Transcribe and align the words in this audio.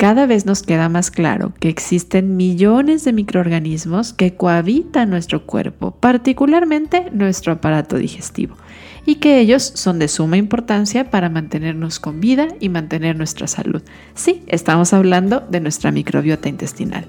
cada 0.00 0.24
vez 0.24 0.46
nos 0.46 0.62
queda 0.62 0.88
más 0.88 1.10
claro 1.10 1.52
que 1.60 1.68
existen 1.68 2.34
millones 2.38 3.04
de 3.04 3.12
microorganismos 3.12 4.14
que 4.14 4.34
cohabitan 4.34 5.10
nuestro 5.10 5.44
cuerpo, 5.44 5.90
particularmente 5.90 7.10
nuestro 7.12 7.52
aparato 7.52 7.98
digestivo, 7.98 8.56
y 9.04 9.16
que 9.16 9.40
ellos 9.40 9.62
son 9.74 9.98
de 9.98 10.08
suma 10.08 10.38
importancia 10.38 11.10
para 11.10 11.28
mantenernos 11.28 12.00
con 12.00 12.18
vida 12.18 12.48
y 12.60 12.70
mantener 12.70 13.14
nuestra 13.14 13.46
salud. 13.46 13.82
Sí, 14.14 14.42
estamos 14.46 14.94
hablando 14.94 15.40
de 15.40 15.60
nuestra 15.60 15.92
microbiota 15.92 16.48
intestinal. 16.48 17.04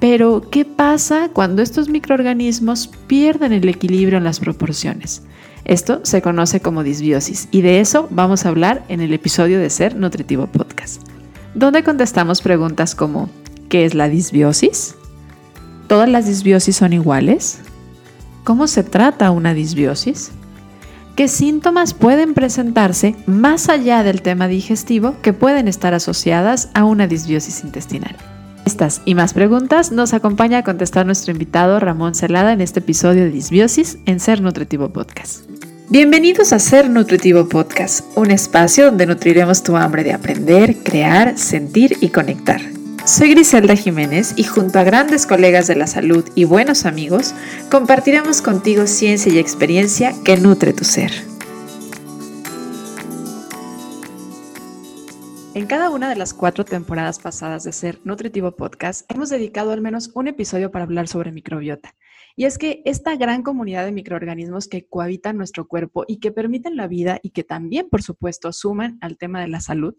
Pero, 0.00 0.48
¿qué 0.50 0.64
pasa 0.64 1.28
cuando 1.34 1.60
estos 1.60 1.90
microorganismos 1.90 2.88
pierden 3.06 3.52
el 3.52 3.68
equilibrio 3.68 4.16
en 4.16 4.24
las 4.24 4.40
proporciones? 4.40 5.24
Esto 5.66 6.00
se 6.04 6.22
conoce 6.22 6.60
como 6.60 6.84
disbiosis 6.84 7.48
y 7.50 7.60
de 7.60 7.80
eso 7.80 8.08
vamos 8.10 8.46
a 8.46 8.48
hablar 8.48 8.82
en 8.88 9.02
el 9.02 9.12
episodio 9.12 9.58
de 9.58 9.68
Ser 9.68 9.94
Nutritivo 9.94 10.46
Podcast 10.46 11.09
donde 11.54 11.82
contestamos 11.82 12.42
preguntas 12.42 12.94
como 12.94 13.28
¿qué 13.68 13.84
es 13.84 13.94
la 13.94 14.08
disbiosis? 14.08 14.96
¿Todas 15.88 16.08
las 16.08 16.26
disbiosis 16.26 16.76
son 16.76 16.92
iguales? 16.92 17.60
¿Cómo 18.44 18.66
se 18.66 18.84
trata 18.84 19.30
una 19.30 19.54
disbiosis? 19.54 20.32
¿Qué 21.16 21.28
síntomas 21.28 21.92
pueden 21.92 22.34
presentarse 22.34 23.14
más 23.26 23.68
allá 23.68 24.02
del 24.02 24.22
tema 24.22 24.48
digestivo 24.48 25.16
que 25.22 25.32
pueden 25.32 25.68
estar 25.68 25.92
asociadas 25.92 26.70
a 26.74 26.84
una 26.84 27.06
disbiosis 27.06 27.62
intestinal? 27.64 28.16
Estas 28.64 29.02
y 29.04 29.14
más 29.14 29.34
preguntas 29.34 29.90
nos 29.90 30.14
acompaña 30.14 30.58
a 30.58 30.64
contestar 30.64 31.04
nuestro 31.04 31.32
invitado 31.32 31.80
Ramón 31.80 32.14
Celada 32.14 32.52
en 32.52 32.60
este 32.60 32.80
episodio 32.80 33.24
de 33.24 33.30
Disbiosis 33.30 33.98
en 34.06 34.20
Ser 34.20 34.40
Nutritivo 34.40 34.90
Podcast. 34.90 35.69
Bienvenidos 35.92 36.52
a 36.52 36.60
Ser 36.60 36.88
Nutritivo 36.88 37.48
Podcast, 37.48 38.16
un 38.16 38.30
espacio 38.30 38.84
donde 38.84 39.06
nutriremos 39.06 39.64
tu 39.64 39.76
hambre 39.76 40.04
de 40.04 40.12
aprender, 40.12 40.84
crear, 40.84 41.36
sentir 41.36 41.96
y 42.00 42.10
conectar. 42.10 42.60
Soy 43.04 43.30
Griselda 43.30 43.74
Jiménez 43.74 44.34
y 44.36 44.44
junto 44.44 44.78
a 44.78 44.84
grandes 44.84 45.26
colegas 45.26 45.66
de 45.66 45.74
la 45.74 45.88
salud 45.88 46.24
y 46.36 46.44
buenos 46.44 46.86
amigos, 46.86 47.34
compartiremos 47.72 48.40
contigo 48.40 48.86
ciencia 48.86 49.32
y 49.32 49.40
experiencia 49.40 50.14
que 50.24 50.36
nutre 50.36 50.72
tu 50.72 50.84
ser. 50.84 51.10
En 55.54 55.66
cada 55.66 55.90
una 55.90 56.08
de 56.08 56.14
las 56.14 56.34
cuatro 56.34 56.64
temporadas 56.64 57.18
pasadas 57.18 57.64
de 57.64 57.72
Ser 57.72 57.98
Nutritivo 58.04 58.52
Podcast, 58.52 59.10
hemos 59.10 59.28
dedicado 59.28 59.72
al 59.72 59.80
menos 59.80 60.12
un 60.14 60.28
episodio 60.28 60.70
para 60.70 60.84
hablar 60.84 61.08
sobre 61.08 61.32
microbiota. 61.32 61.96
Y 62.40 62.46
es 62.46 62.56
que 62.56 62.80
esta 62.86 63.16
gran 63.16 63.42
comunidad 63.42 63.84
de 63.84 63.92
microorganismos 63.92 64.66
que 64.66 64.86
cohabitan 64.86 65.36
nuestro 65.36 65.68
cuerpo 65.68 66.06
y 66.08 66.20
que 66.20 66.32
permiten 66.32 66.74
la 66.74 66.86
vida 66.86 67.20
y 67.22 67.32
que 67.32 67.44
también, 67.44 67.90
por 67.90 68.02
supuesto, 68.02 68.50
suman 68.50 68.96
al 69.02 69.18
tema 69.18 69.42
de 69.42 69.48
la 69.48 69.60
salud, 69.60 69.94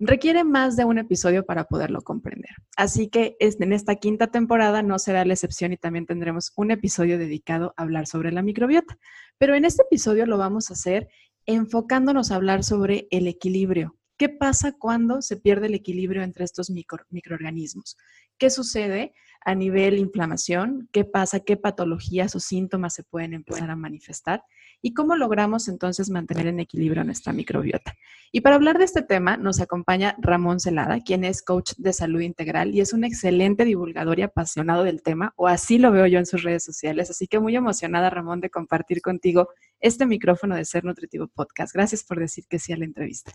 requiere 0.00 0.42
más 0.42 0.74
de 0.74 0.84
un 0.84 0.98
episodio 0.98 1.46
para 1.46 1.66
poderlo 1.66 2.02
comprender. 2.02 2.50
Así 2.76 3.08
que 3.08 3.36
en 3.38 3.72
esta 3.72 3.94
quinta 3.94 4.32
temporada 4.32 4.82
no 4.82 4.98
será 4.98 5.24
la 5.24 5.34
excepción 5.34 5.72
y 5.72 5.76
también 5.76 6.06
tendremos 6.06 6.52
un 6.56 6.72
episodio 6.72 7.18
dedicado 7.18 7.72
a 7.76 7.82
hablar 7.82 8.08
sobre 8.08 8.32
la 8.32 8.42
microbiota. 8.42 8.98
Pero 9.38 9.54
en 9.54 9.64
este 9.64 9.84
episodio 9.84 10.26
lo 10.26 10.38
vamos 10.38 10.70
a 10.70 10.72
hacer 10.72 11.06
enfocándonos 11.46 12.32
a 12.32 12.34
hablar 12.34 12.64
sobre 12.64 13.06
el 13.12 13.28
equilibrio. 13.28 13.96
¿Qué 14.16 14.28
pasa 14.28 14.72
cuando 14.76 15.22
se 15.22 15.36
pierde 15.36 15.68
el 15.68 15.74
equilibrio 15.74 16.24
entre 16.24 16.46
estos 16.46 16.68
microorganismos? 16.68 17.96
¿Qué 18.38 18.50
sucede 18.50 19.14
a 19.44 19.54
nivel 19.54 19.98
inflamación, 19.98 20.88
qué 20.92 21.04
pasa, 21.04 21.40
qué 21.40 21.56
patologías 21.56 22.34
o 22.34 22.40
síntomas 22.40 22.94
se 22.94 23.02
pueden 23.02 23.34
empezar 23.34 23.70
a 23.70 23.76
manifestar 23.76 24.42
y 24.82 24.94
cómo 24.94 25.16
logramos 25.16 25.68
entonces 25.68 26.10
mantener 26.10 26.46
en 26.46 26.60
equilibrio 26.60 27.04
nuestra 27.04 27.32
microbiota. 27.32 27.94
Y 28.32 28.42
para 28.42 28.56
hablar 28.56 28.78
de 28.78 28.84
este 28.84 29.02
tema 29.02 29.36
nos 29.36 29.60
acompaña 29.60 30.16
Ramón 30.18 30.60
Celada, 30.60 31.00
quien 31.00 31.24
es 31.24 31.42
coach 31.42 31.72
de 31.76 31.92
salud 31.92 32.20
integral 32.20 32.74
y 32.74 32.80
es 32.80 32.92
un 32.92 33.04
excelente 33.04 33.64
divulgador 33.64 34.18
y 34.18 34.22
apasionado 34.22 34.84
del 34.84 35.02
tema, 35.02 35.32
o 35.36 35.48
así 35.48 35.78
lo 35.78 35.90
veo 35.90 36.06
yo 36.06 36.18
en 36.18 36.26
sus 36.26 36.42
redes 36.42 36.64
sociales. 36.64 37.10
Así 37.10 37.26
que 37.26 37.40
muy 37.40 37.56
emocionada, 37.56 38.10
Ramón, 38.10 38.40
de 38.40 38.50
compartir 38.50 39.02
contigo 39.02 39.48
este 39.80 40.06
micrófono 40.06 40.54
de 40.54 40.64
Ser 40.64 40.84
Nutritivo 40.84 41.28
Podcast. 41.28 41.74
Gracias 41.74 42.04
por 42.04 42.18
decir 42.18 42.44
que 42.48 42.58
sí 42.58 42.72
a 42.72 42.76
la 42.76 42.84
entrevista. 42.84 43.32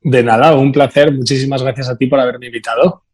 De 0.00 0.22
nada, 0.22 0.54
un 0.54 0.70
placer. 0.70 1.12
Muchísimas 1.12 1.62
gracias 1.62 1.88
a 1.88 1.96
ti 1.96 2.06
por 2.06 2.20
haberme 2.20 2.46
invitado. 2.46 3.07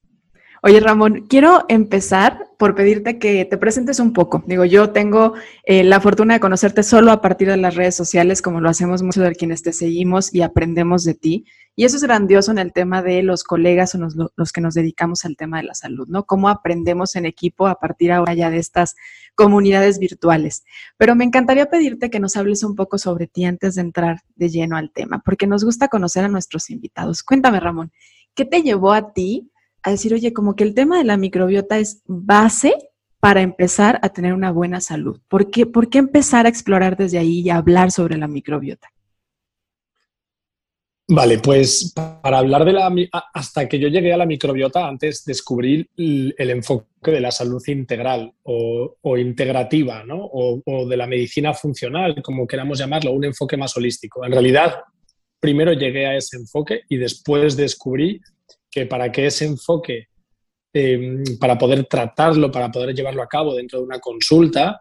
Oye, 0.67 0.81
Ramón, 0.81 1.27
quiero 1.29 1.67
empezar 1.69 2.49
por 2.59 2.75
pedirte 2.75 3.19
que 3.19 3.45
te 3.45 3.59
presentes 3.59 4.01
un 4.01 4.15
poco. 4.15 4.43
Digo, 4.47 4.65
yo 4.65 4.93
tengo 4.93 5.35
eh, 5.65 5.85
la 5.85 6.01
fortuna 6.01 6.33
de 6.33 6.41
conocerte 6.41 6.83
solo 6.83 7.13
a 7.13 7.21
partir 7.21 7.49
de 7.49 7.59
las 7.59 7.75
redes 7.75 7.95
sociales, 7.95 8.41
como 8.41 8.63
lo 8.63 8.71
hacemos 8.71 9.03
muchos 9.03 9.25
de 9.25 9.35
quienes 9.35 9.63
te 9.63 9.75
seguimos 9.75 10.33
y 10.33 10.41
aprendemos 10.41 11.05
de 11.05 11.13
ti. 11.13 11.45
Y 11.77 11.85
eso 11.85 11.99
es 11.99 12.03
grandioso 12.03 12.51
en 12.51 12.57
el 12.57 12.73
tema 12.73 13.03
de 13.03 13.23
los 13.23 13.45
colegas 13.45 13.95
o 13.95 13.99
los, 13.99 14.17
los, 14.17 14.53
que 14.53 14.63
nos 14.63 14.73
dedicamos 14.73 15.27
al 15.27 15.37
tema 15.37 15.59
de 15.59 15.65
la 15.65 15.75
salud, 15.75 16.09
¿no? 16.09 16.25
Cómo 16.25 16.49
aprendemos 16.49 17.15
en 17.15 17.27
equipo 17.27 17.67
a 17.67 17.75
partir 17.75 18.11
ahora 18.11 18.33
ya 18.33 18.49
de 18.49 18.57
estas 18.57 18.97
comunidades 19.35 19.99
virtuales. 19.99 20.65
Pero 20.97 21.15
me 21.15 21.25
encantaría 21.25 21.67
pedirte 21.67 22.09
que 22.09 22.21
nos 22.21 22.39
hables 22.39 22.65
un 22.65 22.75
poco 22.75 22.97
sobre 22.97 23.27
ti 23.27 23.45
antes 23.45 23.75
de 23.75 23.83
entrar 23.83 24.23
de 24.35 24.49
lleno 24.49 24.79
al 24.79 24.93
tema, 24.93 25.21
porque 25.27 25.47
nos 25.47 25.63
gusta 25.63 25.89
conocer 25.89 26.25
a 26.25 26.29
nuestros 26.29 26.71
invitados. 26.71 27.23
Cuéntame, 27.23 27.61
Ramón, 27.61 27.93
¿qué 28.35 28.47
te 28.47 28.63
llevó 28.63 28.95
a 28.95 29.13
ti 29.13 29.51
a 29.85 29.91
decir, 29.91 30.15
oye, 30.15 30.33
como 30.33 30.57
que 30.57 30.65
el 30.65 30.75
tema 30.75 30.99
de 30.99 31.05
la 31.05 31.17
microbiota 31.17 31.79
es 31.79 32.03
base 32.07 32.75
para 33.21 33.43
empezar 33.43 34.01
a 34.03 34.09
tener 34.09 34.33
una 34.33 34.51
buena 34.51 34.81
salud. 34.81 35.21
¿Por 35.29 35.51
qué, 35.51 35.67
¿Por 35.67 35.89
qué 35.89 35.99
empezar 35.99 36.47
a 36.47 36.49
explorar 36.49 36.97
desde 36.97 37.19
ahí 37.19 37.41
y 37.41 37.51
a 37.51 37.57
hablar 37.57 37.91
sobre 37.91 38.17
la 38.17 38.27
microbiota? 38.27 38.89
Vale, 41.07 41.39
pues 41.39 41.93
para 42.23 42.39
hablar 42.39 42.65
de 42.65 42.73
la... 42.73 42.91
Hasta 43.35 43.69
que 43.69 43.79
yo 43.79 43.89
llegué 43.89 44.15
a 44.15 44.17
la 44.17 44.25
microbiota, 44.25 44.89
antes 44.89 45.23
descubrí 45.25 45.87
el, 45.97 46.35
enfoque 46.39 47.11
de 47.11 47.21
la 47.21 47.31
salud 47.31 47.63
integral 47.67 48.33
o, 48.43 49.19
integrativa, 49.19 50.03
¿no? 50.05 50.17
O, 50.25 50.63
o, 50.65 50.89
de 50.89 50.97
la 50.97 51.07
medicina 51.07 51.53
funcional, 51.53 52.23
como 52.23 52.47
queramos 52.47 52.79
llamarlo, 52.79 53.13
un 53.13 53.25
enfoque 53.25 53.59
más 53.59 53.77
holístico. 53.77 54.25
En 54.25 54.33
realidad, 54.33 54.77
primero 55.41 55.75
llegué 55.75 56.07
a 56.07 56.17
ese 56.17 56.39
enfoque 56.39 56.85
y 56.89 56.97
después 56.97 57.55
descubrí 57.55 58.19
que 58.75 58.87
para 58.87 59.13
que 59.13 59.27
ese 59.27 59.45
enfoque, 59.45 60.09
em, 60.73 61.23
para 61.39 61.57
poder 61.57 61.85
tratarlo, 61.85 62.51
para 62.51 62.71
poder 62.73 62.93
llevarlo 62.93 63.23
a 63.23 63.29
cabo 63.29 63.55
dentro 63.55 63.79
de 63.79 63.85
una 63.85 64.01
consulta, 64.01 64.81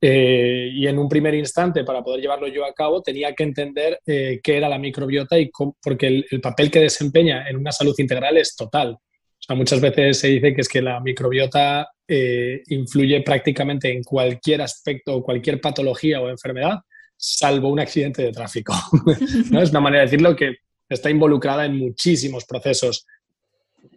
eh, 0.00 0.70
y 0.72 0.86
en 0.86 0.98
un 0.98 1.08
primer 1.08 1.34
instante, 1.34 1.84
para 1.84 2.02
poder 2.02 2.22
llevarlo 2.22 2.48
yo 2.48 2.64
a 2.64 2.72
cabo, 2.72 3.02
tenía 3.02 3.34
que 3.34 3.44
entender 3.44 4.00
eh, 4.06 4.40
qué 4.42 4.56
era 4.56 4.68
la 4.68 4.78
microbiota 4.78 5.38
y 5.38 5.50
porque 5.80 6.24
el, 6.28 6.40
papel 6.40 6.70
que 6.70 6.80
desempeña 6.80 7.48
en 7.48 7.56
una 7.56 7.70
salud 7.70 7.94
integral 7.98 8.36
es 8.38 8.56
total. 8.56 8.94
O 8.94 9.44
sea, 9.44 9.54
muchas 9.54 9.80
veces 9.80 10.18
se 10.18 10.28
dice 10.28 10.54
que 10.54 10.62
es 10.62 10.68
que 10.68 10.82
la 10.82 10.98
microbiota 11.00 11.88
eh, 12.08 12.62
influye 12.68 13.20
prácticamente 13.22 13.92
en 13.92 14.02
cualquier 14.02 14.62
aspecto 14.62 15.22
cualquier 15.22 15.60
patología 15.60 16.20
o 16.20 16.30
enfermedad, 16.30 16.78
salvo 17.16 17.68
un 17.68 17.78
accidente 17.78 18.22
de 18.22 18.32
tráfico. 18.32 18.74
¿no? 19.50 19.62
Es 19.62 19.70
una 19.70 19.80
manera 19.80 20.00
de 20.00 20.06
decirlo 20.06 20.34
que 20.34 20.56
está 20.94 21.10
involucrada 21.10 21.64
en 21.66 21.76
muchísimos 21.76 22.44
procesos. 22.44 23.06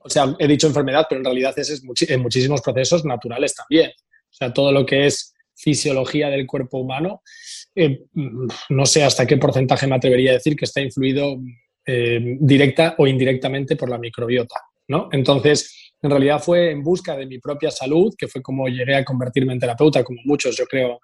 O 0.02 0.10
sea, 0.10 0.36
he 0.40 0.48
dicho 0.48 0.68
enfermedad, 0.68 1.06
pero 1.10 1.20
en 1.20 1.26
realidad 1.26 1.58
es 1.58 1.82
en 2.10 2.22
muchísimos 2.22 2.62
procesos 2.62 3.06
naturales 3.06 3.54
también. 3.56 3.92
O 3.92 4.34
sea, 4.34 4.54
todo 4.54 4.72
lo 4.72 4.86
que 4.86 5.06
es 5.06 5.34
fisiología 5.56 6.30
del 6.30 6.46
cuerpo 6.46 6.80
humano, 6.80 7.22
eh, 7.74 8.04
no 8.70 8.86
sé 8.86 9.04
hasta 9.04 9.26
qué 9.26 9.38
porcentaje 9.38 9.88
me 9.88 9.96
atrevería 9.96 10.32
a 10.32 10.34
decir 10.36 10.56
que 10.56 10.66
está 10.66 10.82
influido 10.82 11.38
eh, 11.86 12.38
directa 12.40 12.96
o 12.98 13.08
indirectamente 13.08 13.76
por 13.76 13.90
la 13.90 13.98
microbiota. 13.98 14.56
¿no? 14.88 15.10
Entonces, 15.12 15.94
en 16.02 16.10
realidad 16.10 16.42
fue 16.42 16.72
en 16.72 16.84
busca 16.84 17.16
de 17.16 17.26
mi 17.26 17.40
propia 17.40 17.72
salud, 17.72 18.14
que 18.18 18.28
fue 18.28 18.42
como 18.42 18.68
llegué 18.68 18.96
a 18.96 19.06
convertirme 19.06 19.54
en 19.54 19.60
terapeuta, 19.60 20.04
como 20.04 20.20
muchos, 20.26 20.56
yo 20.56 20.66
creo, 20.66 21.00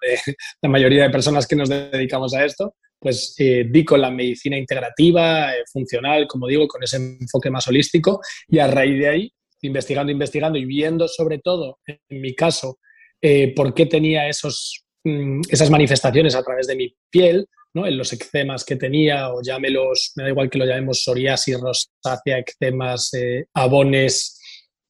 la 0.62 0.68
mayoría 0.68 1.04
de 1.04 1.10
personas 1.10 1.46
que 1.46 1.56
nos 1.56 1.68
dedicamos 1.68 2.34
a 2.34 2.44
esto, 2.44 2.74
pues 3.02 3.34
eh, 3.38 3.66
di 3.68 3.84
con 3.84 4.00
la 4.00 4.12
medicina 4.12 4.56
integrativa, 4.56 5.52
eh, 5.52 5.64
funcional, 5.70 6.28
como 6.28 6.46
digo, 6.46 6.68
con 6.68 6.82
ese 6.84 6.98
enfoque 6.98 7.50
más 7.50 7.66
holístico 7.66 8.20
y 8.46 8.60
a 8.60 8.68
raíz 8.68 8.96
de 9.00 9.08
ahí, 9.08 9.32
investigando, 9.62 10.12
investigando 10.12 10.56
y 10.56 10.64
viendo 10.64 11.08
sobre 11.08 11.38
todo, 11.38 11.80
en 11.86 12.20
mi 12.20 12.32
caso, 12.34 12.78
eh, 13.20 13.52
por 13.56 13.74
qué 13.74 13.86
tenía 13.86 14.28
esos, 14.28 14.84
mm, 15.02 15.40
esas 15.48 15.68
manifestaciones 15.68 16.36
a 16.36 16.44
través 16.44 16.68
de 16.68 16.76
mi 16.76 16.94
piel, 17.10 17.46
¿no? 17.74 17.86
en 17.86 17.98
los 17.98 18.12
eczemas 18.12 18.64
que 18.64 18.76
tenía, 18.76 19.32
o 19.32 19.42
llámelos, 19.42 20.12
me 20.14 20.22
da 20.22 20.28
igual 20.28 20.48
que 20.48 20.58
lo 20.58 20.66
llamemos 20.66 21.02
psoriasis, 21.02 21.58
rosácea, 21.58 22.38
eczemas, 22.38 23.10
abones, 23.54 24.38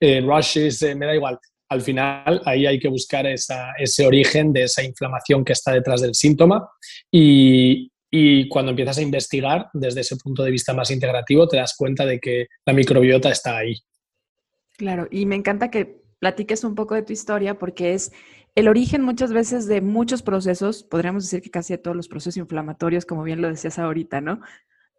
rushes, 0.01 0.83
me 0.97 1.07
da 1.07 1.15
igual. 1.15 1.39
Al 1.71 1.81
final, 1.81 2.43
ahí 2.45 2.67
hay 2.67 2.79
que 2.81 2.89
buscar 2.89 3.25
ese 3.27 4.05
origen 4.05 4.53
de 4.53 4.65
esa 4.65 4.83
inflamación 4.83 5.45
que 5.45 5.53
está 5.53 5.73
detrás 5.73 6.03
del 6.03 6.15
síntoma 6.15 6.69
y, 7.11 7.92
y 8.15 8.47
cuando 8.49 8.71
empiezas 8.71 8.99
a 8.99 9.03
investigar 9.03 9.71
desde 9.73 10.03
ese 10.03 10.17
punto 10.17 10.45
de 10.45 10.51
vista 10.51 10.75
más 10.75 10.91
integrativo, 10.91 11.49
te 11.49 11.57
das 11.57 11.75
cuenta 11.75 12.05
de 12.05 12.21
que 12.21 12.47
la 12.67 12.75
microbiota 12.75 13.31
está 13.31 13.57
ahí. 13.57 13.75
Claro, 14.77 15.09
y 15.11 15.25
me 15.25 15.35
encanta 15.35 15.71
que 15.71 16.03
platiques 16.19 16.63
un 16.63 16.75
poco 16.75 16.95
de 16.95 17.03
tu 17.03 17.15
historia 17.15 17.59
porque 17.59 17.95
es 17.95 18.13
el 18.55 18.69
origen 18.69 19.03
muchas 19.03 19.33
veces 19.33 19.67
de 19.67 19.81
muchos 19.81 20.23
procesos, 20.23 20.83
podríamos 20.83 21.25
decir 21.25 21.41
que 21.41 21.51
casi 21.51 21.73
de 21.73 21.79
todos 21.79 21.97
los 21.97 22.07
procesos 22.07 22.37
inflamatorios, 22.37 23.07
como 23.07 23.23
bien 23.23 23.41
lo 23.41 23.49
decías 23.49 23.79
ahorita, 23.79 24.21
¿no? 24.21 24.43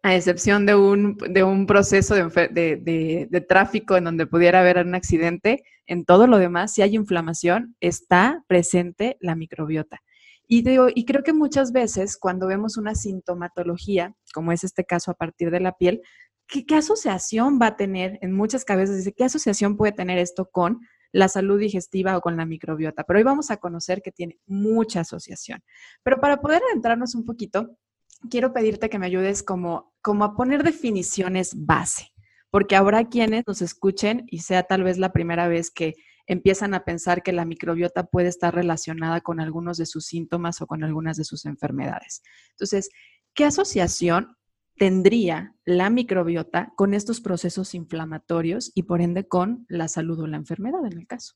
A 0.02 0.16
excepción 0.16 0.66
de 0.66 0.74
un, 0.74 1.16
de 1.16 1.44
un 1.44 1.66
proceso 1.66 2.16
de, 2.16 3.28
de, 3.30 3.40
tráfico 3.42 3.96
en 3.96 4.04
donde 4.04 4.26
pudiera 4.26 4.58
haber 4.58 4.84
un 4.84 4.96
accidente, 4.96 5.62
en 5.86 6.04
todo 6.04 6.26
lo 6.26 6.38
demás, 6.38 6.74
si 6.74 6.82
hay 6.82 6.96
inflamación, 6.96 7.76
está 7.80 8.42
presente 8.48 9.16
la 9.20 9.36
microbiota. 9.36 10.02
Y, 10.46 10.62
digo, 10.62 10.88
y 10.94 11.04
creo 11.04 11.22
que 11.22 11.32
muchas 11.32 11.72
veces 11.72 12.16
cuando 12.18 12.46
vemos 12.46 12.76
una 12.76 12.94
sintomatología, 12.94 14.14
como 14.34 14.52
es 14.52 14.64
este 14.64 14.84
caso 14.84 15.10
a 15.10 15.14
partir 15.14 15.50
de 15.50 15.60
la 15.60 15.72
piel, 15.72 16.02
¿qué, 16.46 16.74
asociación 16.74 17.58
va 17.60 17.68
a 17.68 17.76
tener? 17.76 18.18
En 18.20 18.32
muchas 18.32 18.64
cabezas 18.64 18.96
dice, 18.96 19.12
¿qué 19.12 19.24
asociación 19.24 19.76
puede 19.76 19.92
tener 19.92 20.18
esto 20.18 20.48
con 20.50 20.80
la 21.12 21.28
salud 21.28 21.58
digestiva 21.58 22.16
o 22.16 22.20
con 22.20 22.36
la 22.36 22.44
microbiota? 22.44 23.04
Pero 23.04 23.18
hoy 23.18 23.24
vamos 23.24 23.50
a 23.50 23.56
conocer 23.56 24.02
que 24.02 24.12
tiene 24.12 24.38
mucha 24.46 25.00
asociación. 25.00 25.62
Pero 26.02 26.20
para 26.20 26.40
poder 26.40 26.62
adentrarnos 26.68 27.14
un 27.14 27.24
poquito, 27.24 27.78
quiero 28.30 28.52
pedirte 28.52 28.90
que 28.90 28.98
me 28.98 29.06
ayudes 29.06 29.42
como, 29.42 29.94
como 30.02 30.24
a 30.24 30.36
poner 30.36 30.62
definiciones 30.62 31.54
base, 31.56 32.12
porque 32.50 32.76
habrá 32.76 33.08
quienes 33.08 33.44
nos 33.46 33.62
escuchen 33.62 34.24
y 34.28 34.40
sea 34.40 34.64
tal 34.64 34.84
vez 34.84 34.98
la 34.98 35.12
primera 35.12 35.48
vez 35.48 35.70
que 35.70 35.94
empiezan 36.26 36.74
a 36.74 36.84
pensar 36.84 37.22
que 37.22 37.32
la 37.32 37.44
microbiota 37.44 38.04
puede 38.04 38.28
estar 38.28 38.54
relacionada 38.54 39.20
con 39.20 39.40
algunos 39.40 39.76
de 39.76 39.86
sus 39.86 40.06
síntomas 40.06 40.60
o 40.60 40.66
con 40.66 40.84
algunas 40.84 41.16
de 41.16 41.24
sus 41.24 41.44
enfermedades. 41.44 42.22
Entonces, 42.50 42.90
¿qué 43.34 43.44
asociación 43.44 44.36
tendría 44.76 45.54
la 45.64 45.90
microbiota 45.90 46.72
con 46.76 46.94
estos 46.94 47.20
procesos 47.20 47.74
inflamatorios 47.74 48.72
y 48.74 48.84
por 48.84 49.00
ende 49.00 49.28
con 49.28 49.66
la 49.68 49.88
salud 49.88 50.20
o 50.20 50.26
la 50.26 50.36
enfermedad 50.36 50.84
en 50.84 50.98
el 50.98 51.06
caso? 51.06 51.34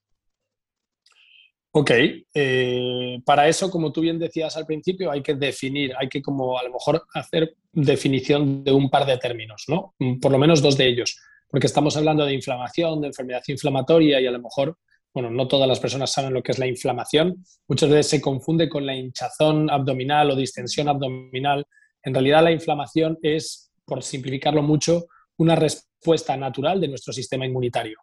Ok, 1.71 1.91
eh, 2.35 3.21
para 3.27 3.47
eso, 3.47 3.71
como 3.71 3.93
tú 3.93 4.01
bien 4.01 4.19
decías 4.19 4.57
al 4.57 4.67
principio, 4.67 5.11
hay 5.11 5.23
que 5.23 5.35
definir, 5.35 5.93
hay 5.99 6.09
que 6.09 6.23
como 6.23 6.59
a 6.59 6.65
lo 6.65 6.73
mejor 6.73 7.03
hacer 7.13 7.57
definición 7.73 8.65
de 8.65 8.73
un 8.73 8.89
par 8.89 9.07
de 9.07 9.19
términos, 9.19 9.65
¿no? 9.69 9.95
Por 10.21 10.33
lo 10.33 10.39
menos 10.39 10.63
dos 10.63 10.79
de 10.79 10.89
ellos 10.89 11.21
porque 11.49 11.67
estamos 11.67 11.97
hablando 11.97 12.25
de 12.25 12.35
inflamación, 12.35 13.01
de 13.01 13.09
enfermedad 13.09 13.43
inflamatoria 13.49 14.21
y 14.21 14.27
a 14.27 14.31
lo 14.31 14.41
mejor, 14.41 14.79
bueno, 15.13 15.31
no 15.31 15.49
todas 15.49 15.67
las 15.67 15.81
personas 15.81 16.13
saben 16.13 16.35
lo 16.35 16.43
que 16.43 16.53
es 16.53 16.59
la 16.59 16.67
inflamación. 16.67 17.45
Muchas 17.67 17.89
veces 17.89 18.09
se 18.09 18.21
confunde 18.21 18.69
con 18.69 18.85
la 18.85 18.95
hinchazón 18.95 19.71
abdominal 19.71 20.31
o 20.31 20.37
distensión 20.37 20.89
abdominal. 20.89 21.67
En 22.03 22.15
realidad 22.15 22.45
la 22.45 22.53
inflamación 22.53 23.19
es, 23.23 23.73
por 23.85 24.03
simplificarlo 24.03 24.63
mucho, 24.63 25.07
una 25.39 25.57
respuesta 25.57 26.37
natural 26.37 26.81
de 26.81 26.89
nuestro 26.89 27.13
sistema 27.13 27.47
inmunitario, 27.47 27.99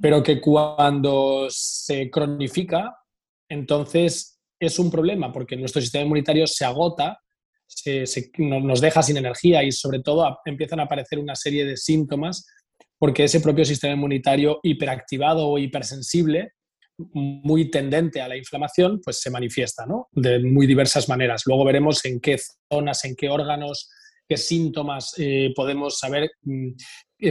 pero 0.00 0.22
que 0.22 0.40
cuando 0.40 1.46
se 1.48 2.10
cronifica, 2.10 2.94
entonces 3.48 4.40
es 4.58 4.78
un 4.78 4.90
problema 4.90 5.32
porque 5.32 5.56
nuestro 5.56 5.80
sistema 5.80 6.04
inmunitario 6.04 6.46
se 6.46 6.64
agota, 6.64 7.20
nos 8.38 8.80
deja 8.80 9.02
sin 9.02 9.16
energía 9.16 9.62
y 9.62 9.72
sobre 9.72 10.00
todo 10.00 10.38
empiezan 10.44 10.80
a 10.80 10.84
aparecer 10.84 11.18
una 11.18 11.34
serie 11.34 11.64
de 11.64 11.76
síntomas 11.76 12.46
porque 12.98 13.24
ese 13.24 13.40
propio 13.40 13.64
sistema 13.64 13.94
inmunitario 13.94 14.60
hiperactivado 14.62 15.48
o 15.48 15.58
hipersensible, 15.58 16.52
muy 16.98 17.70
tendente 17.70 18.22
a 18.22 18.28
la 18.28 18.36
inflamación, 18.36 19.00
pues 19.04 19.20
se 19.20 19.30
manifiesta 19.30 19.84
¿no? 19.84 20.08
de 20.12 20.40
muy 20.40 20.66
diversas 20.66 21.08
maneras. 21.08 21.42
Luego 21.44 21.64
veremos 21.64 22.04
en 22.06 22.20
qué 22.20 22.38
zonas, 22.72 23.04
en 23.04 23.14
qué 23.14 23.28
órganos, 23.28 23.90
qué 24.26 24.36
síntomas 24.36 25.14
eh, 25.18 25.52
podemos 25.54 25.98
saber, 25.98 26.30
mm, 26.42 26.70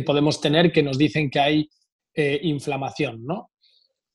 podemos 0.06 0.40
tener 0.40 0.72
que 0.72 0.84
nos 0.84 0.98
dicen 0.98 1.30
que 1.30 1.40
hay 1.40 1.70
eh, 2.14 2.40
inflamación, 2.44 3.26
¿no? 3.26 3.52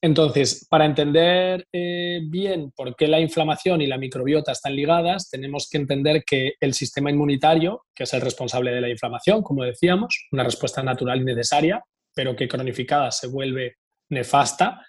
Entonces, 0.02 0.66
para 0.70 0.86
entender 0.86 1.66
eh, 1.72 2.20
bien 2.24 2.72
por 2.74 2.96
qué 2.96 3.06
la 3.06 3.20
inflamación 3.20 3.82
y 3.82 3.86
la 3.86 3.98
microbiota 3.98 4.52
están 4.52 4.74
ligadas, 4.74 5.28
tenemos 5.28 5.68
que 5.70 5.76
entender 5.76 6.24
que 6.24 6.54
el 6.58 6.72
sistema 6.72 7.10
inmunitario, 7.10 7.84
que 7.94 8.04
es 8.04 8.14
el 8.14 8.22
responsable 8.22 8.72
de 8.72 8.80
la 8.80 8.88
inflamación, 8.88 9.42
como 9.42 9.62
decíamos, 9.62 10.28
una 10.32 10.44
respuesta 10.44 10.82
natural 10.82 11.20
y 11.20 11.24
necesaria, 11.24 11.84
pero 12.14 12.34
que 12.34 12.48
cronificada 12.48 13.10
se 13.10 13.26
vuelve 13.26 13.76
nefasta 14.08 14.80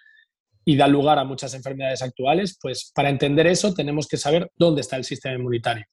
y 0.63 0.77
da 0.77 0.87
lugar 0.87 1.19
a 1.19 1.25
muchas 1.25 1.53
enfermedades 1.55 2.01
actuales, 2.01 2.57
pues 2.61 2.91
para 2.95 3.09
entender 3.09 3.47
eso 3.47 3.73
tenemos 3.73 4.07
que 4.07 4.17
saber 4.17 4.49
dónde 4.55 4.81
está 4.81 4.95
el 4.95 5.03
sistema 5.03 5.35
inmunitario. 5.35 5.85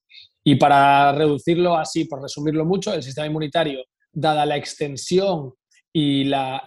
Y 0.45 0.57
para 0.57 1.11
reducirlo 1.13 1.77
así, 1.77 2.05
por 2.05 2.23
resumirlo 2.23 2.65
mucho, 2.65 2.95
el 2.95 3.03
sistema 3.03 3.27
inmunitario, 3.27 3.85
dada 4.13 4.47
la 4.47 4.57
extensión 4.57 5.55
y 6.01 6.23
la, 6.23 6.63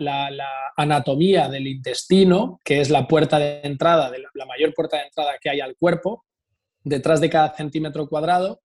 anatomía 0.75 1.47
del 1.47 1.65
intestino, 1.65 2.59
que 2.65 2.81
es 2.81 2.89
la 2.89 3.07
puerta 3.07 3.39
de 3.39 3.61
entrada, 3.63 4.11
la, 4.33 4.45
mayor 4.45 4.73
puerta 4.73 4.97
de 4.97 5.03
entrada 5.03 5.37
que 5.39 5.49
hay 5.49 5.61
al 5.61 5.77
cuerpo, 5.77 6.25
detrás 6.83 7.21
de 7.21 7.29
cada 7.29 7.55
centímetro 7.55 8.09
cuadrado, 8.09 8.61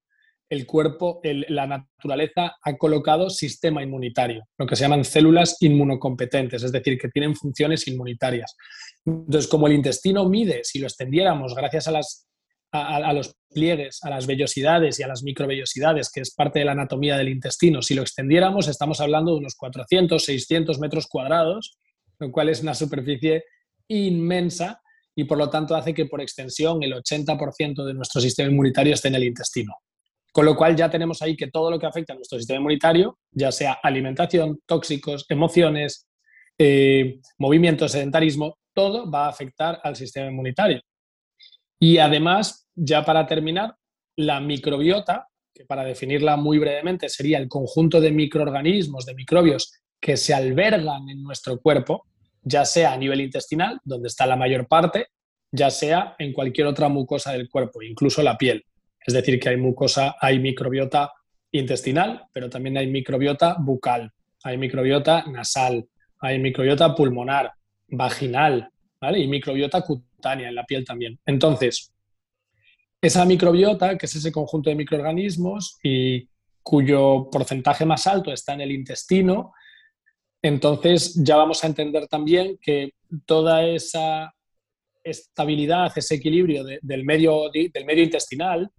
el 0.48 0.66
cuerpo, 0.66 1.20
la 1.22 1.68
naturaleza 1.68 2.56
ha 2.60 2.76
colocado 2.76 3.30
sistema 3.30 3.80
inmunitario, 3.80 4.42
lo 4.58 4.66
que 4.66 4.74
se 4.74 4.82
llaman 4.82 5.04
células 5.04 5.56
inmunocompetentes, 5.60 6.64
es 6.64 6.72
decir, 6.72 6.98
que 6.98 7.10
tienen 7.10 7.36
funciones 7.36 7.86
inmunitarias. 7.86 8.56
Entonces, 9.04 9.48
como 9.48 9.68
el 9.68 9.74
intestino 9.74 10.28
mide, 10.28 10.62
si 10.64 10.80
lo 10.80 10.88
extendiéramos 10.88 11.54
gracias 11.54 11.86
a 11.86 11.92
las 11.92 12.26
a, 12.72 13.12
los 13.12 13.34
pliegues, 13.48 14.02
a 14.02 14.10
las 14.10 14.26
vellosidades 14.26 14.98
y 14.98 15.02
a 15.02 15.08
las 15.08 15.22
microvellosidades, 15.22 16.10
que 16.10 16.20
es 16.20 16.34
parte 16.34 16.58
de 16.58 16.64
la 16.64 16.72
anatomía 16.72 17.16
del 17.16 17.28
intestino, 17.28 17.82
si 17.82 17.94
lo 17.94 18.02
extendiéramos, 18.02 18.68
estamos 18.68 19.00
hablando 19.00 19.32
de 19.32 19.38
unos 19.38 19.54
400, 19.54 20.22
600 20.22 20.78
metros 20.78 21.06
cuadrados, 21.06 21.78
lo 22.18 22.30
cual 22.30 22.48
es 22.48 22.62
una 22.62 22.74
superficie 22.74 23.44
inmensa 23.88 24.80
y 25.14 25.24
por 25.24 25.38
lo 25.38 25.48
tanto 25.48 25.74
hace 25.74 25.94
que 25.94 26.06
por 26.06 26.20
extensión 26.20 26.82
el 26.82 26.92
80% 26.92 27.84
de 27.84 27.94
nuestro 27.94 28.20
sistema 28.20 28.50
inmunitario 28.50 28.94
esté 28.94 29.08
en 29.08 29.14
el 29.14 29.24
intestino. 29.24 29.74
Con 30.32 30.44
lo 30.44 30.54
cual 30.54 30.76
ya 30.76 30.90
tenemos 30.90 31.22
ahí 31.22 31.34
que 31.34 31.50
todo 31.50 31.70
lo 31.70 31.78
que 31.78 31.86
afecta 31.86 32.12
a 32.12 32.16
nuestro 32.16 32.38
sistema 32.38 32.58
inmunitario, 32.58 33.18
ya 33.30 33.50
sea 33.50 33.78
alimentación, 33.82 34.60
tóxicos, 34.66 35.24
emociones, 35.30 36.06
eh, 36.58 37.20
movimiento, 37.38 37.88
sedentarismo, 37.88 38.58
todo 38.74 39.10
va 39.10 39.26
a 39.26 39.30
afectar 39.30 39.80
al 39.82 39.96
sistema 39.96 40.30
inmunitario. 40.30 40.82
Y 41.78 41.98
además, 41.98 42.68
ya 42.74 43.04
para 43.04 43.26
terminar, 43.26 43.74
la 44.16 44.40
microbiota, 44.40 45.28
que 45.54 45.64
para 45.64 45.84
definirla 45.84 46.36
muy 46.36 46.58
brevemente 46.58 47.08
sería 47.08 47.38
el 47.38 47.48
conjunto 47.48 48.00
de 48.00 48.10
microorganismos, 48.10 49.06
de 49.06 49.14
microbios 49.14 49.72
que 50.00 50.16
se 50.16 50.34
albergan 50.34 51.08
en 51.08 51.22
nuestro 51.22 51.60
cuerpo, 51.60 52.06
ya 52.42 52.64
sea 52.64 52.92
a 52.92 52.96
nivel 52.96 53.20
intestinal, 53.20 53.80
donde 53.84 54.08
está 54.08 54.26
la 54.26 54.36
mayor 54.36 54.68
parte, 54.68 55.08
ya 55.50 55.70
sea 55.70 56.14
en 56.18 56.32
cualquier 56.32 56.66
otra 56.66 56.88
mucosa 56.88 57.32
del 57.32 57.48
cuerpo, 57.48 57.82
incluso 57.82 58.22
la 58.22 58.36
piel. 58.36 58.64
Es 59.04 59.14
decir, 59.14 59.38
que 59.38 59.48
hay 59.48 59.56
mucosa, 59.56 60.16
hay 60.20 60.38
microbiota 60.38 61.12
intestinal, 61.52 62.24
pero 62.32 62.50
también 62.50 62.76
hay 62.76 62.86
microbiota 62.88 63.56
bucal, 63.58 64.12
hay 64.42 64.58
microbiota 64.58 65.24
nasal, 65.26 65.88
hay 66.20 66.38
microbiota 66.38 66.94
pulmonar, 66.94 67.52
vaginal, 67.88 68.70
Y 69.14 69.28
microbiota 69.28 69.82
cutánea 69.82 70.48
en 70.48 70.54
la 70.54 70.64
piel 70.64 70.84
también. 70.84 71.18
Entonces, 71.26 71.92
esa 73.00 73.24
microbiota, 73.24 73.96
que 73.96 74.06
es 74.06 74.16
ese 74.16 74.32
conjunto 74.32 74.70
de 74.70 74.76
microorganismos 74.76 75.78
y 75.82 76.28
cuyo 76.62 77.28
porcentaje 77.30 77.84
más 77.84 78.06
alto 78.06 78.32
está 78.32 78.54
en 78.54 78.62
el 78.62 78.72
intestino, 78.72 79.52
entonces 80.42 81.14
ya 81.22 81.36
vamos 81.36 81.62
a 81.62 81.66
entender 81.66 82.08
también 82.08 82.58
que 82.60 82.94
toda 83.24 83.64
esa 83.64 84.34
estabilidad, 85.04 85.92
ese 85.96 86.16
equilibrio 86.16 86.64
del, 86.64 87.04
medio, 87.04 87.50
del 87.52 87.84
medio 87.84 88.02
intestinal, 88.02 88.70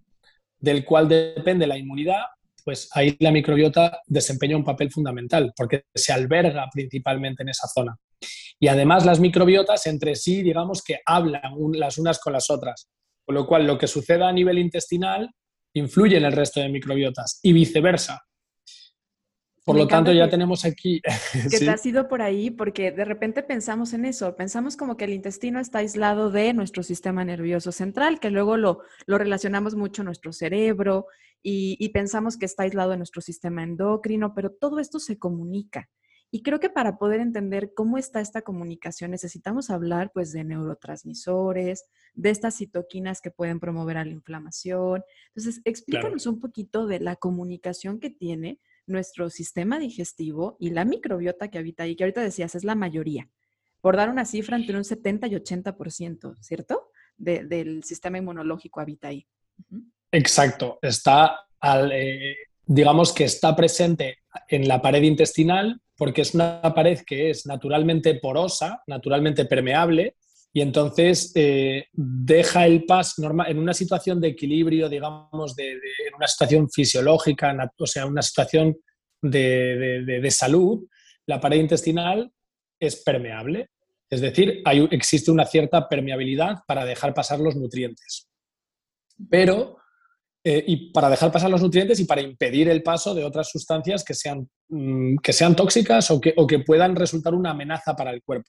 del 0.58 0.84
cual 0.84 1.08
depende 1.08 1.66
la 1.66 1.78
inmunidad, 1.78 2.22
pues 2.64 2.88
ahí 2.92 3.16
la 3.20 3.30
microbiota 3.30 4.00
desempeña 4.06 4.56
un 4.56 4.64
papel 4.64 4.90
fundamental, 4.90 5.52
porque 5.56 5.84
se 5.94 6.12
alberga 6.12 6.68
principalmente 6.70 7.42
en 7.42 7.48
esa 7.48 7.66
zona. 7.68 7.96
Y 8.60 8.68
además 8.68 9.06
las 9.06 9.20
microbiotas 9.20 9.86
entre 9.86 10.16
sí, 10.16 10.42
digamos 10.42 10.82
que 10.82 11.00
hablan 11.06 11.40
las 11.72 11.98
unas 11.98 12.18
con 12.18 12.32
las 12.32 12.50
otras. 12.50 12.88
Con 13.24 13.34
lo 13.34 13.46
cual, 13.46 13.66
lo 13.66 13.78
que 13.78 13.86
suceda 13.86 14.28
a 14.28 14.32
nivel 14.32 14.58
intestinal 14.58 15.30
influye 15.74 16.16
en 16.16 16.24
el 16.24 16.32
resto 16.32 16.60
de 16.60 16.68
microbiotas 16.68 17.40
y 17.42 17.52
viceversa. 17.52 18.22
Por 19.68 19.76
lo 19.76 19.86
tanto, 19.86 20.10
ya 20.12 20.30
tenemos 20.30 20.64
aquí... 20.64 21.02
Que 21.50 21.58
te 21.58 21.68
has 21.68 21.84
ido 21.84 22.08
por 22.08 22.22
ahí 22.22 22.50
porque 22.50 22.90
de 22.90 23.04
repente 23.04 23.42
pensamos 23.42 23.92
en 23.92 24.06
eso, 24.06 24.34
pensamos 24.34 24.78
como 24.78 24.96
que 24.96 25.04
el 25.04 25.12
intestino 25.12 25.60
está 25.60 25.80
aislado 25.80 26.30
de 26.30 26.54
nuestro 26.54 26.82
sistema 26.82 27.22
nervioso 27.22 27.70
central, 27.70 28.18
que 28.18 28.30
luego 28.30 28.56
lo, 28.56 28.80
lo 29.04 29.18
relacionamos 29.18 29.74
mucho 29.74 30.00
a 30.00 30.06
nuestro 30.06 30.32
cerebro 30.32 31.04
y, 31.42 31.76
y, 31.78 31.90
pensamos 31.90 32.38
que 32.38 32.46
está 32.46 32.62
aislado 32.62 32.92
de 32.92 32.96
nuestro 32.96 33.20
sistema 33.20 33.62
endocrino, 33.62 34.32
pero 34.34 34.50
todo 34.50 34.78
esto 34.78 34.98
se 34.98 35.18
comunica. 35.18 35.90
Y 36.30 36.42
creo 36.42 36.60
que 36.60 36.68
para 36.68 36.98
poder 36.98 37.20
entender 37.20 37.72
cómo 37.74 37.96
está 37.96 38.20
esta 38.20 38.42
comunicación 38.42 39.10
necesitamos 39.10 39.70
hablar 39.70 40.10
pues 40.12 40.32
de 40.32 40.44
neurotransmisores, 40.44 41.86
de 42.14 42.30
estas 42.30 42.56
citoquinas 42.56 43.20
que 43.20 43.30
pueden 43.30 43.60
promover 43.60 43.96
a 43.96 44.04
la 44.04 44.10
inflamación. 44.10 45.02
Entonces, 45.28 45.62
explícanos 45.64 46.26
un 46.26 46.38
poquito 46.38 46.86
de 46.86 47.00
la 47.00 47.16
comunicación 47.16 47.98
que 47.98 48.10
tiene 48.10 48.60
nuestro 48.86 49.30
sistema 49.30 49.78
digestivo 49.78 50.56
y 50.60 50.70
la 50.70 50.84
microbiota 50.84 51.48
que 51.48 51.58
habita 51.58 51.84
ahí, 51.84 51.96
que 51.96 52.04
ahorita 52.04 52.22
decías 52.22 52.54
es 52.54 52.64
la 52.64 52.74
mayoría, 52.74 53.30
por 53.80 53.96
dar 53.96 54.10
una 54.10 54.24
cifra 54.24 54.56
entre 54.56 54.76
un 54.76 54.84
70 54.84 55.28
y 55.28 55.34
80%, 55.34 56.36
¿cierto? 56.40 56.90
del 57.18 57.82
sistema 57.82 58.18
inmunológico 58.18 58.80
habita 58.80 59.08
ahí. 59.08 59.26
Exacto, 60.12 60.78
está 60.80 61.48
al, 61.58 61.90
eh, 61.92 62.36
digamos 62.68 63.12
que 63.12 63.24
está 63.24 63.56
presente 63.56 64.18
en 64.48 64.68
la 64.68 64.80
pared 64.80 65.02
intestinal 65.02 65.80
porque 65.96 66.20
es 66.20 66.32
una 66.32 66.62
pared 66.62 67.00
que 67.04 67.30
es 67.30 67.44
naturalmente 67.44 68.14
porosa, 68.14 68.82
naturalmente 68.86 69.46
permeable, 69.46 70.14
y 70.52 70.60
entonces 70.60 71.32
eh, 71.34 71.86
deja 71.92 72.66
el 72.66 72.84
paso 72.84 73.22
en 73.46 73.58
una 73.58 73.74
situación 73.74 74.20
de 74.20 74.28
equilibrio, 74.28 74.88
digamos, 74.88 75.56
de, 75.56 75.72
en 75.72 76.14
una 76.16 76.28
situación 76.28 76.70
fisiológica, 76.70 77.72
o 77.76 77.86
sea, 77.86 78.06
una 78.06 78.22
situación 78.22 78.76
de, 79.20 80.28
salud, 80.30 80.86
la 81.26 81.40
pared 81.40 81.58
intestinal 81.58 82.30
es 82.78 82.96
permeable. 83.02 83.70
Es 84.08 84.20
decir, 84.20 84.62
hay, 84.64 84.88
existe 84.92 85.30
una 85.30 85.44
cierta 85.44 85.88
permeabilidad 85.88 86.58
para 86.66 86.84
dejar 86.84 87.12
pasar 87.12 87.40
los 87.40 87.56
nutrientes. 87.56 88.28
Pero, 89.28 89.77
eh, 90.50 90.64
y 90.66 90.90
para 90.92 91.10
dejar 91.10 91.30
pasar 91.30 91.50
los 91.50 91.60
nutrientes 91.60 92.00
y 92.00 92.06
para 92.06 92.22
impedir 92.22 92.70
el 92.70 92.82
paso 92.82 93.14
de 93.14 93.22
otras 93.22 93.50
sustancias 93.50 94.02
que 94.02 94.14
sean, 94.14 94.48
mm, 94.70 95.16
que 95.22 95.34
sean 95.34 95.54
tóxicas 95.54 96.10
o 96.10 96.18
que, 96.18 96.32
o 96.38 96.46
que 96.46 96.60
puedan 96.60 96.96
resultar 96.96 97.34
una 97.34 97.50
amenaza 97.50 97.94
para 97.94 98.12
el 98.12 98.22
cuerpo. 98.22 98.48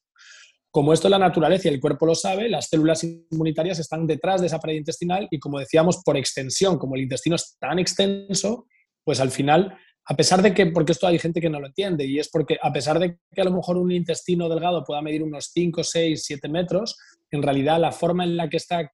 Como 0.72 0.94
esto 0.94 1.10
es 1.10 1.12
la 1.12 1.20
naturaleza 1.20 1.68
y 1.68 1.74
el 1.74 1.82
cuerpo 1.82 2.06
lo 2.06 2.16
sabe, 2.16 2.48
las 2.48 2.70
células 2.70 3.04
inmunitarias 3.04 3.80
están 3.80 4.08
detrás 4.08 4.40
de 4.40 4.48
esa 4.48 4.62
pared 4.62 4.76
intestinal 4.76 5.28
y 5.30 5.40
como 5.40 5.60
decíamos, 5.60 6.02
por 6.06 6.16
extensión, 6.16 6.78
como 6.78 6.96
el 6.96 7.02
intestino 7.02 7.36
es 7.36 7.58
tan 7.60 7.80
extenso, 7.80 8.68
pues 9.04 9.20
al 9.20 9.32
final, 9.32 9.78
a 10.06 10.16
pesar 10.16 10.42
de 10.42 10.54
que, 10.54 10.68
porque 10.68 10.94
esto 10.94 11.06
hay 11.06 11.20
gente 11.20 11.42
que 11.42 11.50
no 11.50 11.60
lo 11.60 11.68
entiende, 11.68 12.06
y 12.06 12.18
es 12.18 12.30
porque 12.30 12.58
a 12.62 12.72
pesar 12.72 12.98
de 13.00 13.18
que 13.36 13.42
a 13.42 13.44
lo 13.44 13.52
mejor 13.52 13.76
un 13.76 13.92
intestino 13.92 14.48
delgado 14.48 14.86
pueda 14.86 15.02
medir 15.02 15.22
unos 15.22 15.50
5, 15.54 15.84
6, 15.84 16.24
7 16.24 16.48
metros, 16.48 16.98
en 17.30 17.42
realidad 17.42 17.78
la 17.78 17.92
forma 17.92 18.24
en 18.24 18.38
la 18.38 18.48
que 18.48 18.56
está 18.56 18.90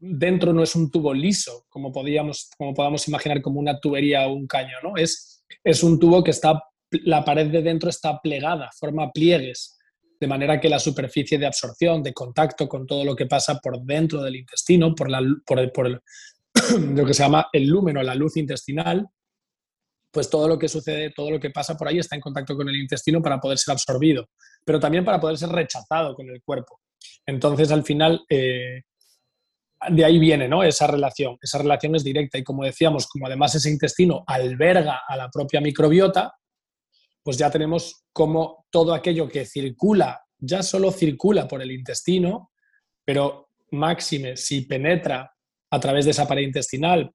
dentro 0.00 0.52
no 0.52 0.62
es 0.62 0.74
un 0.74 0.90
tubo 0.90 1.12
liso, 1.12 1.66
como, 1.68 1.92
podíamos, 1.92 2.50
como 2.56 2.74
podamos 2.74 3.06
imaginar 3.08 3.42
como 3.42 3.60
una 3.60 3.78
tubería 3.78 4.26
o 4.26 4.32
un 4.32 4.46
caño, 4.46 4.76
¿no? 4.82 4.96
Es, 4.96 5.44
es 5.62 5.82
un 5.82 5.98
tubo 5.98 6.24
que 6.24 6.30
está, 6.30 6.62
la 6.90 7.24
pared 7.24 7.50
de 7.50 7.62
dentro 7.62 7.90
está 7.90 8.20
plegada, 8.20 8.70
forma 8.78 9.10
pliegues 9.12 9.76
de 10.20 10.26
manera 10.26 10.60
que 10.60 10.68
la 10.68 10.78
superficie 10.78 11.38
de 11.38 11.46
absorción, 11.46 12.02
de 12.02 12.12
contacto 12.12 12.68
con 12.68 12.86
todo 12.86 13.04
lo 13.04 13.16
que 13.16 13.26
pasa 13.26 13.58
por 13.58 13.80
dentro 13.80 14.22
del 14.22 14.36
intestino, 14.36 14.94
por, 14.94 15.10
la, 15.10 15.22
por, 15.46 15.72
por 15.72 16.02
lo 16.94 17.06
que 17.06 17.14
se 17.14 17.22
llama 17.22 17.48
el 17.52 17.66
lúmeno, 17.66 18.02
la 18.02 18.14
luz 18.14 18.36
intestinal, 18.36 19.08
pues 20.10 20.28
todo 20.28 20.46
lo 20.46 20.58
que 20.58 20.68
sucede, 20.68 21.10
todo 21.10 21.30
lo 21.30 21.40
que 21.40 21.50
pasa 21.50 21.76
por 21.76 21.88
ahí 21.88 21.98
está 21.98 22.16
en 22.16 22.20
contacto 22.20 22.54
con 22.54 22.68
el 22.68 22.76
intestino 22.76 23.22
para 23.22 23.40
poder 23.40 23.56
ser 23.56 23.72
absorbido, 23.72 24.28
pero 24.64 24.78
también 24.78 25.04
para 25.04 25.20
poder 25.20 25.38
ser 25.38 25.48
rechazado 25.50 26.14
con 26.14 26.28
el 26.28 26.42
cuerpo. 26.42 26.80
Entonces, 27.24 27.70
al 27.70 27.84
final, 27.84 28.22
eh, 28.28 28.82
de 29.88 30.04
ahí 30.04 30.18
viene 30.18 30.48
¿no? 30.48 30.62
esa 30.62 30.86
relación. 30.86 31.38
Esa 31.40 31.58
relación 31.58 31.94
es 31.94 32.04
directa 32.04 32.38
y 32.38 32.44
como 32.44 32.64
decíamos, 32.64 33.06
como 33.06 33.26
además 33.26 33.54
ese 33.54 33.70
intestino 33.70 34.24
alberga 34.26 35.02
a 35.06 35.16
la 35.16 35.30
propia 35.30 35.60
microbiota, 35.60 36.34
pues 37.22 37.38
ya 37.38 37.50
tenemos 37.50 38.04
como 38.12 38.66
todo 38.70 38.94
aquello 38.94 39.28
que 39.28 39.44
circula, 39.44 40.22
ya 40.38 40.62
solo 40.62 40.90
circula 40.90 41.46
por 41.46 41.62
el 41.62 41.70
intestino, 41.70 42.50
pero 43.04 43.48
máxime 43.72 44.36
si 44.36 44.62
penetra 44.62 45.32
a 45.70 45.80
través 45.80 46.04
de 46.04 46.10
esa 46.10 46.26
pared 46.26 46.42
intestinal, 46.42 47.12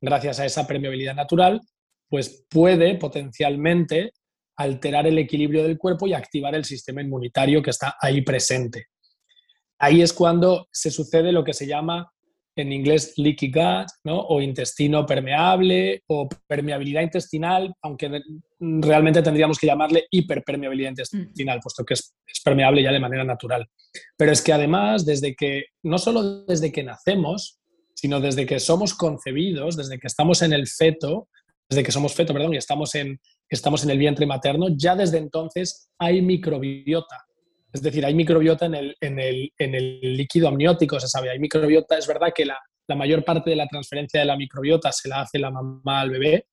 gracias 0.00 0.40
a 0.40 0.46
esa 0.46 0.66
permeabilidad 0.66 1.14
natural, 1.14 1.60
pues 2.08 2.46
puede 2.48 2.96
potencialmente 2.96 4.12
alterar 4.56 5.06
el 5.06 5.18
equilibrio 5.18 5.62
del 5.62 5.78
cuerpo 5.78 6.06
y 6.06 6.14
activar 6.14 6.54
el 6.54 6.64
sistema 6.64 7.02
inmunitario 7.02 7.62
que 7.62 7.70
está 7.70 7.96
ahí 8.00 8.22
presente. 8.22 8.86
Ahí 9.78 10.02
es 10.02 10.12
cuando 10.12 10.68
se 10.72 10.90
sucede 10.90 11.32
lo 11.32 11.44
que 11.44 11.54
se 11.54 11.66
llama 11.66 12.10
en 12.60 12.72
inglés 12.72 13.14
leaky 13.16 13.50
gut, 13.52 13.88
¿no? 14.04 14.18
o 14.20 14.40
intestino 14.40 15.06
permeable, 15.06 16.02
o 16.08 16.28
permeabilidad 16.46 17.02
intestinal, 17.02 17.72
aunque 17.82 18.20
realmente 18.58 19.22
tendríamos 19.22 19.58
que 19.58 19.66
llamarle 19.66 20.06
hiperpermeabilidad 20.10 20.90
intestinal, 20.90 21.60
puesto 21.62 21.84
que 21.84 21.94
es, 21.94 22.14
permeable 22.44 22.82
ya 22.82 22.92
de 22.92 23.00
manera 23.00 23.24
natural. 23.24 23.66
Pero 24.16 24.32
es 24.32 24.42
que 24.42 24.52
además, 24.52 25.04
desde 25.04 25.34
que, 25.34 25.66
no 25.82 25.98
solo 25.98 26.44
desde 26.44 26.72
que 26.72 26.82
nacemos, 26.82 27.58
sino 27.94 28.20
desde 28.20 28.46
que 28.46 28.60
somos 28.60 28.94
concebidos, 28.94 29.76
desde 29.76 29.98
que 29.98 30.06
estamos 30.06 30.42
en 30.42 30.52
el 30.52 30.66
feto, 30.66 31.28
desde 31.68 31.82
que 31.82 31.92
somos 31.92 32.14
feto, 32.14 32.32
perdón, 32.32 32.54
y 32.54 32.56
estamos 32.56 32.94
en, 32.94 33.20
estamos 33.48 33.84
en 33.84 33.90
el 33.90 33.98
vientre 33.98 34.26
materno, 34.26 34.68
ya 34.70 34.96
desde 34.96 35.18
entonces 35.18 35.90
hay 35.98 36.22
microbiota. 36.22 37.27
Es 37.72 37.82
decir, 37.82 38.04
hay 38.04 38.14
microbiota 38.14 38.66
en 38.66 38.74
el, 38.74 38.96
en 39.00 39.20
el, 39.20 39.52
en 39.58 39.74
el 39.74 40.16
líquido 40.16 40.48
amniótico, 40.48 40.98
se 40.98 41.08
sabe, 41.08 41.30
hay 41.30 41.38
microbiota. 41.38 41.98
Es 41.98 42.06
verdad 42.06 42.32
que 42.34 42.46
la, 42.46 42.58
la, 42.86 42.96
mayor 42.96 43.24
parte 43.24 43.50
de 43.50 43.56
la 43.56 43.66
transferencia 43.66 44.20
de 44.20 44.26
la 44.26 44.36
microbiota 44.36 44.90
se 44.90 45.08
la 45.08 45.20
hace 45.20 45.38
la 45.38 45.50
mamá 45.50 46.00
al 46.00 46.10
bebé, 46.10 46.46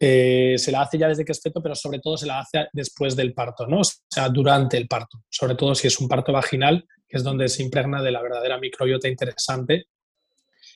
eh, 0.00 0.56
se 0.58 0.72
la 0.72 0.80
hace 0.80 0.98
ya 0.98 1.08
desde 1.08 1.24
que 1.24 1.32
es 1.32 1.40
feto, 1.40 1.62
pero 1.62 1.74
sobre 1.74 2.00
todo 2.00 2.16
se 2.16 2.26
la 2.26 2.40
hace 2.40 2.66
después 2.72 3.14
del 3.14 3.34
parto, 3.34 3.66
¿no? 3.66 3.80
O 3.80 3.84
sea, 3.84 4.28
durante 4.30 4.76
el 4.76 4.88
parto, 4.88 5.22
sobre 5.28 5.54
todo 5.54 5.74
si 5.74 5.86
es 5.86 6.00
un 6.00 6.08
parto 6.08 6.32
vaginal, 6.32 6.84
que 7.06 7.18
es 7.18 7.22
donde 7.22 7.48
se 7.48 7.62
impregna 7.62 8.02
de 8.02 8.10
la 8.10 8.22
verdadera 8.22 8.58
microbiota 8.58 9.08
interesante. 9.08 9.84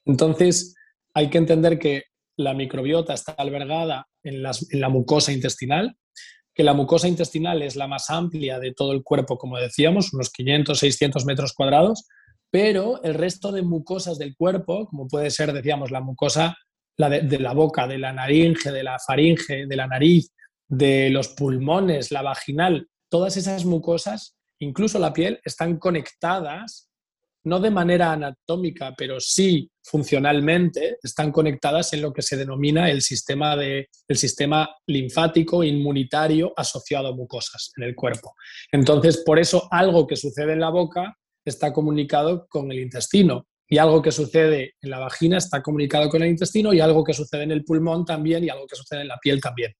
Entonces, 0.04 0.76
hay 1.14 1.30
que 1.30 1.38
entender 1.38 1.78
que 1.78 2.04
la 2.36 2.52
microbiota 2.52 3.14
está 3.14 3.32
albergada 3.32 4.06
en, 4.22 4.44
en 4.44 4.80
la 4.80 4.88
mucosa 4.90 5.32
intestinal, 5.32 5.96
que 6.56 6.64
la 6.64 6.72
mucosa 6.72 7.06
intestinal 7.06 7.60
es 7.60 7.76
la 7.76 7.86
más 7.86 8.08
amplia 8.08 8.58
de 8.58 8.72
todo 8.72 8.92
el 8.92 9.02
cuerpo, 9.02 9.36
como 9.36 9.58
decíamos, 9.58 10.14
unos 10.14 10.30
500, 10.30 10.78
600 10.78 11.26
metros 11.26 11.52
cuadrados, 11.52 12.08
pero 12.50 13.02
el 13.02 13.12
resto 13.12 13.52
de 13.52 13.60
mucosas 13.60 14.16
del 14.16 14.34
cuerpo, 14.34 14.86
como 14.86 15.06
puede 15.06 15.30
ser, 15.30 15.52
decíamos, 15.52 15.90
la 15.90 16.00
mucosa 16.00 16.56
la 16.96 17.10
de, 17.10 17.38
la 17.38 17.52
boca, 17.52 17.86
de 17.86 17.98
la 17.98 18.10
naringe, 18.14 18.72
de 18.72 18.82
la 18.82 18.98
faringe, 18.98 19.66
de 19.66 19.76
la 19.76 19.86
nariz, 19.86 20.32
de 20.66 21.10
los 21.10 21.28
pulmones, 21.28 22.10
la 22.10 22.22
vaginal, 22.22 22.88
todas 23.10 23.36
esas 23.36 23.66
mucosas, 23.66 24.34
incluso 24.58 24.98
la 24.98 25.12
piel, 25.12 25.38
están 25.44 25.78
conectadas 25.78 26.88
no 27.44 27.60
de 27.60 27.70
manera 27.70 28.12
anatómica, 28.12 28.94
pero 28.96 29.20
sí 29.20 29.70
funcionalmente, 29.86 30.98
están 31.02 31.30
conectadas 31.30 31.92
en 31.92 32.02
lo 32.02 32.12
que 32.12 32.22
se 32.22 32.36
denomina 32.36 32.90
el 32.90 33.02
sistema, 33.02 33.56
de, 33.56 33.88
el 34.08 34.16
sistema 34.16 34.68
linfático 34.86 35.62
inmunitario 35.62 36.52
asociado 36.56 37.08
a 37.08 37.14
mucosas 37.14 37.72
en 37.76 37.84
el 37.84 37.94
cuerpo. 37.94 38.34
Entonces, 38.72 39.22
por 39.24 39.38
eso 39.38 39.68
algo 39.70 40.06
que 40.06 40.16
sucede 40.16 40.54
en 40.54 40.60
la 40.60 40.70
boca 40.70 41.16
está 41.44 41.72
comunicado 41.72 42.46
con 42.48 42.72
el 42.72 42.80
intestino 42.80 43.46
y 43.68 43.78
algo 43.78 44.02
que 44.02 44.10
sucede 44.10 44.74
en 44.80 44.90
la 44.90 44.98
vagina 44.98 45.38
está 45.38 45.62
comunicado 45.62 46.08
con 46.08 46.22
el 46.22 46.30
intestino 46.30 46.72
y 46.72 46.80
algo 46.80 47.04
que 47.04 47.14
sucede 47.14 47.44
en 47.44 47.52
el 47.52 47.64
pulmón 47.64 48.04
también 48.04 48.42
y 48.42 48.48
algo 48.48 48.66
que 48.66 48.76
sucede 48.76 49.02
en 49.02 49.08
la 49.08 49.18
piel 49.18 49.40
también. 49.40 49.72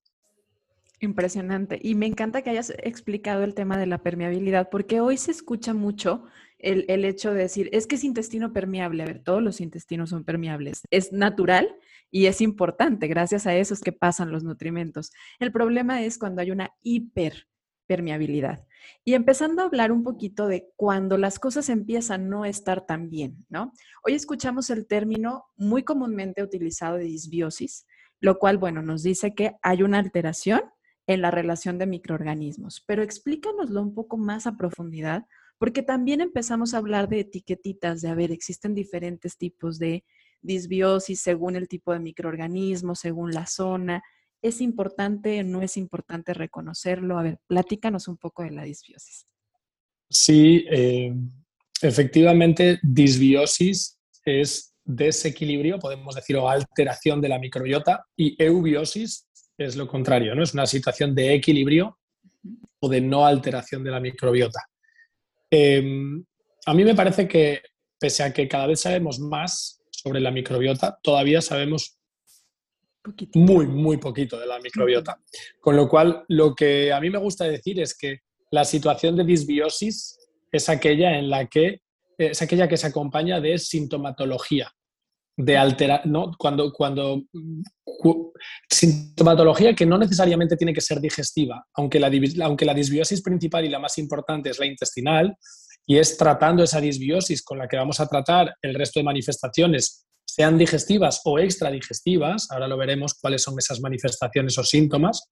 Impresionante. 1.00 1.78
Y 1.82 1.94
me 1.94 2.06
encanta 2.06 2.42
que 2.42 2.50
hayas 2.50 2.72
explicado 2.78 3.42
el 3.44 3.54
tema 3.54 3.76
de 3.76 3.86
la 3.86 3.98
permeabilidad, 3.98 4.70
porque 4.70 5.00
hoy 5.00 5.18
se 5.18 5.30
escucha 5.30 5.74
mucho 5.74 6.24
el, 6.58 7.04
hecho 7.04 7.32
de 7.32 7.42
decir, 7.42 7.68
es 7.72 7.86
que 7.86 7.96
es 7.96 8.04
intestino 8.04 8.52
permeable. 8.52 9.02
A 9.02 9.06
ver, 9.06 9.22
todos 9.22 9.42
los 9.42 9.60
intestinos 9.60 10.10
son 10.10 10.24
permeables. 10.24 10.82
Es 10.90 11.12
natural 11.12 11.76
y 12.10 12.26
es 12.26 12.40
importante. 12.40 13.08
Gracias 13.08 13.46
a 13.46 13.54
eso 13.54 13.74
es 13.74 13.80
que 13.80 13.92
pasan 13.92 14.32
los 14.32 14.44
nutrimentos. 14.44 15.12
El 15.38 15.52
problema 15.52 16.02
es 16.02 16.18
cuando 16.18 16.42
hay 16.42 16.50
una 16.50 16.70
hiperpermeabilidad. 16.82 18.66
Y 19.04 19.14
empezando 19.14 19.62
a 19.62 19.66
hablar 19.66 19.92
un 19.92 20.02
poquito 20.02 20.46
de 20.46 20.68
cuando 20.76 21.18
las 21.18 21.38
cosas 21.38 21.68
empiezan 21.68 22.22
a 22.22 22.28
no 22.28 22.44
estar 22.44 22.86
tan 22.86 23.10
bien, 23.10 23.44
¿no? 23.48 23.72
Hoy 24.04 24.14
escuchamos 24.14 24.70
el 24.70 24.86
término 24.86 25.44
muy 25.56 25.82
comúnmente 25.82 26.42
utilizado 26.42 26.96
de 26.96 27.04
disbiosis, 27.04 27.86
lo 28.20 28.38
cual, 28.38 28.58
bueno, 28.58 28.82
nos 28.82 29.02
dice 29.02 29.34
que 29.34 29.56
hay 29.62 29.82
una 29.82 29.98
alteración 29.98 30.62
en 31.06 31.22
la 31.22 31.30
relación 31.30 31.78
de 31.78 31.86
microorganismos. 31.86 32.82
Pero 32.86 33.02
explícanoslo 33.02 33.82
un 33.82 33.94
poco 33.94 34.16
más 34.16 34.46
a 34.46 34.56
profundidad 34.56 35.26
porque 35.58 35.82
también 35.82 36.20
empezamos 36.20 36.74
a 36.74 36.78
hablar 36.78 37.08
de 37.08 37.20
etiquetitas, 37.20 38.00
de, 38.02 38.08
a 38.08 38.14
ver, 38.14 38.30
existen 38.30 38.74
diferentes 38.74 39.36
tipos 39.36 39.78
de 39.78 40.04
disbiosis 40.42 41.20
según 41.20 41.56
el 41.56 41.68
tipo 41.68 41.92
de 41.92 42.00
microorganismo, 42.00 42.94
según 42.94 43.32
la 43.32 43.46
zona. 43.46 44.02
¿Es 44.42 44.60
importante 44.60 45.40
o 45.40 45.44
no 45.44 45.62
es 45.62 45.76
importante 45.76 46.34
reconocerlo? 46.34 47.18
A 47.18 47.22
ver, 47.22 47.38
platícanos 47.46 48.06
un 48.06 48.18
poco 48.18 48.42
de 48.42 48.50
la 48.50 48.64
disbiosis. 48.64 49.26
Sí, 50.08 50.64
eh, 50.70 51.12
efectivamente, 51.82 52.78
disbiosis 52.82 53.98
es 54.24 54.74
desequilibrio, 54.84 55.78
podemos 55.78 56.14
decir, 56.14 56.36
o 56.36 56.48
alteración 56.48 57.20
de 57.20 57.28
la 57.28 57.38
microbiota, 57.38 58.06
y 58.16 58.40
eubiosis 58.42 59.26
es 59.58 59.74
lo 59.74 59.88
contrario, 59.88 60.34
¿no? 60.34 60.42
Es 60.42 60.54
una 60.54 60.66
situación 60.66 61.14
de 61.14 61.34
equilibrio 61.34 61.98
o 62.80 62.88
de 62.88 63.00
no 63.00 63.26
alteración 63.26 63.82
de 63.82 63.90
la 63.90 64.00
microbiota. 64.00 64.60
Em, 65.50 66.24
a 66.66 66.74
mí 66.74 66.84
me 66.84 66.94
parece 66.94 67.28
que, 67.28 67.62
pese 67.98 68.22
a 68.22 68.32
que 68.32 68.48
cada 68.48 68.66
vez 68.66 68.80
sabemos 68.80 69.18
más 69.18 69.80
sobre 69.90 70.20
la 70.20 70.30
microbiota, 70.30 70.98
todavía 71.02 71.40
sabemos 71.40 71.98
muy, 73.34 73.66
muy 73.66 73.98
poquito 73.98 74.38
de 74.38 74.46
la 74.46 74.58
microbiota. 74.58 75.20
Con 75.60 75.76
lo 75.76 75.88
cual, 75.88 76.24
lo 76.28 76.54
que 76.54 76.92
a 76.92 77.00
mí 77.00 77.10
me 77.10 77.18
gusta 77.18 77.44
decir 77.44 77.80
es 77.80 77.96
que 77.96 78.20
la 78.50 78.64
situación 78.64 79.16
de 79.16 79.24
disbiosis 79.24 80.18
es 80.50 80.68
aquella 80.68 81.18
en 81.18 81.30
la 81.30 81.46
que 81.46 81.82
es 82.18 82.40
aquella 82.40 82.68
que 82.68 82.78
se 82.78 82.86
acompaña 82.86 83.40
de 83.40 83.58
sintomatología. 83.58 84.72
De 85.36 85.56
alterar, 85.56 86.06
¿no? 86.06 86.32
Cuando, 86.38 86.72
cuando 86.72 87.22
sintomatología 88.70 89.74
que 89.74 89.84
no 89.84 89.98
necesariamente 89.98 90.56
tiene 90.56 90.72
que 90.72 90.80
ser 90.80 91.00
digestiva, 91.00 91.66
aunque 91.74 92.00
la, 92.00 92.10
aunque 92.42 92.64
la 92.64 92.74
disbiosis 92.74 93.22
principal 93.22 93.64
y 93.64 93.68
la 93.68 93.78
más 93.78 93.98
importante 93.98 94.50
es 94.50 94.58
la 94.58 94.66
intestinal, 94.66 95.36
y 95.86 95.98
es 95.98 96.16
tratando 96.16 96.64
esa 96.64 96.80
disbiosis 96.80 97.42
con 97.42 97.58
la 97.58 97.68
que 97.68 97.76
vamos 97.76 98.00
a 98.00 98.08
tratar 98.08 98.54
el 98.62 98.74
resto 98.74 98.98
de 98.98 99.04
manifestaciones, 99.04 100.06
sean 100.24 100.58
digestivas 100.58 101.20
o 101.24 101.38
extradigestivas, 101.38 102.50
ahora 102.50 102.66
lo 102.66 102.76
veremos 102.76 103.14
cuáles 103.14 103.42
son 103.42 103.54
esas 103.58 103.80
manifestaciones 103.80 104.58
o 104.58 104.64
síntomas, 104.64 105.30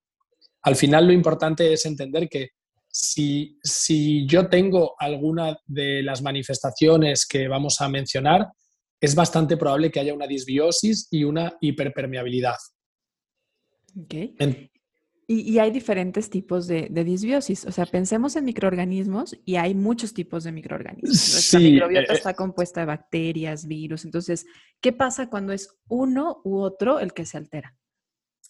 al 0.63 0.77
final 0.77 1.07
lo 1.07 1.13
importante 1.13 1.73
es 1.73 1.85
entender 1.87 2.29
que 2.29 2.51
si, 2.89 3.59
si 3.63 4.27
yo 4.27 4.49
tengo 4.49 4.95
alguna 4.99 5.59
de 5.67 6.03
las 6.03 6.23
manifestaciones 6.23 7.27
que 7.27 7.49
vamos 7.49 7.81
a 7.81 7.89
mencionar, 7.89 8.47
es 9.05 9.15
bastante 9.15 9.57
probable 9.57 9.91
que 9.91 10.01
haya 10.01 10.15
una 10.15 10.27
disbiosis 10.27 11.09
y 11.11 11.25
una 11.25 11.57
hiperpermeabilidad. 11.61 12.57
Okay. 13.97 14.35
y, 15.29 15.59
hay 15.59 15.71
diferentes 15.71 16.29
tipos 16.29 16.67
de, 16.67 16.89
disbiosis. 16.89 17.65
O 17.65 17.71
sea, 17.71 17.87
pensemos 17.87 18.35
en 18.35 18.45
microorganismos 18.45 19.39
y 19.45 19.57
hay 19.57 19.75
muchos 19.75 20.15
tipos 20.15 20.45
de 20.45 20.53
microorganismos. 20.53 21.33
Nuestra 21.33 21.61
microbiota 21.61 22.13
eh, 22.13 22.17
está 22.17 22.35
compuesta 22.35 22.81
de 22.81 22.87
bacterias, 22.87 23.67
virus. 23.67 24.05
Entonces, 24.05 24.47
¿qué 24.81 24.93
pasa 24.93 25.31
cuando 25.31 25.53
es 25.53 25.69
uno 25.89 26.41
u 26.45 26.59
otro 26.59 26.99
el 26.99 27.13
que 27.13 27.25
se 27.25 27.37
altera? 27.37 27.77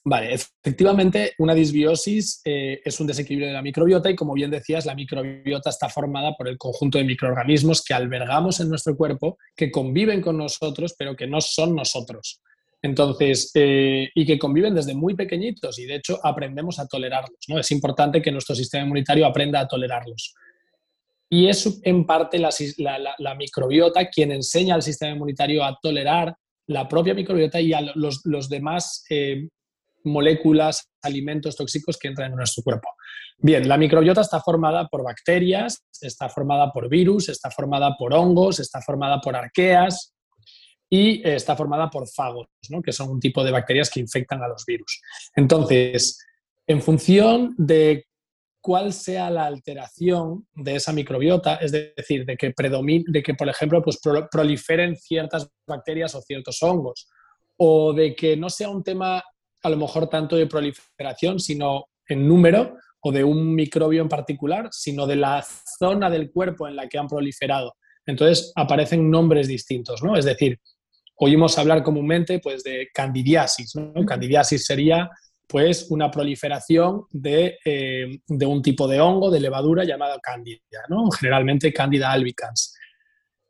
Vale, 0.07 0.35
efectivamente, 0.35 1.33
una 1.39 1.55
disbiosis 1.55 2.43
eh, 2.45 2.83
es 2.85 3.01
un 3.01 3.07
desequilibrio 3.07 3.49
de 3.49 3.55
la 3.55 3.63
microbiota 3.63 4.11
y 4.11 4.15
como 4.15 4.35
bien 4.35 4.51
decías, 4.51 4.85
la 4.85 4.95
microbiota 4.95 5.71
está 5.71 5.89
formada 5.89 6.35
por 6.37 6.47
el 6.47 6.59
conjunto 6.59 6.99
de 6.99 7.05
microorganismos 7.05 7.83
que 7.83 7.95
albergamos 7.95 8.61
en 8.61 8.69
nuestro 8.69 8.95
cuerpo, 8.99 9.39
que 9.57 9.71
conviven 9.71 10.21
con 10.21 10.37
nosotros, 10.37 10.95
pero 10.99 11.17
que 11.17 11.27
no 11.27 11.41
son 11.41 11.75
nosotros. 11.75 12.43
Entonces, 12.83 13.51
eh, 13.55 14.11
y 14.15 14.27
que 14.27 14.39
conviven 14.39 14.75
desde 14.75 14.93
muy 14.93 15.15
pequeñitos 15.15 15.79
y 15.79 15.87
de 15.87 15.95
hecho 15.95 16.21
aprendemos 16.23 16.79
a 16.79 16.87
tolerarlos. 16.87 17.39
¿no? 17.49 17.59
Es 17.59 17.71
importante 17.71 18.21
que 18.21 18.31
nuestro 18.31 18.55
sistema 18.55 18.85
inmunitario 18.85 19.25
aprenda 19.25 19.61
a 19.61 19.67
tolerarlos. 19.67 20.35
Y 21.31 21.49
es 21.49 21.81
en 21.83 22.05
parte 22.05 22.39
la, 22.39 23.35
microbiota 23.39 24.11
quien 24.11 24.33
enseña 24.33 24.75
al 24.75 24.83
sistema 24.83 25.13
inmunitario 25.13 25.65
a 25.65 25.79
tolerar 25.81 26.37
la 26.67 26.87
propia 26.87 27.15
microbiota 27.15 27.59
y 27.59 27.73
a 27.73 27.81
los, 27.81 28.49
demás 28.51 29.07
eh, 29.09 29.49
moléculas, 30.05 30.91
alimentos 31.03 31.57
tóxicos 31.57 31.99
que 31.99 32.09
entran 32.09 32.31
en 32.31 32.37
nuestro 32.37 32.63
cuerpo. 32.63 32.89
Bien, 33.39 33.69
la 33.69 33.77
microbiota 33.77 34.21
está 34.21 34.41
formada 34.41 34.87
por 34.89 35.03
bacterias, 35.03 35.85
está 36.01 36.29
formada 36.29 36.71
por 36.73 36.89
virus, 36.89 37.29
está 37.29 37.51
formada 37.51 37.97
por 37.99 38.15
hongos, 38.15 38.61
está 38.61 38.81
formada 38.81 39.21
por 39.21 39.35
arqueas 39.35 40.15
y 40.89 41.27
está 41.29 41.57
formada 41.57 41.91
por 41.91 42.09
fagos, 42.09 42.47
que 42.85 42.93
son 42.93 43.11
un 43.11 43.21
tipo 43.21 43.43
de 43.43 43.51
bacterias 43.51 43.91
que 43.91 44.01
infectan 44.01 44.43
a 44.43 44.49
los 44.49 44.65
virus. 44.65 45.01
Entonces, 45.35 46.19
en 46.67 46.81
función 46.81 47.55
de 47.59 48.07
cuál 48.61 48.95
sea 48.95 49.31
la 49.31 49.45
alteración 49.45 50.47
de 50.55 50.77
esa 50.77 50.93
microbiota, 50.93 51.57
es 51.57 51.73
decir, 51.73 52.25
de 52.25 52.37
que, 52.37 52.53
predomine, 52.53 53.05
de 53.09 53.23
que 53.23 53.35
por 53.35 53.49
ejemplo, 53.49 53.83
pues 53.83 53.99
proliferen 54.31 54.97
ciertas 54.97 55.51
bacterias 55.67 56.15
o 56.15 56.23
ciertos 56.23 56.63
hongos, 56.63 57.09
o 57.59 57.93
de 57.93 58.15
que 58.15 58.37
no 58.37 58.49
sea 58.49 58.71
un 58.71 58.83
tema 58.83 59.23
a 59.65 59.71
lo 59.71 59.77
mejor 59.77 60.09
tanto 60.09 60.37
de 60.37 60.47
proliferación, 60.47 61.41
sino 61.41 61.87
en 62.07 62.29
número, 62.29 62.77
o 63.01 63.13
de 63.13 63.25
un 63.25 63.55
microbio 63.55 64.03
en 64.03 64.09
particular, 64.09 64.69
sino 64.71 65.07
de 65.07 65.17
la 65.17 65.45
zona 65.79 66.09
del 66.09 66.31
cuerpo 66.31 66.69
en 66.69 66.77
la 66.77 66.89
que 66.89 66.99
han 66.99 67.09
proliferado. 67.09 67.75
Entonces 68.07 68.53
aparecen 68.57 69.11
nombres 69.11 69.49
distintos, 69.49 70.03
¿no? 70.03 70.17
Es 70.17 70.25
decir, 70.25 70.59
oímos 71.17 71.59
hablar 71.59 71.83
comúnmente 71.83 72.39
pues, 72.39 72.63
de 72.63 72.89
candidiasis. 72.93 73.75
¿no? 73.77 74.05
Candidiasis 74.07 74.65
sería 74.65 75.11
pues, 75.47 75.91
una 75.91 76.11
proliferación 76.11 77.05
de, 77.11 77.59
eh, 77.65 78.19
de, 78.27 78.47
un 78.47 78.63
tipo 78.63 78.89
de 78.89 79.01
hongo, 79.01 79.31
de 79.31 79.41
levadura 79.41 79.85
llamada 79.85 80.19
candida, 80.21 80.61
¿no? 80.89 81.11
generalmente 81.11 81.73
candida 81.73 82.11
albicans 82.11 82.75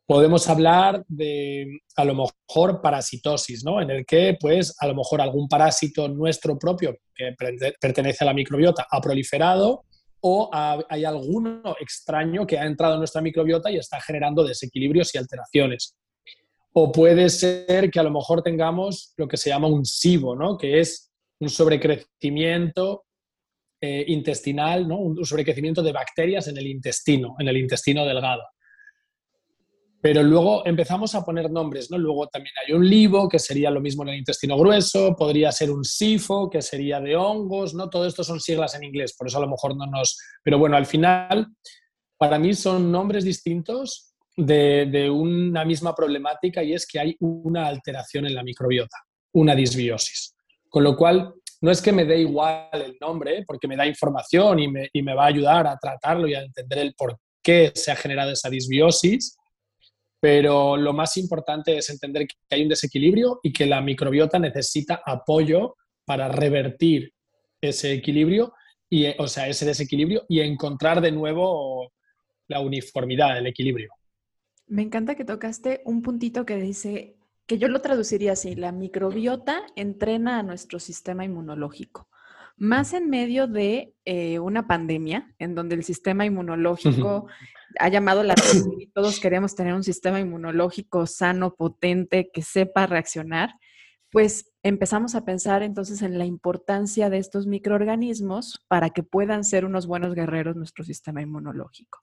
podemos 0.05 0.47
hablar 0.47 1.03
de 1.07 1.79
a 1.95 2.05
lo 2.05 2.15
mejor 2.15 2.81
parasitosis, 2.81 3.63
¿no? 3.63 3.81
En 3.81 3.89
el 3.89 4.05
que, 4.05 4.37
pues, 4.39 4.75
a 4.79 4.87
lo 4.87 4.95
mejor 4.95 5.21
algún 5.21 5.47
parásito 5.47 6.07
nuestro 6.07 6.57
propio 6.57 6.97
que 7.13 7.35
pertenece 7.79 8.23
a 8.23 8.27
la 8.27 8.33
microbiota 8.33 8.87
ha 8.89 9.01
proliferado 9.01 9.85
o 10.21 10.49
hay 10.89 11.05
alguno 11.05 11.61
extraño 11.79 12.47
que 12.47 12.57
ha 12.57 12.65
entrado 12.65 12.95
en 12.95 12.99
nuestra 12.99 13.21
microbiota 13.21 13.69
y 13.69 13.77
está 13.77 14.01
generando 14.01 14.43
desequilibrios 14.43 15.13
y 15.13 15.17
alteraciones. 15.17 15.95
O 16.73 16.91
puede 16.91 17.29
ser 17.29 17.89
que 17.89 17.99
a 17.99 18.03
lo 18.03 18.11
mejor 18.11 18.41
tengamos 18.41 19.13
lo 19.17 19.27
que 19.27 19.37
se 19.37 19.49
llama 19.49 19.67
un 19.67 19.85
SIBO, 19.85 20.35
¿no? 20.35 20.57
Que 20.57 20.79
es 20.79 21.11
un 21.39 21.49
sobrecrecimiento 21.49 23.05
eh, 23.81 24.03
intestinal. 24.07 24.91
Un 24.91 25.23
sobrecrecimiento 25.25 25.83
de 25.83 25.91
bacterias 25.91 26.47
en 26.47 26.57
el 26.57 26.67
intestino, 26.67 27.35
en 27.39 27.47
el 27.47 27.57
intestino 27.57 28.05
delgado. 28.05 28.41
Pero 30.05 30.21
luego 30.21 30.63
empezamos 30.67 31.15
a 31.15 31.25
poner 31.25 31.49
nombres, 31.49 31.89
¿no? 31.89 31.97
Luego 31.97 32.27
también 32.27 32.53
hay 32.63 32.73
un 32.73 32.87
libo, 32.87 33.27
que 33.27 33.39
sería 33.39 33.71
lo 33.71 33.81
mismo 33.81 34.03
en 34.03 34.09
el 34.09 34.17
intestino 34.19 34.55
grueso, 34.55 35.15
podría 35.15 35.51
ser 35.51 35.71
un 35.71 35.83
sifo, 35.83 36.47
que 36.47 36.61
sería 36.61 36.99
de 36.99 37.15
hongos, 37.15 37.73
¿no? 37.73 37.89
Todo 37.89 38.05
esto 38.05 38.23
son 38.23 38.39
siglas 38.39 38.75
en 38.75 38.83
inglés, 38.83 39.15
por 39.17 39.25
eso 39.25 39.39
a 39.39 39.41
lo 39.41 39.49
mejor 39.49 39.75
no 39.75 39.87
nos... 39.87 40.19
Pero 40.43 40.59
bueno, 40.59 40.77
al 40.77 40.85
final, 40.85 41.47
para 42.19 42.37
mí 42.37 42.53
son 42.53 42.91
nombres 42.91 43.23
distintos 43.23 44.13
de, 44.37 45.09
una 45.09 45.65
misma 45.65 45.95
problemática 45.95 46.61
y 46.61 46.73
es 46.73 46.85
que 46.85 46.99
hay 46.99 47.17
una 47.19 47.65
alteración 47.65 48.27
en 48.27 48.35
la 48.35 48.43
microbiota, 48.43 48.97
una 49.33 49.55
disbiosis. 49.55 50.35
Con 50.69 50.83
lo 50.83 50.95
cual, 50.95 51.33
no 51.61 51.71
es 51.71 51.81
que 51.81 51.91
me 51.91 52.05
dé 52.05 52.19
igual 52.19 52.69
el 52.73 52.95
nombre, 53.01 53.43
porque 53.47 53.67
me 53.67 53.75
da 53.75 53.87
información 53.87 54.59
y 54.59 55.01
me 55.01 55.15
va 55.15 55.23
a 55.23 55.29
ayudar 55.29 55.65
a 55.65 55.79
tratarlo 55.79 56.27
y 56.27 56.35
a 56.35 56.43
entender 56.43 56.77
el 56.77 56.93
por 56.93 57.17
qué 57.41 57.71
se 57.73 57.91
ha 57.91 57.95
generado 57.95 58.29
esa 58.29 58.51
disbiosis, 58.51 59.35
pero 60.25 60.75
lo 60.75 60.91
más 60.91 61.17
importante 61.17 61.77
es 61.77 61.87
entender 61.91 62.25
que 62.25 62.35
hay 62.49 62.63
un 62.63 62.69
desequilibrio 62.69 63.41
y 63.43 63.53
que 63.53 63.67
la 63.67 63.79
microbiota 63.79 64.39
necesita 64.39 65.03
apoyo 65.05 65.75
para 66.03 66.29
revertir 66.29 67.13
ese 67.61 67.93
equilibrio, 67.93 68.51
y, 68.89 69.05
o 69.19 69.27
sea, 69.27 69.47
ese 69.47 69.67
desequilibrio 69.67 70.23
y 70.27 70.39
encontrar 70.39 70.99
de 70.99 71.11
nuevo 71.11 71.91
la 72.47 72.59
uniformidad, 72.59 73.37
el 73.37 73.45
equilibrio. 73.45 73.91
Me 74.65 74.81
encanta 74.81 75.13
que 75.13 75.25
tocaste 75.25 75.83
un 75.85 76.01
puntito 76.01 76.43
que 76.43 76.55
dice, 76.55 77.17
que 77.45 77.59
yo 77.59 77.67
lo 77.67 77.81
traduciría 77.81 78.31
así, 78.31 78.55
la 78.55 78.71
microbiota 78.71 79.61
entrena 79.75 80.39
a 80.39 80.43
nuestro 80.43 80.79
sistema 80.79 81.23
inmunológico 81.23 82.09
más 82.57 82.93
en 82.93 83.09
medio 83.09 83.47
de 83.47 83.93
eh, 84.05 84.39
una 84.39 84.67
pandemia 84.67 85.33
en 85.39 85.55
donde 85.55 85.75
el 85.75 85.83
sistema 85.83 86.25
inmunológico 86.25 87.27
ha 87.79 87.89
llamado 87.89 88.23
la 88.23 88.33
atención 88.33 88.79
y 88.79 88.87
todos 88.87 89.19
queremos 89.19 89.55
tener 89.55 89.73
un 89.73 89.83
sistema 89.83 90.19
inmunológico 90.19 91.05
sano, 91.05 91.55
potente, 91.55 92.29
que 92.33 92.41
sepa 92.41 92.87
reaccionar, 92.87 93.51
pues 94.09 94.53
empezamos 94.63 95.15
a 95.15 95.25
pensar 95.25 95.61
entonces 95.61 96.01
en 96.01 96.17
la 96.17 96.25
importancia 96.25 97.09
de 97.09 97.17
estos 97.17 97.47
microorganismos 97.47 98.63
para 98.69 98.89
que 98.91 99.03
puedan 99.03 99.43
ser 99.43 99.65
unos 99.65 99.87
buenos 99.87 100.15
guerreros 100.15 100.55
nuestro 100.55 100.85
sistema 100.85 101.21
inmunológico. 101.21 101.99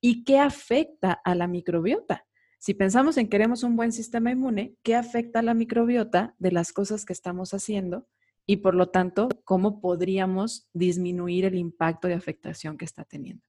¿Y 0.00 0.24
qué 0.24 0.38
afecta 0.38 1.20
a 1.24 1.34
la 1.34 1.46
microbiota? 1.46 2.26
Si 2.58 2.74
pensamos 2.74 3.16
en 3.16 3.28
queremos 3.28 3.62
un 3.62 3.76
buen 3.76 3.92
sistema 3.92 4.30
inmune, 4.30 4.74
¿qué 4.82 4.94
afecta 4.94 5.38
a 5.38 5.42
la 5.42 5.54
microbiota 5.54 6.34
de 6.38 6.52
las 6.52 6.72
cosas 6.72 7.06
que 7.06 7.12
estamos 7.14 7.54
haciendo 7.54 8.06
y 8.46 8.58
por 8.58 8.74
lo 8.74 8.88
tanto, 8.88 9.28
cómo 9.44 9.80
podríamos 9.80 10.68
disminuir 10.72 11.44
el 11.44 11.56
impacto 11.56 12.08
de 12.08 12.14
afectación 12.14 12.78
que 12.78 12.84
está 12.84 13.04
teniendo. 13.04 13.42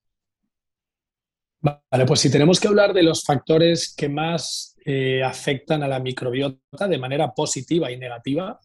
Vale, 1.59 2.05
pues 2.05 2.19
si 2.19 2.31
tenemos 2.31 2.59
que 2.59 2.67
hablar 2.67 2.93
de 2.93 3.03
los 3.03 3.23
factores 3.23 3.93
que 3.95 4.09
más 4.09 4.75
eh, 4.85 5.23
afectan 5.23 5.83
a 5.83 5.87
la 5.87 5.99
microbiota 5.99 6.87
de 6.87 6.97
manera 6.97 7.33
positiva 7.33 7.91
y 7.91 7.97
negativa, 7.97 8.59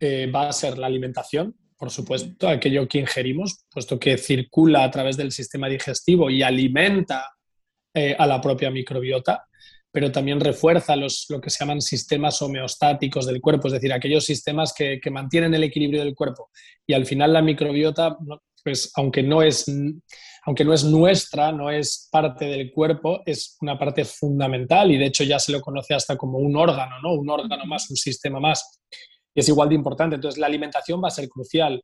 eh, 0.00 0.30
va 0.30 0.48
a 0.48 0.52
ser 0.52 0.78
la 0.78 0.86
alimentación, 0.86 1.56
por 1.76 1.90
supuesto, 1.90 2.48
aquello 2.48 2.86
que 2.86 3.00
ingerimos, 3.00 3.66
puesto 3.68 3.98
que 3.98 4.16
circula 4.16 4.84
a 4.84 4.90
través 4.90 5.16
del 5.16 5.32
sistema 5.32 5.68
digestivo 5.68 6.30
y 6.30 6.42
alimenta 6.42 7.28
eh, 7.92 8.14
a 8.16 8.26
la 8.26 8.40
propia 8.40 8.70
microbiota 8.70 9.48
pero 9.92 10.10
también 10.10 10.40
refuerza 10.40 10.96
los, 10.96 11.26
lo 11.28 11.40
que 11.40 11.50
se 11.50 11.58
llaman 11.58 11.82
sistemas 11.82 12.40
homeostáticos 12.40 13.26
del 13.26 13.42
cuerpo, 13.42 13.68
es 13.68 13.74
decir, 13.74 13.92
aquellos 13.92 14.24
sistemas 14.24 14.72
que, 14.72 14.98
mantienen 15.10 15.52
el 15.52 15.64
equilibrio 15.64 16.02
del 16.02 16.14
cuerpo. 16.14 16.50
Y 16.86 16.94
al 16.94 17.04
final 17.04 17.34
la 17.34 17.42
microbiota, 17.42 18.16
pues 18.64 18.90
aunque 18.96 19.22
no 19.22 19.42
es, 19.42 19.66
aunque 20.44 20.64
no 20.64 20.72
es 20.72 20.84
nuestra, 20.84 21.52
no 21.52 21.70
es 21.70 22.08
parte 22.10 22.46
del 22.46 22.72
cuerpo, 22.72 23.20
es 23.26 23.58
una 23.60 23.78
parte 23.78 24.06
fundamental 24.06 24.90
y 24.90 24.96
de 24.96 25.06
hecho 25.06 25.24
ya 25.24 25.38
se 25.38 25.52
lo 25.52 25.60
conoce 25.60 25.92
hasta 25.92 26.16
como 26.16 26.38
un 26.38 26.56
órgano, 26.56 26.96
¿no? 27.02 27.12
Un 27.12 27.28
órgano 27.28 27.66
más, 27.66 27.90
un 27.90 27.96
sistema 27.96 28.40
más. 28.40 28.80
Y 29.34 29.40
es 29.40 29.48
igual 29.48 29.68
de 29.68 29.74
importante. 29.74 30.14
Entonces 30.14 30.40
la 30.40 30.46
alimentación 30.46 31.02
va 31.04 31.08
a 31.08 31.10
ser 31.10 31.28
crucial. 31.28 31.82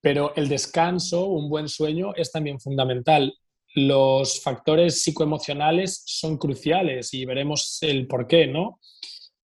Pero 0.00 0.34
el 0.34 0.48
descanso, 0.48 1.26
un 1.26 1.50
buen 1.50 1.68
sueño, 1.68 2.14
es 2.14 2.32
también 2.32 2.58
fundamental 2.58 3.34
los 3.74 4.42
factores 4.42 5.02
psicoemocionales 5.02 6.02
son 6.06 6.38
cruciales 6.38 7.12
y 7.12 7.24
veremos 7.24 7.78
el 7.82 8.06
por 8.06 8.26
qué, 8.26 8.46
¿no? 8.46 8.78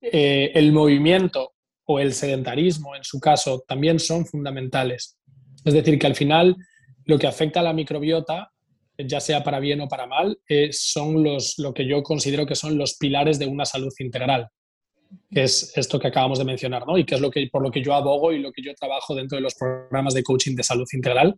eh, 0.00 0.52
el 0.54 0.72
movimiento 0.72 1.52
o 1.84 1.98
el 1.98 2.14
sedentarismo, 2.14 2.96
en 2.96 3.04
su 3.04 3.20
caso, 3.20 3.64
también 3.66 3.98
son 3.98 4.24
fundamentales. 4.24 5.18
Es 5.64 5.74
decir, 5.74 5.98
que 5.98 6.06
al 6.06 6.14
final 6.14 6.56
lo 7.04 7.18
que 7.18 7.26
afecta 7.26 7.60
a 7.60 7.64
la 7.64 7.72
microbiota, 7.72 8.52
ya 8.96 9.20
sea 9.20 9.42
para 9.42 9.60
bien 9.60 9.80
o 9.80 9.88
para 9.88 10.06
mal, 10.06 10.38
eh, 10.48 10.70
son 10.72 11.22
los, 11.22 11.58
lo 11.58 11.74
que 11.74 11.86
yo 11.86 12.02
considero 12.02 12.46
que 12.46 12.54
son 12.54 12.78
los 12.78 12.96
pilares 12.96 13.38
de 13.38 13.46
una 13.46 13.64
salud 13.64 13.92
integral, 13.98 14.48
es 15.30 15.76
esto 15.76 15.98
que 15.98 16.08
acabamos 16.08 16.38
de 16.38 16.44
mencionar, 16.44 16.86
¿no? 16.86 16.96
Y 16.96 17.04
que 17.04 17.16
es 17.16 17.20
lo 17.20 17.30
que, 17.30 17.48
por 17.50 17.62
lo 17.62 17.70
que 17.70 17.82
yo 17.82 17.94
abogo 17.94 18.32
y 18.32 18.38
lo 18.38 18.52
que 18.52 18.62
yo 18.62 18.72
trabajo 18.74 19.14
dentro 19.14 19.36
de 19.36 19.42
los 19.42 19.54
programas 19.56 20.14
de 20.14 20.22
coaching 20.22 20.54
de 20.54 20.62
salud 20.62 20.86
integral, 20.92 21.36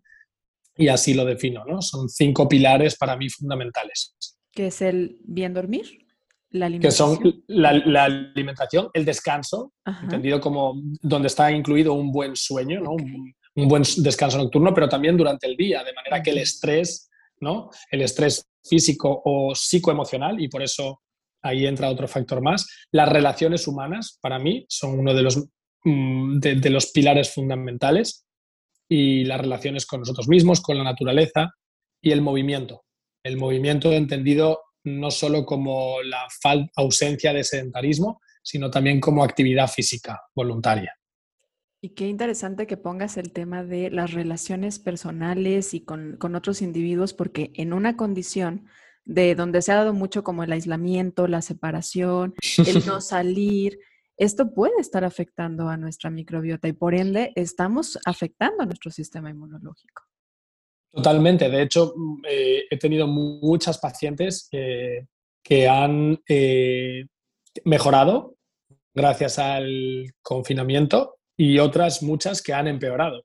y 0.76 0.88
así 0.88 1.14
lo 1.14 1.24
defino, 1.24 1.64
¿no? 1.64 1.82
Son 1.82 2.08
cinco 2.08 2.48
pilares 2.48 2.96
para 2.96 3.16
mí 3.16 3.28
fundamentales. 3.28 4.14
¿Qué 4.52 4.68
es 4.68 4.82
el 4.82 5.18
bien 5.22 5.54
dormir? 5.54 6.06
La 6.50 6.66
alimentación. 6.66 7.18
Que 7.18 7.24
son 7.24 7.44
la, 7.46 8.04
alimentación, 8.04 8.90
el 8.92 9.04
descanso, 9.04 9.72
entendido 10.02 10.40
como 10.40 10.74
donde 11.00 11.28
está 11.28 11.50
incluido 11.50 11.94
un 11.94 12.12
buen 12.12 12.36
sueño, 12.36 12.80
¿no? 12.80 12.92
un, 12.92 13.68
buen 13.68 13.82
descanso 13.98 14.38
nocturno, 14.38 14.74
pero 14.74 14.88
también 14.88 15.16
durante 15.16 15.46
el 15.46 15.56
día, 15.56 15.82
de 15.82 15.94
manera 15.94 16.22
que 16.22 16.30
el 16.30 16.38
estrés, 16.38 17.10
¿no? 17.40 17.70
el 17.90 18.02
estrés 18.02 18.46
físico 18.62 19.22
o 19.24 19.54
psicoemocional, 19.54 20.40
y 20.40 20.48
por 20.48 20.62
eso 20.62 21.00
ahí 21.42 21.66
entra 21.66 21.90
otro 21.90 22.06
factor 22.06 22.42
más, 22.42 22.66
las 22.92 23.08
relaciones 23.08 23.66
humanas, 23.66 24.18
para 24.20 24.38
mí, 24.38 24.66
son 24.68 24.98
uno 24.98 25.14
de 25.14 25.22
los, 25.22 25.42
mm, 25.84 26.38
de 26.38 26.70
los 26.70 26.92
pilares 26.92 27.32
fundamentales, 27.32 28.26
y 28.94 29.24
las 29.24 29.40
relaciones 29.40 29.86
con 29.86 30.00
nosotros 30.00 30.28
mismos, 30.28 30.60
con 30.60 30.76
la 30.76 30.84
naturaleza 30.84 31.54
y 32.02 32.10
el 32.10 32.20
movimiento. 32.20 32.84
El 33.24 33.38
movimiento 33.38 33.90
entendido 33.90 34.60
no 34.84 35.10
solo 35.10 35.46
como 35.46 36.02
la 36.02 36.28
ausencia 36.76 37.32
de 37.32 37.42
sedentarismo, 37.42 38.20
sino 38.42 38.70
también 38.70 39.00
como 39.00 39.24
actividad 39.24 39.68
física 39.68 40.20
voluntaria. 40.34 40.94
Y 41.80 41.94
qué 41.94 42.06
interesante 42.06 42.66
que 42.66 42.76
pongas 42.76 43.16
el 43.16 43.32
tema 43.32 43.64
de 43.64 43.90
las 43.90 44.12
relaciones 44.12 44.78
personales 44.78 45.72
y 45.72 45.80
con, 45.80 46.18
con, 46.18 46.34
otros 46.34 46.60
individuos, 46.60 47.14
porque 47.14 47.50
en 47.54 47.72
una 47.72 47.96
condición 47.96 48.66
de 49.06 49.34
donde 49.34 49.62
se 49.62 49.72
ha 49.72 49.76
dado 49.76 49.94
mucho 49.94 50.22
como 50.22 50.44
el 50.44 50.52
aislamiento, 50.52 51.26
la 51.28 51.40
separación, 51.40 52.34
el 52.58 52.84
no 52.84 53.00
salir, 53.00 53.78
esto 54.22 54.52
puede 54.52 54.80
estar 54.80 55.04
afectando 55.04 55.68
a 55.68 55.76
nuestra 55.76 56.10
microbiota 56.10 56.68
y 56.68 56.72
por 56.72 56.94
ende 56.94 57.32
estamos 57.34 57.98
afectando 58.04 58.62
a 58.62 58.66
nuestro 58.66 58.90
sistema 58.90 59.30
inmunológico. 59.30 60.04
Totalmente. 60.92 61.48
De 61.48 61.62
hecho, 61.62 61.94
mm, 61.96 62.22
eh, 62.28 62.64
he 62.70 62.78
tenido 62.78 63.06
muchas 63.06 63.78
pacientes 63.78 64.48
que 64.50 65.68
han 65.68 66.20
eh, 66.28 67.06
mejorado 67.64 68.36
gracias 68.94 69.38
al 69.38 70.12
confinamiento 70.22 71.16
y 71.36 71.58
otras 71.58 72.02
muchas 72.02 72.42
que 72.42 72.52
han 72.52 72.68
empeorado. 72.68 73.24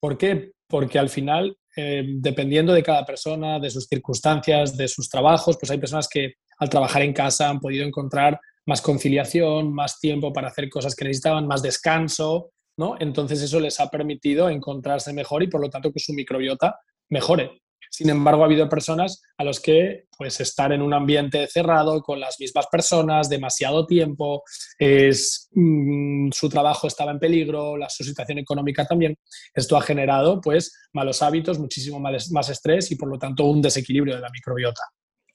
¿Por 0.00 0.16
qué? 0.16 0.52
Porque 0.68 0.98
al 0.98 1.08
final, 1.08 1.56
eh, 1.76 2.04
dependiendo 2.06 2.72
de 2.72 2.82
cada 2.82 3.04
persona, 3.04 3.58
de 3.58 3.70
sus 3.70 3.86
circunstancias, 3.86 4.76
de 4.76 4.88
sus 4.88 5.08
trabajos, 5.08 5.56
pues 5.58 5.70
hay 5.70 5.78
personas 5.78 6.08
que 6.08 6.34
al 6.58 6.68
trabajar 6.68 7.02
en 7.02 7.12
casa 7.12 7.48
han 7.48 7.60
podido 7.60 7.84
encontrar 7.86 8.38
más 8.68 8.82
conciliación, 8.82 9.72
más 9.72 9.98
tiempo 9.98 10.30
para 10.30 10.48
hacer 10.48 10.68
cosas 10.68 10.94
que 10.94 11.06
necesitaban, 11.06 11.46
más 11.46 11.62
descanso, 11.62 12.50
¿no? 12.76 12.96
Entonces 13.00 13.40
eso 13.40 13.58
les 13.60 13.80
ha 13.80 13.88
permitido 13.88 14.50
encontrarse 14.50 15.14
mejor 15.14 15.42
y 15.42 15.48
por 15.48 15.62
lo 15.62 15.70
tanto 15.70 15.90
que 15.90 15.98
su 15.98 16.12
microbiota 16.12 16.78
mejore. 17.08 17.62
Sin 17.90 18.10
embargo, 18.10 18.42
ha 18.42 18.44
habido 18.44 18.68
personas 18.68 19.22
a 19.38 19.44
los 19.44 19.60
que 19.60 20.04
pues 20.18 20.38
estar 20.40 20.70
en 20.72 20.82
un 20.82 20.92
ambiente 20.92 21.46
cerrado 21.46 22.02
con 22.02 22.20
las 22.20 22.38
mismas 22.38 22.66
personas 22.70 23.30
demasiado 23.30 23.86
tiempo, 23.86 24.42
es, 24.78 25.48
mm, 25.52 26.30
su 26.30 26.50
trabajo 26.50 26.88
estaba 26.88 27.12
en 27.12 27.18
peligro, 27.18 27.78
la, 27.78 27.88
su 27.88 28.04
situación 28.04 28.38
económica 28.38 28.84
también. 28.84 29.16
Esto 29.54 29.78
ha 29.78 29.80
generado 29.80 30.42
pues 30.42 30.76
malos 30.92 31.22
hábitos, 31.22 31.58
muchísimo 31.58 31.98
más 32.00 32.50
estrés 32.50 32.92
y 32.92 32.96
por 32.96 33.08
lo 33.08 33.18
tanto 33.18 33.44
un 33.44 33.62
desequilibrio 33.62 34.16
de 34.16 34.20
la 34.20 34.30
microbiota. 34.30 34.82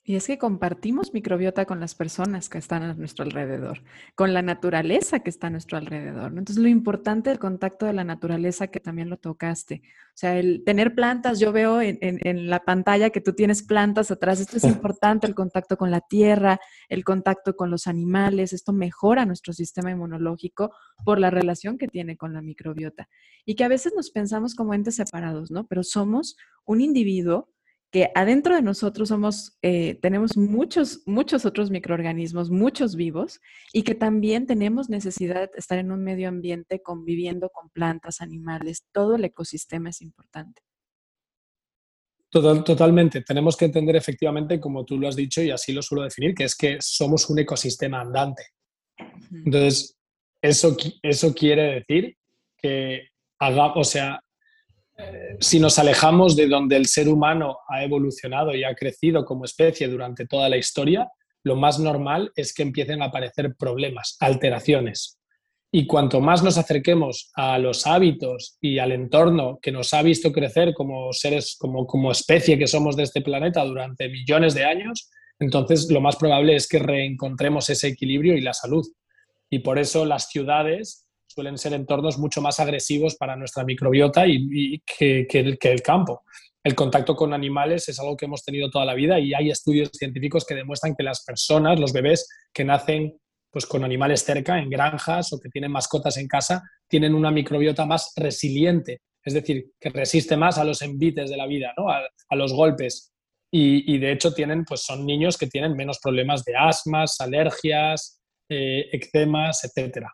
Y 0.06 0.18
es 0.18 0.28
que 0.28 0.38
compartimos 0.38 1.14
microbiota 1.14 1.66
con 1.66 1.80
las 1.80 1.96
personas 1.96 2.50
que 2.50 2.58
están 2.58 2.84
a 2.84 2.94
nuestro 2.94 3.24
alrededor, 3.24 3.84
con 4.16 4.34
la 4.34 4.42
naturaleza 4.42 5.22
que 5.22 5.30
está 5.30 5.48
a 5.48 5.50
nuestro 5.50 5.78
alrededor. 5.78 6.28
Entonces, 6.28 6.58
lo 6.58 6.68
importante 6.68 7.30
del 7.30 7.40
contacto 7.40 7.86
de 7.86 7.94
la 7.94 8.04
naturaleza, 8.04 8.68
que 8.68 8.82
también 8.82 9.10
lo 9.10 9.16
tocaste. 9.16 9.82
O 9.86 10.16
sea, 10.16 10.38
el 10.38 10.66
tener 10.66 10.94
plantas, 10.94 11.40
yo 11.40 11.54
veo 11.54 11.80
en, 11.82 12.00
en, 12.02 12.50
la 12.50 12.60
pantalla 12.66 13.12
que 13.12 13.22
tú 13.22 13.32
tienes 13.32 13.64
plantas 13.64 14.12
atrás, 14.12 14.42
esto 14.42 14.58
es 14.58 14.66
importante, 14.66 15.26
el 15.26 15.36
contacto 15.36 15.78
con 15.78 15.90
la 15.90 16.02
tierra, 16.02 16.60
el 16.90 17.06
contacto 17.06 17.56
con 17.56 17.72
los 17.72 17.88
animales, 17.88 18.52
esto 18.52 18.74
mejora 18.74 19.26
nuestro 19.26 19.54
sistema 19.54 19.90
inmunológico 19.90 20.72
por 21.06 21.18
la 21.18 21.30
relación 21.30 21.78
que 21.78 21.88
tiene 21.88 22.18
con 22.18 22.34
la 22.34 22.42
microbiota. 22.42 23.08
Y 23.46 23.56
que 23.56 23.64
a 23.64 23.70
veces 23.70 23.94
nos 23.96 24.12
pensamos 24.12 24.54
como 24.54 24.74
entes 24.74 24.96
separados, 24.96 25.50
¿no? 25.50 25.66
Pero 25.66 25.82
somos 25.82 26.36
un 26.66 26.82
individuo 26.82 27.54
que 27.94 28.10
adentro 28.16 28.56
de 28.56 28.64
nosotros 28.64 29.10
somos, 29.10 29.56
eh, 29.62 30.00
tenemos 30.02 30.36
muchos, 30.36 31.04
muchos 31.06 31.46
otros 31.46 31.70
microorganismos, 31.70 32.50
muchos 32.50 32.96
vivos, 32.96 33.40
y 33.72 33.84
que 33.84 33.94
también 33.94 34.48
tenemos 34.48 34.90
necesidad 34.90 35.52
de 35.52 35.60
estar 35.60 35.78
en 35.78 35.92
un 35.92 36.04
medio 36.04 36.28
ambiente 36.28 36.82
conviviendo 36.82 37.52
con 37.52 37.70
plantas, 37.70 38.20
animales, 38.20 38.88
todo 38.92 39.14
el 39.14 39.26
ecosistema 39.26 39.92
es 39.92 40.02
importante. 40.02 40.64
totalmente. 42.32 43.22
Tenemos 43.22 43.56
que 43.56 43.66
entender 43.66 43.96
efectivamente, 43.96 44.60
como 44.60 44.84
tú 44.84 44.98
lo 44.98 45.08
has 45.08 45.16
dicho 45.16 45.44
y 45.44 45.52
así 45.52 45.72
lo 45.72 45.84
suelo 45.84 46.04
definir, 46.04 46.34
que 46.34 46.46
es 46.46 46.56
que 46.56 46.78
somos 46.82 47.30
un 47.30 47.38
ecosistema 47.38 48.02
andante. 48.02 48.44
Entonces, 49.32 49.96
eso, 50.42 50.76
eso 51.04 51.32
quiere 51.36 51.86
decir 51.88 52.18
que 52.58 53.10
haga, 53.38 53.74
o 53.74 53.84
sea, 53.84 54.23
si 55.40 55.60
nos 55.60 55.80
alejamos 55.80 56.36
de 56.36 56.48
donde 56.48 56.76
el 56.76 56.86
ser 56.86 57.10
humano 57.10 57.58
ha 57.68 57.84
evolucionado 57.84 58.56
y 58.56 58.64
ha 58.64 58.76
crecido 58.76 59.26
como 59.26 59.46
especie 59.46 59.88
durante 59.88 60.26
toda 60.26 60.50
la 60.50 60.58
historia, 60.58 61.10
lo 61.44 61.56
más 61.56 61.80
normal 61.80 62.32
es 62.36 62.54
que 62.54 62.64
empiecen 62.64 63.02
a 63.02 63.06
aparecer 63.06 63.56
problemas, 63.56 64.16
alteraciones. 64.20 65.20
Y 65.72 65.88
cuanto 65.88 66.22
más 66.22 66.44
nos 66.44 66.58
acerquemos 66.58 67.32
a 67.36 67.58
los 67.58 67.88
hábitos 67.88 68.58
y 68.62 68.78
al 68.78 68.92
entorno 68.92 69.58
que 69.62 69.72
nos 69.72 69.94
ha 69.94 70.04
visto 70.04 70.32
crecer 70.32 70.74
como 70.74 71.12
seres, 71.12 71.58
como, 71.60 71.88
como 71.88 72.12
especie 72.12 72.60
que 72.60 72.68
somos 72.68 72.96
de 72.96 73.04
este 73.04 73.22
planeta 73.22 73.66
durante 73.66 74.08
millones 74.08 74.54
de 74.54 74.66
años, 74.66 75.10
entonces 75.40 75.90
lo 75.92 76.00
más 76.00 76.16
probable 76.16 76.56
es 76.56 76.68
que 76.68 76.80
reencontremos 76.80 77.70
ese 77.70 77.88
equilibrio 77.88 78.38
y 78.38 78.42
la 78.42 78.54
salud. 78.54 78.86
Y 79.50 79.60
por 79.60 79.80
eso 79.80 80.06
las 80.06 80.30
ciudades 80.30 81.03
suelen 81.34 81.58
ser 81.58 81.74
entornos 81.74 82.20
mucho 82.20 82.42
más 82.42 82.60
agresivos 82.60 83.16
para 83.16 83.36
nuestra 83.36 83.64
microbiota 83.64 84.26
y, 84.28 84.80
que, 84.86 85.28
el, 85.32 85.82
campo. 85.82 86.22
El 86.64 86.76
contacto 86.76 87.16
con 87.16 87.34
animales 87.34 87.90
es 87.90 88.00
algo 88.00 88.16
que 88.16 88.26
hemos 88.26 88.44
tenido 88.44 88.70
toda 88.70 88.86
la 88.86 88.94
vida 88.94 89.20
y 89.20 89.34
hay 89.34 89.50
estudios 89.50 89.90
científicos 89.94 90.46
que 90.46 90.56
demuestran 90.56 90.96
que 90.96 91.04
las 91.04 91.24
personas, 91.24 91.80
los 91.80 91.92
bebés 91.92 92.28
que 92.54 92.64
nacen 92.64 93.18
pues, 93.52 93.66
con 93.66 93.84
animales 93.84 94.24
cerca, 94.24 94.60
en 94.60 94.70
granjas 94.70 95.34
o 95.34 95.40
que 95.40 95.50
tienen 95.50 95.72
mascotas 95.72 96.18
en 96.18 96.28
casa, 96.28 96.62
tienen 96.88 97.16
una 97.16 97.32
microbiota 97.32 97.86
más 97.86 98.14
resiliente, 98.16 99.02
es 99.24 99.34
decir, 99.34 99.72
que 99.80 99.90
resiste 99.90 100.38
más 100.38 100.58
a 100.58 100.64
los 100.64 100.82
envites 100.84 101.30
de 101.30 101.38
la 101.38 101.48
vida, 101.48 101.74
¿no? 101.78 101.90
a, 101.90 102.36
los 102.36 102.54
golpes. 102.54 103.12
Y, 103.56 104.00
de 104.00 104.12
hecho 104.12 104.34
tienen, 104.34 104.66
pues 104.66 104.82
son 104.82 105.06
niños 105.06 105.38
que 105.38 105.46
tienen 105.46 105.76
menos 105.76 106.00
problemas 106.00 106.44
de 106.44 106.56
asmas, 106.56 107.22
alergias, 107.22 108.20
eh, 108.50 108.90
eczemas, 108.92 109.64
etcétera. 109.64 110.12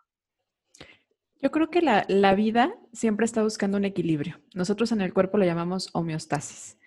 Yo 1.42 1.50
creo 1.50 1.70
que 1.70 1.80
la, 1.80 2.34
vida 2.34 2.74
siempre 2.92 3.24
está 3.24 3.42
buscando 3.42 3.78
un 3.78 3.86
equilibrio. 3.86 4.40
Nosotros 4.54 4.92
en 4.92 5.00
el 5.00 5.14
cuerpo 5.14 5.38
lo 5.38 5.46
llamamos 5.46 5.88
homeostasis. 5.94 6.78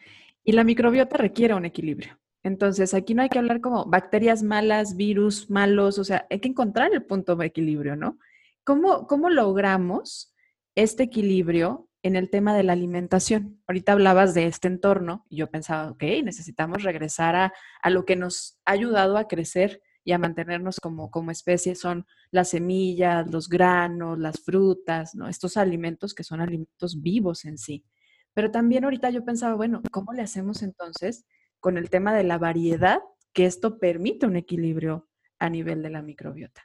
Y 0.44 0.52
la 0.52 0.64
microbiota 0.64 1.18
requiere 1.18 1.56
un 1.56 1.66
equilibrio. 1.66 2.20
Entonces, 2.44 2.94
aquí 2.94 3.16
no 3.16 3.24
hay 3.24 3.30
que 3.30 3.40
hablar 3.40 3.62
como 3.62 3.86
bacterias 3.86 4.44
malas, 4.44 4.96
virus 4.96 5.50
malos, 5.50 5.98
o 5.98 6.04
sea, 6.04 6.28
hay 6.30 6.40
que 6.40 6.50
encontrar 6.50 6.94
el 6.94 7.04
punto 7.04 7.36
de 7.36 7.48
equilibrio, 7.48 7.96
¿no? 7.96 8.20
¿Cómo, 8.64 9.08
cómo 9.08 9.30
logramos 9.30 10.34
este 10.76 11.04
equilibrio 11.04 11.90
en 12.04 12.16
el 12.16 12.30
tema 12.30 12.54
de 12.56 12.64
la 12.64 12.74
alimentación? 12.74 13.62
Ahorita 13.66 13.94
hablabas 13.94 14.34
de 14.34 14.46
este 14.46 14.68
entorno 14.68 15.26
y 15.30 15.38
yo 15.38 15.50
pensaba, 15.50 15.90
ok, 15.90 16.04
necesitamos 16.24 16.84
regresar 16.84 17.36
a, 17.36 17.54
a 17.82 17.90
lo 17.90 18.06
que 18.06 18.18
nos 18.18 18.60
ha 18.66 18.74
ayudado 18.74 19.18
a 19.18 19.28
crecer 19.28 19.82
y 20.04 20.12
a 20.12 20.18
mantenernos 20.18 20.80
como, 20.80 21.10
como 21.10 21.32
especie 21.32 21.76
son 21.76 22.06
las 22.32 22.50
semillas, 22.50 23.30
los 23.32 23.48
granos, 23.48 24.20
las 24.20 24.42
frutas, 24.42 25.16
¿no? 25.16 25.28
Estos 25.28 25.58
alimentos 25.58 26.14
que 26.14 26.24
son 26.24 26.42
alimentos 26.42 27.02
vivos 27.02 27.46
en 27.46 27.58
sí. 27.58 27.86
Pero 28.34 28.52
también 28.52 28.84
ahorita 28.84 29.10
yo 29.12 29.24
pensaba, 29.24 29.56
bueno, 29.56 29.82
¿cómo 29.92 30.14
le 30.14 30.22
hacemos 30.22 30.64
entonces 30.64 31.26
con 31.60 31.78
el 31.78 31.90
tema 31.90 32.14
de 32.14 32.24
la 32.24 32.38
variedad 32.38 33.00
que 33.32 33.46
esto 33.46 33.80
permite 33.80 34.26
un 34.26 34.36
equilibrio 34.36 35.08
a 35.40 35.50
nivel 35.50 35.82
de 35.82 35.90
la 35.90 36.02
microbiota? 36.02 36.64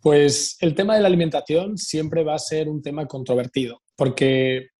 Pues 0.00 0.56
el 0.60 0.74
tema 0.74 0.94
de 0.94 1.02
la 1.02 1.08
alimentación 1.08 1.76
siempre 1.76 2.24
va 2.24 2.34
a 2.34 2.38
ser 2.38 2.68
un 2.68 2.82
tema 2.82 3.06
controvertido, 3.06 3.82
porque 3.96 4.70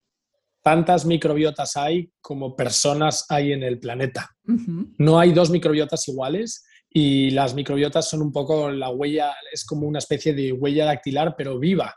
tantas 0.62 1.06
microbiotas 1.06 1.76
hay 1.76 2.12
como 2.20 2.54
personas 2.54 3.26
hay 3.28 3.52
en 3.52 3.62
el 3.62 3.78
planeta. 3.78 4.30
No 4.98 5.18
hay 5.18 5.32
dos 5.32 5.50
microbiotas 5.50 6.06
iguales 6.08 6.64
y 6.88 7.30
las 7.30 7.54
microbiotas 7.54 8.08
son 8.08 8.20
un 8.20 8.32
poco 8.32 8.70
la 8.70 8.90
huella, 8.90 9.32
es 9.52 9.64
como 9.64 9.86
una 9.86 10.00
especie 10.00 10.34
de 10.34 10.52
huella 10.52 10.86
dactilar, 10.86 11.34
pero 11.36 11.58
viva, 11.58 11.94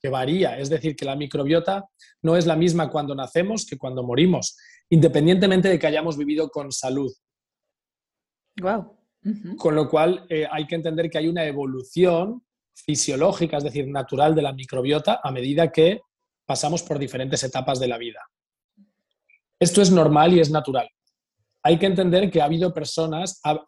que 0.00 0.10
varía. 0.10 0.58
Es 0.58 0.68
decir, 0.68 0.94
que 0.94 1.06
la 1.06 1.16
microbiota 1.16 1.84
no 2.22 2.36
es 2.36 2.46
la 2.46 2.56
misma 2.56 2.90
cuando 2.90 3.14
nacemos 3.14 3.64
que 3.64 3.78
cuando 3.78 4.02
morimos, 4.02 4.56
independientemente 4.90 5.68
de 5.68 5.78
que 5.78 5.86
hayamos 5.86 6.18
vivido 6.18 6.50
con 6.50 6.70
salud. 6.70 7.10
Wow. 8.60 8.98
Con 9.56 9.74
lo 9.74 9.88
cual 9.88 10.26
eh, 10.28 10.46
hay 10.50 10.66
que 10.66 10.74
entender 10.74 11.08
que 11.08 11.18
hay 11.18 11.28
una 11.28 11.44
evolución 11.44 12.42
fisiológica, 12.74 13.58
es 13.58 13.64
decir, 13.64 13.88
natural 13.88 14.34
de 14.34 14.42
la 14.42 14.52
microbiota 14.52 15.20
a 15.22 15.30
medida 15.30 15.70
que 15.70 16.00
pasamos 16.52 16.82
por 16.82 16.98
diferentes 16.98 17.42
etapas 17.44 17.80
de 17.80 17.88
la 17.88 17.96
vida. 17.96 18.20
Esto 19.58 19.80
es 19.80 19.90
normal 19.90 20.34
y 20.34 20.40
es 20.40 20.50
natural. 20.50 20.86
Hay 21.62 21.78
que 21.78 21.86
entender 21.86 22.30
que 22.30 22.42
ha 22.42 22.44
habido 22.44 22.74
personas, 22.74 23.40
ha, 23.42 23.64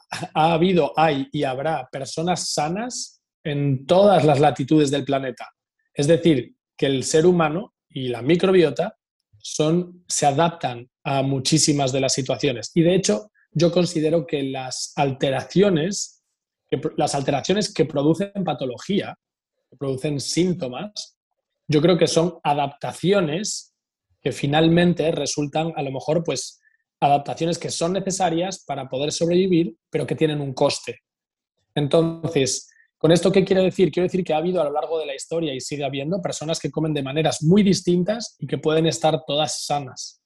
habido, 0.52 0.92
hay 0.94 1.26
y 1.32 1.44
habrá 1.44 1.88
personas 1.90 2.50
sanas 2.52 3.22
en 3.42 3.86
todas 3.86 4.22
las 4.26 4.38
latitudes 4.38 4.90
del 4.90 5.06
planeta. 5.06 5.48
Es 5.94 6.06
decir, 6.06 6.56
que 6.76 6.84
el 6.84 7.04
ser 7.04 7.24
humano 7.24 7.72
y 7.88 8.08
la 8.08 8.20
microbiota 8.20 8.98
son, 9.38 10.04
se 10.06 10.26
adaptan 10.26 10.86
a 11.04 11.22
muchísimas 11.22 11.90
de 11.90 12.02
las 12.02 12.12
situaciones. 12.12 12.70
Y 12.74 12.82
de 12.82 12.96
hecho, 12.96 13.30
yo 13.52 13.72
considero 13.72 14.26
que 14.26 14.42
las 14.42 14.92
alteraciones, 14.96 16.22
las 16.98 17.14
alteraciones 17.14 17.72
que 17.72 17.86
producen 17.86 18.44
patología, 18.44 19.18
que 19.70 19.76
producen 19.78 20.20
síntomas, 20.20 21.13
yo 21.66 21.80
creo 21.80 21.96
que 21.96 22.06
son 22.06 22.38
adaptaciones 22.42 23.74
que 24.20 24.32
finalmente 24.32 25.10
resultan 25.12 25.72
a 25.76 25.82
lo 25.82 25.92
mejor 25.92 26.24
pues 26.24 26.60
adaptaciones 27.00 27.58
que 27.58 27.70
son 27.70 27.92
necesarias 27.92 28.64
para 28.66 28.88
poder 28.88 29.12
sobrevivir, 29.12 29.76
pero 29.90 30.06
que 30.06 30.14
tienen 30.14 30.40
un 30.40 30.54
coste. 30.54 31.00
Entonces, 31.74 32.70
¿con 32.96 33.12
esto 33.12 33.30
qué 33.30 33.44
quiero 33.44 33.62
decir? 33.62 33.90
Quiero 33.90 34.06
decir 34.06 34.24
que 34.24 34.32
ha 34.32 34.38
habido 34.38 34.60
a 34.60 34.64
lo 34.64 34.72
largo 34.72 34.98
de 34.98 35.06
la 35.06 35.14
historia 35.14 35.52
y 35.52 35.60
sigue 35.60 35.84
habiendo 35.84 36.22
personas 36.22 36.58
que 36.58 36.70
comen 36.70 36.94
de 36.94 37.02
maneras 37.02 37.42
muy 37.42 37.62
distintas 37.62 38.36
y 38.38 38.46
que 38.46 38.58
pueden 38.58 38.86
estar 38.86 39.22
todas 39.26 39.64
sanas. 39.66 40.22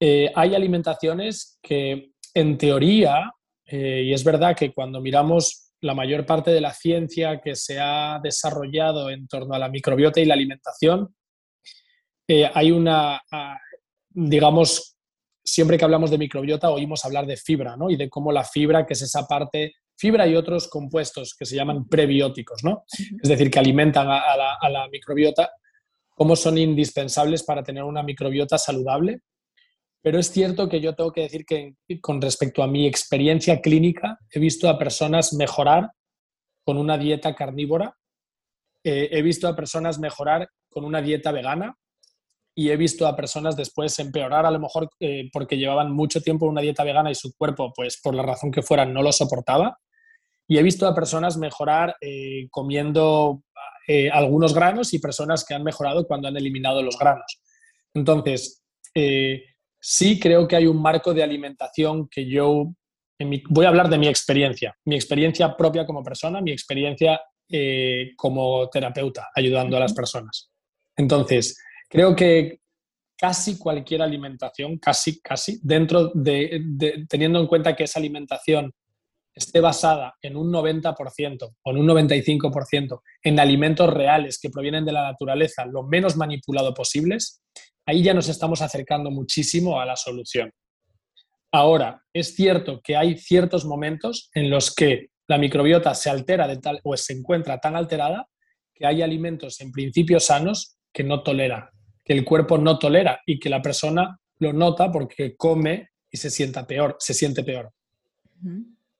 Eh, 0.00 0.30
hay 0.34 0.54
alimentaciones 0.54 1.58
que 1.62 2.10
en 2.34 2.58
teoría, 2.58 3.32
eh, 3.64 4.02
y 4.06 4.12
es 4.12 4.24
verdad 4.24 4.56
que 4.56 4.74
cuando 4.74 5.00
miramos 5.00 5.65
la 5.80 5.94
mayor 5.94 6.24
parte 6.24 6.50
de 6.50 6.60
la 6.60 6.72
ciencia 6.72 7.40
que 7.40 7.54
se 7.54 7.78
ha 7.78 8.18
desarrollado 8.22 9.10
en 9.10 9.28
torno 9.28 9.54
a 9.54 9.58
la 9.58 9.68
microbiota 9.68 10.20
y 10.20 10.24
la 10.24 10.34
alimentación, 10.34 11.14
eh, 12.28 12.50
hay 12.52 12.72
una, 12.72 13.20
ah, 13.30 13.58
digamos, 14.10 14.96
siempre 15.44 15.78
que 15.78 15.84
hablamos 15.84 16.10
de 16.10 16.18
microbiota 16.18 16.70
oímos 16.70 17.04
hablar 17.04 17.26
de 17.26 17.36
fibra, 17.36 17.76
¿no? 17.76 17.90
Y 17.90 17.96
de 17.96 18.08
cómo 18.08 18.32
la 18.32 18.42
fibra, 18.42 18.86
que 18.86 18.94
es 18.94 19.02
esa 19.02 19.26
parte, 19.26 19.74
fibra 19.96 20.26
y 20.26 20.34
otros 20.34 20.68
compuestos 20.68 21.34
que 21.38 21.46
se 21.46 21.56
llaman 21.56 21.88
prebióticos, 21.88 22.64
¿no? 22.64 22.84
Es 23.22 23.28
decir, 23.28 23.50
que 23.50 23.58
alimentan 23.58 24.08
a, 24.08 24.36
la, 24.36 24.54
a 24.60 24.68
la 24.68 24.88
microbiota, 24.88 25.50
cómo 26.08 26.34
son 26.34 26.58
indispensables 26.58 27.42
para 27.42 27.62
tener 27.62 27.84
una 27.84 28.02
microbiota 28.02 28.58
saludable 28.58 29.20
pero 30.06 30.20
es 30.20 30.30
cierto 30.30 30.68
que 30.68 30.80
yo 30.80 30.94
tengo 30.94 31.10
que 31.10 31.22
decir 31.22 31.44
que 31.44 31.74
con 32.00 32.22
respecto 32.22 32.62
a 32.62 32.68
mi 32.68 32.86
experiencia 32.86 33.60
clínica, 33.60 34.20
he 34.30 34.38
visto 34.38 34.68
a 34.68 34.78
personas 34.78 35.32
mejorar 35.32 35.90
con 36.64 36.76
una 36.76 36.96
dieta 36.96 37.34
carnívora, 37.34 37.96
eh, 38.84 39.08
he 39.10 39.20
visto 39.20 39.48
a 39.48 39.56
personas 39.56 39.98
mejorar 39.98 40.48
con 40.70 40.84
una 40.84 41.02
dieta 41.02 41.32
vegana 41.32 41.76
y 42.54 42.70
he 42.70 42.76
visto 42.76 43.04
a 43.04 43.16
personas 43.16 43.56
después 43.56 43.98
empeorar 43.98 44.46
a 44.46 44.52
lo 44.52 44.60
mejor 44.60 44.88
eh, 45.00 45.28
porque 45.32 45.56
llevaban 45.56 45.90
mucho 45.90 46.20
tiempo 46.20 46.46
en 46.46 46.52
una 46.52 46.60
dieta 46.60 46.84
vegana 46.84 47.10
y 47.10 47.16
su 47.16 47.34
cuerpo, 47.36 47.72
pues 47.74 48.00
por 48.00 48.14
la 48.14 48.22
razón 48.22 48.52
que 48.52 48.62
fuera, 48.62 48.86
no 48.86 49.02
lo 49.02 49.10
soportaba. 49.10 49.76
Y 50.46 50.58
he 50.58 50.62
visto 50.62 50.86
a 50.86 50.94
personas 50.94 51.36
mejorar 51.36 51.96
eh, 52.00 52.46
comiendo 52.50 53.42
algunos 54.12 54.54
granos 54.54 54.94
y 54.94 55.00
personas 55.00 55.44
que 55.44 55.54
han 55.54 55.64
mejorado 55.64 56.06
cuando 56.06 56.28
han 56.28 56.36
eliminado 56.36 56.80
los 56.80 56.96
granos. 56.96 57.40
Entonces, 57.92 58.64
sí 59.80 60.18
creo 60.18 60.46
que 60.46 60.56
hay 60.56 60.66
un 60.66 60.80
marco 60.80 61.14
de 61.14 61.22
alimentación 61.22 62.08
que 62.08 62.28
yo, 62.28 62.72
voy 63.50 63.64
a 63.64 63.68
hablar 63.68 63.88
de 63.88 63.98
mi 63.98 64.08
experiencia, 64.08 64.76
mi 64.84 64.96
experiencia 64.96 65.56
propia 65.56 65.86
como 65.86 66.02
persona, 66.02 66.40
mi 66.40 66.52
experiencia 66.52 67.20
eh, 67.48 68.12
como 68.16 68.68
terapeuta, 68.68 69.28
ayudando 69.34 69.76
a 69.76 69.80
las 69.80 69.94
personas. 69.94 70.50
Entonces, 70.96 71.56
creo 71.88 72.16
que 72.16 72.60
casi 73.16 73.58
cualquier 73.58 74.02
alimentación, 74.02 74.78
casi, 74.78 75.20
casi, 75.20 75.58
dentro 75.62 76.10
de, 76.14 77.06
teniendo 77.08 77.40
en 77.40 77.46
cuenta 77.46 77.74
que 77.74 77.84
esa 77.84 77.98
alimentación 77.98 78.72
esté 79.34 79.60
basada 79.60 80.14
en 80.22 80.36
un 80.36 80.50
90% 80.50 81.56
o 81.62 81.70
en 81.70 81.76
un 81.76 81.86
95% 81.86 83.00
en 83.22 83.38
alimentos 83.38 83.92
reales 83.92 84.38
que 84.40 84.50
provienen 84.50 84.84
de 84.84 84.92
la 84.92 85.10
naturaleza, 85.10 85.66
lo 85.66 85.82
menos 85.82 86.16
manipulado 86.16 86.72
posibles, 86.72 87.42
ahí 87.86 88.02
ya 88.02 88.12
nos 88.12 88.28
estamos 88.28 88.60
acercando 88.60 89.10
muchísimo 89.10 89.80
a 89.80 89.86
la 89.86 89.96
solución. 89.96 90.52
Ahora, 91.52 92.02
es 92.12 92.34
cierto 92.34 92.80
que 92.82 92.96
hay 92.96 93.16
ciertos 93.16 93.64
momentos 93.64 94.28
en 94.34 94.50
los 94.50 94.74
que 94.74 95.10
la 95.28 95.38
microbiota 95.38 95.94
se 95.94 96.10
altera 96.10 96.46
de 96.46 96.58
tal 96.58 96.80
o 96.84 96.96
se 96.96 97.12
encuentra 97.12 97.58
tan 97.58 97.76
alterada 97.76 98.28
que 98.74 98.86
hay 98.86 99.02
alimentos 99.02 99.60
en 99.60 99.72
principio 99.72 100.20
sanos 100.20 100.76
que 100.92 101.02
no 101.02 101.22
tolera, 101.22 101.70
que 102.04 102.12
el 102.12 102.24
cuerpo 102.24 102.58
no 102.58 102.78
tolera 102.78 103.20
y 103.24 103.38
que 103.38 103.48
la 103.48 103.62
persona 103.62 104.18
lo 104.38 104.52
nota 104.52 104.92
porque 104.92 105.34
come 105.36 105.90
y 106.10 106.16
se 106.16 106.30
sienta 106.30 106.66
peor, 106.66 106.96
se 106.98 107.14
siente 107.14 107.42
peor. 107.42 107.72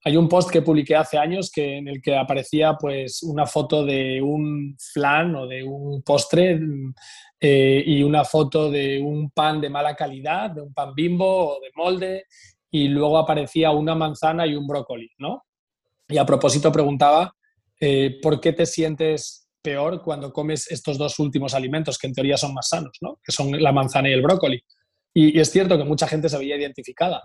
Hay 0.07 0.17
un 0.17 0.29
post 0.29 0.53
que 0.53 0.63
publiqué 0.63 0.95
hace 0.95 1.19
años 1.19 1.51
que, 1.53 1.79
en 1.79 1.89
el 1.89 2.01
que 2.01 2.17
aparecía 2.17 2.77
pues 2.79 3.25
una 3.25 3.45
foto 3.45 3.85
de 3.85 4.23
un 4.23 4.77
flan 4.79 5.35
o 5.35 5.49
de 5.49 5.65
un 5.65 6.01
postre 6.03 6.61
eh, 7.41 7.83
y 7.85 8.05
una 8.05 8.25
foto 8.25 8.71
de 8.71 9.01
un 9.01 9.33
pan 9.33 9.61
de 9.61 9.69
mala 9.69 9.97
calidad, 9.97 10.53
de 10.53 10.63
un 10.63 10.73
pan 10.73 10.95
bimbo 10.95 11.57
o 11.57 11.61
de 11.61 11.71
molde, 11.75 12.25
y 12.71 12.87
luego 12.87 13.19
aparecía 13.19 13.73
una 13.73 13.97
manzana 13.97 14.47
y 14.47 14.55
un 14.55 14.69
brócoli, 14.69 15.11
¿no? 15.19 15.43
Y 16.09 16.19
a 16.19 16.25
propósito 16.25 16.71
preguntaba, 16.71 17.35
eh, 17.81 18.21
¿por 18.23 18.41
qué 18.41 18.53
te 18.53 18.65
sientes 18.65 19.49
peor 19.61 20.03
cuando 20.03 20.33
comes 20.33 20.71
estos 20.71 20.99
dos 20.99 21.19
últimos 21.19 21.53
alimentos 21.53 21.99
que 21.99 22.07
en 22.07 22.15
teoría 22.15 22.37
son 22.37 22.55
más 22.55 22.69
sanos, 22.69 22.97
¿no? 23.01 23.19
Que 23.25 23.33
son 23.33 23.61
la 23.61 23.73
manzana 23.73 24.09
y 24.09 24.13
el 24.13 24.23
brócoli. 24.23 24.63
Y, 25.13 25.37
y 25.37 25.41
es 25.41 25.51
cierto 25.51 25.77
que 25.77 25.83
mucha 25.83 26.07
gente 26.07 26.29
se 26.29 26.39
veía 26.39 26.55
identificada. 26.55 27.21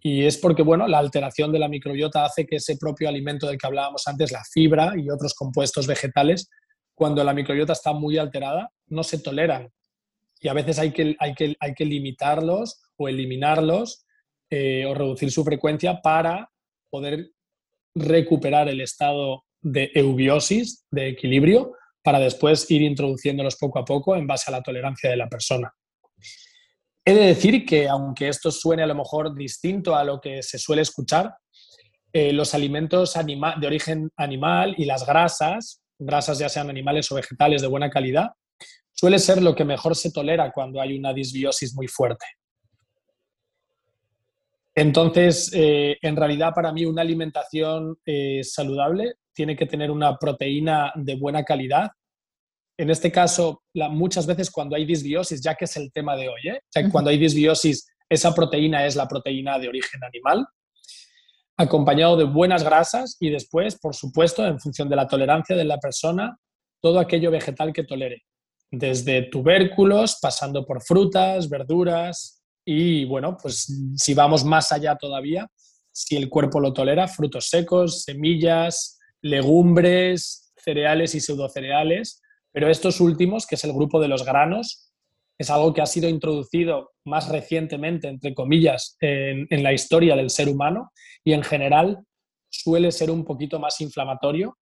Y 0.00 0.24
es 0.24 0.38
porque, 0.38 0.62
bueno, 0.62 0.86
la 0.86 0.98
alteración 0.98 1.50
de 1.52 1.58
la 1.58 1.68
microbiota 1.68 2.24
hace 2.24 2.46
que 2.46 2.56
ese 2.56 2.76
propio 2.76 3.08
alimento 3.08 3.46
del 3.46 3.58
que 3.58 3.66
hablábamos 3.66 4.06
antes, 4.06 4.30
la 4.30 4.42
fibra 4.44 4.92
y 4.96 5.10
otros 5.10 5.34
compuestos 5.34 5.86
vegetales, 5.86 6.48
cuando 6.94 7.22
la 7.24 7.34
microbiota 7.34 7.72
está 7.72 7.92
muy 7.92 8.18
alterada, 8.18 8.70
no 8.86 9.02
se 9.02 9.18
toleran. 9.18 9.70
Y 10.40 10.48
a 10.48 10.52
veces 10.52 10.78
hay 10.78 10.92
que, 10.92 11.16
hay 11.18 11.34
que, 11.34 11.56
hay 11.58 11.74
que 11.74 11.84
limitarlos 11.84 12.80
o 12.96 13.08
eliminarlos 13.08 14.04
eh, 14.50 14.86
o 14.86 14.94
reducir 14.94 15.30
su 15.30 15.44
frecuencia 15.44 16.00
para 16.00 16.50
poder 16.90 17.30
recuperar 17.94 18.68
el 18.68 18.80
estado 18.80 19.44
de 19.60 19.90
eubiosis, 19.94 20.86
de 20.90 21.08
equilibrio, 21.08 21.72
para 22.02 22.20
después 22.20 22.70
ir 22.70 22.82
introduciéndolos 22.82 23.56
poco 23.56 23.78
a 23.78 23.84
poco 23.84 24.16
en 24.16 24.26
base 24.26 24.50
a 24.50 24.52
la 24.52 24.62
tolerancia 24.62 25.10
de 25.10 25.16
la 25.16 25.28
persona. 25.28 25.72
He 27.08 27.14
de 27.14 27.24
decir 27.24 27.64
que, 27.64 27.88
aunque 27.88 28.28
esto 28.28 28.50
suene 28.50 28.82
a 28.82 28.86
lo 28.86 28.94
mejor 28.94 29.34
distinto 29.34 29.96
a 29.96 30.04
lo 30.04 30.20
que 30.20 30.42
se 30.42 30.58
suele 30.58 30.82
escuchar, 30.82 31.34
eh, 32.12 32.34
los 32.34 32.52
alimentos 32.52 33.14
de 33.14 33.66
origen 33.66 34.10
animal 34.18 34.74
y 34.76 34.84
las 34.84 35.06
grasas 35.06 35.82
grasas 35.98 36.38
ya 36.38 36.50
sean 36.50 36.68
animales 36.68 37.10
o 37.10 37.14
vegetales 37.14 37.62
de 37.62 37.68
buena 37.68 37.88
calidad, 37.88 38.28
suele 38.92 39.18
ser 39.18 39.42
lo 39.42 39.54
que 39.54 39.64
mejor 39.64 39.96
se 39.96 40.12
tolera 40.12 40.52
cuando 40.52 40.82
hay 40.82 40.98
una 40.98 41.14
disbiosis 41.14 41.74
muy 41.74 41.88
fuerte. 41.88 42.26
Entonces, 44.74 45.50
eh, 45.54 45.96
en 46.02 46.14
realidad 46.14 46.52
para 46.54 46.74
mí 46.74 46.84
una 46.84 47.00
alimentación 47.00 47.96
eh, 48.04 48.44
saludable 48.44 49.14
tiene 49.32 49.56
que 49.56 49.64
tener 49.64 49.90
una 49.90 50.18
proteína 50.18 50.92
de 50.94 51.16
buena 51.16 51.42
calidad. 51.42 51.88
En 52.78 52.90
este 52.90 53.12
caso, 53.12 53.64
muchas 53.74 54.26
veces 54.26 54.50
cuando 54.50 54.76
hay 54.76 54.86
disbiosis, 54.86 55.42
ya 55.42 55.54
que 55.54 55.66
es 55.66 55.76
el 55.76 55.92
tema 55.92 56.16
de 56.16 56.28
hoy, 56.28 56.40
¿eh? 56.48 56.88
cuando 56.90 57.10
hay 57.10 57.18
disbiosis, 57.18 57.86
esa 58.08 58.34
proteína 58.34 58.86
es 58.86 58.96
la 58.96 59.06
proteína 59.06 59.58
de 59.58 59.68
origen 59.68 60.02
animal 60.02 60.46
acompañado 61.58 62.16
de 62.16 62.24
buenas 62.24 62.62
grasas 62.62 63.16
y 63.18 63.30
después, 63.30 63.76
por 63.78 63.94
supuesto, 63.94 64.46
en 64.46 64.60
función 64.60 64.88
de 64.88 64.94
la 64.94 65.08
tolerancia 65.08 65.56
de 65.56 65.64
la 65.64 65.78
persona, 65.78 66.38
todo 66.80 67.00
aquello 67.00 67.32
vegetal 67.32 67.72
que 67.72 67.82
tolere, 67.82 68.22
desde 68.70 69.22
tubérculos, 69.22 70.18
pasando 70.22 70.64
por 70.64 70.82
frutas, 70.82 71.48
verduras 71.48 72.44
y, 72.64 73.04
bueno, 73.06 73.36
pues 73.42 73.66
si 73.96 74.14
vamos 74.14 74.44
más 74.44 74.70
allá 74.70 74.94
todavía, 74.94 75.48
si 75.90 76.16
el 76.16 76.28
cuerpo 76.28 76.60
lo 76.60 76.72
tolera, 76.72 77.08
frutos 77.08 77.48
secos, 77.48 78.04
semillas, 78.04 79.00
legumbres, 79.20 80.52
cereales 80.56 81.16
y 81.16 81.20
pseudocereales, 81.20 82.22
pero 82.58 82.72
estos 82.72 83.00
últimos, 83.00 83.46
que 83.46 83.54
es 83.54 83.62
el 83.62 83.72
grupo 83.72 84.00
de 84.00 84.08
los 84.08 84.24
granos, 84.26 84.92
es 85.38 85.48
algo 85.48 85.72
que 85.72 85.80
ha 85.80 85.86
sido 85.86 86.08
introducido 86.08 86.90
más 87.04 87.28
recientemente, 87.28 88.08
entre 88.08 88.34
comillas, 88.34 88.96
en, 88.98 89.62
la 89.62 89.72
historia 89.72 90.16
del 90.16 90.28
ser 90.28 90.48
humano 90.48 90.90
y 91.22 91.34
en 91.34 91.44
general 91.44 92.00
suele 92.50 92.90
ser 92.90 93.12
un 93.12 93.24
poquito 93.24 93.60
más 93.60 93.80
inflamatorio 93.80 94.58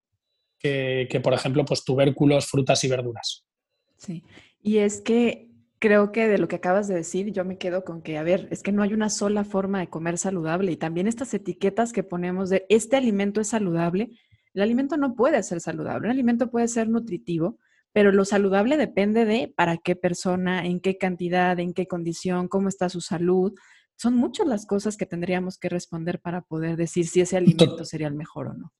que, 0.59 1.19
por 1.23 1.33
ejemplo, 1.33 1.65
pues 1.65 1.83
tubérculos, 1.83 2.45
frutas 2.45 2.83
y 2.83 2.87
verduras. 2.87 3.47
Sí, 3.95 4.23
y 4.61 4.77
es 4.77 5.01
que 5.01 5.49
creo 5.79 6.11
que 6.11 6.27
de 6.27 6.37
lo 6.37 6.47
que 6.47 6.57
acabas 6.57 6.87
de 6.87 6.93
decir, 6.93 7.31
yo 7.31 7.45
me 7.45 7.57
quedo 7.57 7.83
con 7.83 8.03
que, 8.03 8.19
a 8.19 8.23
ver, 8.23 8.47
es 8.51 8.61
que 8.61 8.71
no 8.71 8.83
hay 8.83 8.93
una 8.93 9.09
sola 9.09 9.43
forma 9.43 9.79
de 9.79 9.89
comer 9.89 10.19
saludable 10.19 10.71
y 10.71 10.77
también 10.77 11.07
estas 11.07 11.33
etiquetas 11.33 11.93
que 11.93 12.03
ponemos 12.03 12.51
de 12.51 12.67
este 12.69 12.95
alimento 12.95 13.41
es 13.41 13.47
saludable, 13.47 14.11
el 14.53 14.61
alimento 14.61 14.97
no 14.97 15.15
puede 15.15 15.41
ser 15.41 15.61
saludable, 15.61 16.09
el 16.09 16.11
alimento 16.11 16.51
puede 16.51 16.67
ser 16.67 16.89
nutritivo, 16.89 17.57
pero 17.97 18.11
lo 18.11 18.25
saludable 18.25 18.77
depende 18.77 19.25
de 19.25 19.51
para 19.57 19.77
qué 19.77 19.95
persona, 19.95 20.67
en 20.67 20.81
qué 20.81 20.99
cantidad, 20.99 21.59
en 21.59 21.73
qué 21.73 21.87
condición, 21.87 22.47
cómo 22.47 22.69
está 22.69 22.89
su 22.89 23.01
salud. 23.01 23.53
Son 23.95 24.15
muchas 24.15 24.45
las 24.45 24.67
cosas 24.67 24.97
que 24.97 25.07
tendríamos 25.07 25.57
que 25.57 25.67
responder 25.67 26.21
para 26.21 26.43
poder 26.43 26.77
decir 26.77 27.07
si 27.07 27.21
ese 27.21 27.37
alimento 27.37 27.83
sería 27.85 28.05
el 28.05 28.13
mejor 28.13 28.49
o 28.49 28.53
no. 28.53 28.71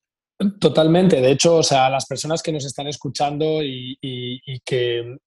Totalmente. 0.60 1.20
De 1.20 1.32
hecho, 1.32 1.56
o 1.56 1.64
sea, 1.64 1.90
las 1.90 2.06
personas 2.06 2.44
que 2.44 2.52
nos 2.52 2.64
están 2.64 2.86
escuchando 2.86 3.64
y, 3.64 3.98
que 4.64 5.18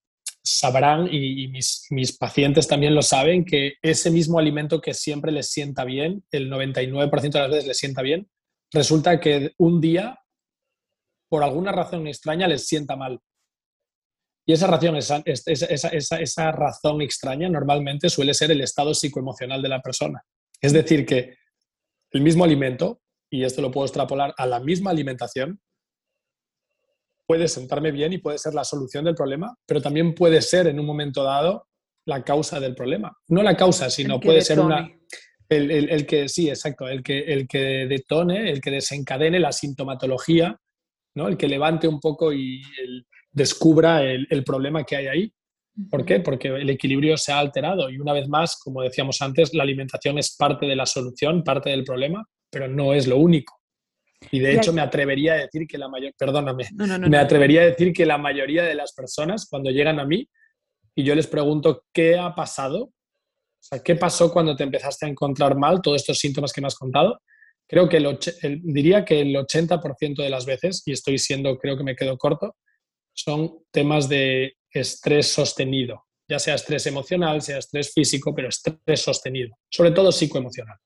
sabrán, 0.41 1.09
y, 1.11 1.49
mis, 1.49 1.89
mis, 1.91 2.17
pacientes 2.17 2.69
también 2.69 2.95
lo 2.95 3.03
saben, 3.03 3.45
que 3.45 3.73
ese 3.83 4.13
mismo 4.13 4.39
alimento 4.39 4.81
que 4.81 4.95
siempre 4.95 5.33
les 5.33 5.51
sienta 5.51 5.85
bien, 5.85 6.23
el 6.31 6.49
99% 6.49 7.33
de 7.33 7.41
las 7.41 7.51
veces 7.51 7.67
les 7.67 7.79
sienta 7.79 8.03
bien, 8.03 8.31
resulta 8.73 9.19
que 9.19 9.51
un 9.59 9.81
día, 9.81 10.21
por 11.29 11.43
alguna 11.43 11.73
razón 11.73 12.07
extraña, 12.07 12.47
les 12.47 12.69
sienta 12.69 12.95
mal. 12.95 13.21
Y 14.47 14.53
esa 14.53 14.67
razón, 14.67 14.97
esa, 14.97 15.23
esa, 15.25 16.53
razón 16.53 17.03
extraña 17.03 17.49
normalmente 17.49 18.09
suele 18.09 18.35
ser 18.35 18.51
el 18.51 18.61
estado 18.63 18.95
psicoemocional 18.95 19.63
de 19.63 19.69
la 19.69 19.81
persona. 19.81 20.23
Es 20.61 20.73
decir, 20.73 21.07
que 21.07 21.37
el 22.13 22.23
mismo 22.23 22.45
alimento, 22.45 23.01
y 23.31 23.45
esto 23.45 23.63
lo 23.63 23.71
puedo 23.71 23.87
extrapolar 23.87 24.35
a 24.37 24.47
la 24.47 24.61
misma 24.61 24.91
alimentación, 24.91 25.61
puede 27.27 27.47
sentarme 27.47 27.93
bien 27.93 28.13
y 28.13 28.19
puede 28.19 28.39
ser 28.39 28.55
la 28.55 28.65
solución 28.65 29.05
del 29.05 29.15
problema, 29.15 29.57
pero 29.67 29.81
también 29.81 30.15
puede 30.15 30.43
ser 30.43 30.67
en 30.67 30.81
un 30.81 30.87
momento 30.87 31.23
dado 31.23 31.69
la 32.07 32.25
causa 32.25 32.59
del 32.59 32.75
problema. 32.75 33.17
No 33.29 33.43
la 33.43 33.57
causa, 33.57 33.89
sino 33.89 34.19
puede 34.19 34.41
ser 34.41 34.59
una... 34.59 34.91
El, 35.49 35.71
el, 35.71 36.07
que, 36.07 36.29
sí, 36.29 36.49
exacto, 36.49 36.89
el 36.89 37.03
que, 37.03 37.21
el 37.21 37.49
que 37.49 37.87
detone, 37.89 38.51
el 38.51 38.61
que 38.61 38.71
desencadene 38.71 39.41
la 39.41 39.51
sintomatología, 39.51 40.57
¿no? 41.17 41.27
el 41.27 41.37
que 41.37 41.49
levante 41.49 41.89
un 41.89 41.99
poco 41.99 42.33
y 42.33 42.63
el, 42.81 43.05
descubra 43.33 44.03
el, 44.03 44.45
problema 44.45 44.85
que 44.85 44.97
hay 44.97 45.07
ahí. 45.07 45.33
¿Por 45.91 46.05
qué? 46.05 46.21
Porque 46.21 46.49
el 46.49 46.69
equilibrio 46.69 47.17
se 47.17 47.33
ha 47.33 47.39
alterado 47.39 47.89
y 47.89 47.99
una 47.99 48.13
vez 48.13 48.29
más, 48.29 48.59
como 48.63 48.83
decíamos 48.83 49.23
antes, 49.23 49.55
la 49.55 49.63
alimentación 49.63 50.19
es 50.19 50.37
parte 50.37 50.67
de 50.67 50.77
la 50.77 50.85
solución, 50.85 51.43
parte 51.43 51.71
del 51.71 51.85
problema, 51.85 52.27
pero 52.51 52.69
no 52.69 52.93
es 52.93 53.07
lo 53.07 53.17
único. 53.17 53.61
Y 54.31 54.41
de 54.41 54.55
hecho 54.55 54.73
me 54.73 54.83
atrevería 54.83 55.35
a 55.35 55.37
decir 55.39 55.67
que 55.67 55.79
la 55.79 55.89
mayor, 55.89 56.13
perdóname, 56.19 56.69
me 57.09 57.17
atrevería 57.17 57.63
a 57.63 57.67
decir 57.67 57.93
que 57.93 58.05
la 58.05 58.19
mayoría 58.19 58.65
de 58.65 58.75
las 58.75 58.93
personas 58.93 59.47
cuando 59.49 59.71
llegan 59.71 59.99
a 59.99 60.05
mí 60.05 60.29
y 60.95 61.05
yo 61.05 61.15
les 61.15 61.27
pregunto 61.27 61.85
qué 61.93 62.19
ha 62.19 62.35
pasado, 62.35 62.83
o 62.83 62.93
sea, 63.63 63.83
qué 63.83 63.97
pasó 63.97 64.31
cuando 64.31 64.57
te 64.57 64.65
empezaste 64.65 65.07
a 65.07 65.09
encontrar 65.09 65.57
mal 65.57 65.81
todos 65.81 66.03
estos 66.03 66.19
síntomas 66.19 66.53
que 66.53 66.61
me 66.61 66.67
has 66.67 66.75
contado, 66.75 67.23
creo 67.67 67.89
que 67.89 67.99
diría 68.63 69.05
que 69.05 69.21
el 69.21 69.35
80% 69.35 70.23
de 70.23 70.31
las 70.31 70.45
veces, 70.45 70.83
y 70.85 70.93
estoy 70.93 71.19
siendo, 71.19 71.57
creo 71.57 71.77
que 71.79 71.85
me 71.85 71.97
quedo 71.97 72.19
corto, 72.19 72.57
son 73.25 73.59
temas 73.71 74.09
de 74.09 74.55
estrés 74.71 75.33
sostenido, 75.33 76.05
ya 76.29 76.39
sea 76.39 76.55
estrés 76.55 76.87
emocional, 76.87 77.43
sea 77.43 77.59
estrés 77.59 77.93
físico, 77.93 78.35
pero 78.35 78.49
estrés 78.49 79.01
sostenido, 79.01 79.57
sobre 79.69 79.91
todo 79.91 80.13
psicoemocional. 80.13 80.77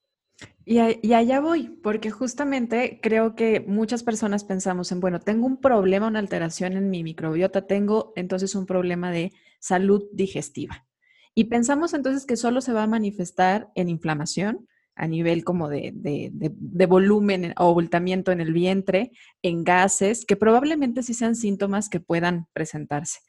Y, 0.65 0.79
y, 1.07 1.13
allá 1.13 1.39
voy, 1.39 1.69
porque 1.81 2.11
justamente 2.11 2.99
creo 3.01 3.35
que 3.35 3.61
muchas 3.61 4.03
personas 4.03 4.43
pensamos 4.43 4.91
en, 4.91 4.99
bueno, 4.99 5.19
tengo 5.19 5.45
un 5.45 5.61
problema, 5.61 6.07
una 6.07 6.19
alteración 6.19 6.73
en 6.73 6.89
mi 6.89 7.03
microbiota, 7.03 7.67
tengo 7.67 8.11
entonces 8.15 8.55
un 8.55 8.65
problema 8.65 9.11
de 9.11 9.31
salud 9.59 10.03
digestiva. 10.11 10.85
Y 11.33 11.45
pensamos 11.45 11.93
entonces 11.93 12.25
que 12.25 12.37
solo 12.37 12.61
se 12.61 12.73
va 12.73 12.83
a 12.83 12.87
manifestar 12.87 13.69
en 13.75 13.89
inflamación, 13.89 14.67
a 14.95 15.07
nivel 15.07 15.43
como 15.43 15.69
de, 15.69 15.91
de, 15.93 16.85
volumen 16.85 17.53
o 17.57 17.69
abultamiento 17.69 18.31
en 18.31 18.39
el 18.39 18.53
vientre, 18.53 19.11
en 19.41 19.63
gases, 19.63 20.25
que 20.25 20.37
probablemente 20.37 21.03
sí 21.03 21.13
sean 21.13 21.35
síntomas 21.35 21.89
que 21.89 21.99
puedan 21.99 22.47
presentarse, 22.53 23.19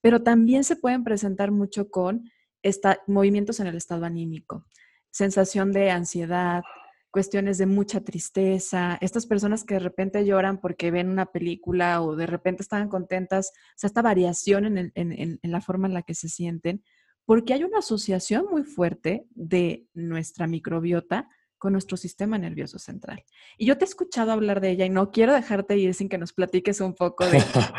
pero 0.00 0.22
también 0.22 0.64
se 0.64 0.76
pueden 0.76 1.02
presentar 1.02 1.50
mucho 1.50 1.88
con 1.88 2.30
esta, 2.62 2.98
movimientos 3.06 3.58
en 3.60 3.66
el 3.66 3.76
estado 3.76 4.04
anímico, 4.04 4.66
sensación 5.10 5.72
de 5.72 5.90
ansiedad, 5.90 6.62
cuestiones 7.10 7.58
de 7.58 7.66
mucha 7.66 8.00
tristeza, 8.00 8.98
estas 9.00 9.26
personas 9.26 9.64
que 9.64 9.74
de 9.74 9.80
repente 9.80 10.26
lloran 10.26 10.60
porque 10.60 10.90
ven 10.90 11.08
una 11.08 11.26
película 11.26 12.02
o 12.02 12.16
de 12.16 12.26
repente 12.26 12.62
están 12.62 12.88
contentas, 12.88 13.52
o 13.54 13.78
sea, 13.78 13.88
esta 13.88 14.02
variación 14.02 14.76
en, 14.76 14.92
en 14.94 15.38
la 15.42 15.60
forma 15.60 15.86
en 15.86 15.94
la 15.94 16.02
que 16.02 16.14
se 16.14 16.28
sienten, 16.28 16.82
porque 17.26 17.54
hay 17.54 17.64
una 17.64 17.78
asociación 17.78 18.46
muy 18.50 18.64
fuerte 18.64 19.26
de 19.34 19.86
nuestra 19.94 20.46
microbiota 20.46 21.28
con 21.64 21.72
nuestro 21.72 21.96
sistema 21.96 22.36
nervioso 22.36 22.78
central. 22.78 23.24
Y 23.56 23.64
yo 23.64 23.78
te 23.78 23.86
he 23.86 23.88
escuchado 23.88 24.32
hablar 24.32 24.60
de 24.60 24.70
ella 24.70 24.84
y 24.84 24.90
no 24.90 25.10
quiero 25.10 25.32
dejarte 25.32 25.78
ir 25.78 25.94
sin 25.94 26.10
que 26.10 26.18
nos 26.18 26.34
platiques 26.34 26.80
un 26.82 26.94
poco 26.94 27.24
de, 27.24 27.38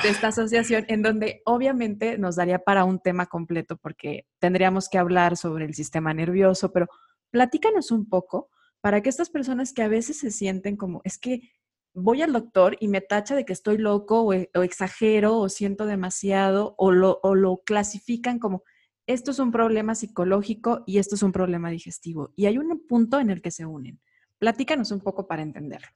esta 0.09 0.29
asociación, 0.29 0.85
en 0.87 1.03
donde 1.03 1.43
obviamente 1.45 2.17
nos 2.17 2.35
daría 2.35 2.57
para 2.57 2.83
un 2.83 2.99
tema 2.99 3.27
completo 3.27 3.77
porque 3.77 4.25
tendríamos 4.39 4.89
que 4.89 4.97
hablar 4.97 5.37
sobre 5.37 5.65
el 5.65 5.75
sistema 5.75 6.15
nervioso, 6.15 6.71
pero 6.71 6.87
platícanos 7.29 7.91
un 7.91 8.09
poco 8.09 8.49
para 8.81 9.01
que 9.01 9.09
estas 9.09 9.29
personas 9.29 9.71
que 9.71 9.83
a 9.83 9.87
veces 9.87 10.17
se 10.17 10.31
sienten 10.31 10.77
como, 10.77 11.01
es 11.03 11.19
que 11.19 11.51
voy 11.93 12.23
al 12.23 12.33
doctor 12.33 12.77
y 12.79 12.87
me 12.87 13.01
tacha 13.01 13.35
de 13.35 13.45
que 13.45 13.53
estoy 13.53 13.77
loco 13.77 14.23
o, 14.23 14.33
exagero 14.63 15.37
o 15.37 15.47
siento 15.47 15.85
demasiado 15.85 16.73
o 16.79 16.91
lo, 16.91 17.19
o 17.21 17.35
lo 17.35 17.57
clasifican 17.63 18.39
como 18.39 18.63
esto 19.07 19.31
es 19.31 19.39
un 19.39 19.51
problema 19.51 19.95
psicológico 19.95 20.83
y 20.85 20.97
esto 20.97 21.15
es 21.15 21.23
un 21.23 21.31
problema 21.31 21.69
digestivo. 21.69 22.33
Y 22.35 22.45
hay 22.45 22.57
un 22.57 22.85
punto 22.87 23.19
en 23.19 23.29
el 23.29 23.41
que 23.41 23.51
se 23.51 23.65
unen. 23.65 23.99
Platícanos 24.39 24.91
un 24.91 25.01
poco 25.01 25.27
para 25.27 25.41
entenderlo. 25.41 25.87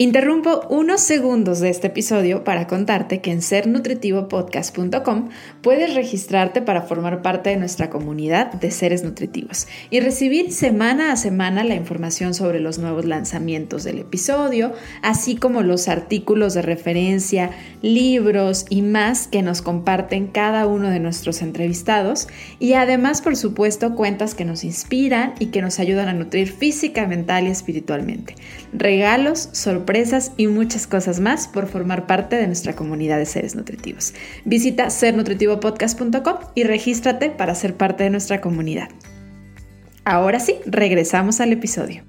Interrumpo 0.00 0.60
unos 0.70 1.00
segundos 1.00 1.58
de 1.58 1.70
este 1.70 1.88
episodio 1.88 2.44
para 2.44 2.68
contarte 2.68 3.20
que 3.20 3.32
en 3.32 3.42
sernutritivopodcast.com 3.42 5.30
puedes 5.60 5.96
registrarte 5.96 6.62
para 6.62 6.82
formar 6.82 7.20
parte 7.20 7.50
de 7.50 7.56
nuestra 7.56 7.90
comunidad 7.90 8.52
de 8.52 8.70
seres 8.70 9.02
nutritivos 9.02 9.66
y 9.90 9.98
recibir 9.98 10.52
semana 10.52 11.10
a 11.10 11.16
semana 11.16 11.64
la 11.64 11.74
información 11.74 12.32
sobre 12.32 12.60
los 12.60 12.78
nuevos 12.78 13.06
lanzamientos 13.06 13.82
del 13.82 13.98
episodio, 13.98 14.72
así 15.02 15.34
como 15.34 15.62
los 15.62 15.88
artículos 15.88 16.54
de 16.54 16.62
referencia, 16.62 17.50
libros 17.82 18.66
y 18.70 18.82
más 18.82 19.26
que 19.26 19.42
nos 19.42 19.62
comparten 19.62 20.28
cada 20.28 20.68
uno 20.68 20.90
de 20.90 21.00
nuestros 21.00 21.42
entrevistados 21.42 22.28
y 22.60 22.74
además, 22.74 23.20
por 23.20 23.34
supuesto, 23.34 23.96
cuentas 23.96 24.36
que 24.36 24.44
nos 24.44 24.62
inspiran 24.62 25.34
y 25.40 25.46
que 25.46 25.60
nos 25.60 25.80
ayudan 25.80 26.06
a 26.06 26.12
nutrir 26.12 26.52
física, 26.52 27.04
mental 27.08 27.48
y 27.48 27.50
espiritualmente. 27.50 28.36
Regalos, 28.72 29.48
sorpresas, 29.50 29.87
y 30.36 30.46
muchas 30.48 30.86
cosas 30.86 31.18
más 31.18 31.48
por 31.48 31.66
formar 31.66 32.06
parte 32.06 32.36
de 32.36 32.46
nuestra 32.46 32.76
comunidad 32.76 33.16
de 33.16 33.24
seres 33.24 33.54
nutritivos. 33.54 34.12
Visita 34.44 34.90
sernutritivopodcast.com 34.90 36.36
y 36.54 36.64
regístrate 36.64 37.30
para 37.30 37.54
ser 37.54 37.74
parte 37.74 38.04
de 38.04 38.10
nuestra 38.10 38.42
comunidad. 38.42 38.90
Ahora 40.04 40.40
sí, 40.40 40.56
regresamos 40.66 41.40
al 41.40 41.52
episodio. 41.52 42.04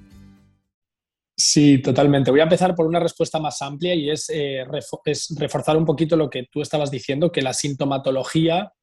Sí, 1.37 1.77
totalmente. 1.81 2.31
Voy 2.31 2.41
a 2.41 2.43
empezar 2.43 2.75
por 2.75 2.85
una 2.85 2.99
respuesta 2.99 3.39
más 3.39 3.61
amplia 3.61 3.95
y 3.95 4.09
es, 4.09 4.29
eh, 4.29 4.65
es 5.05 5.33
reforzar 5.37 5.77
un 5.77 5.85
poquito 5.85 6.17
lo 6.17 6.29
que 6.29 6.47
tú 6.51 6.61
estabas 6.61 6.91
diciendo, 6.91 7.31
que 7.31 7.41
la 7.41 7.53
sintomatología 7.53 8.73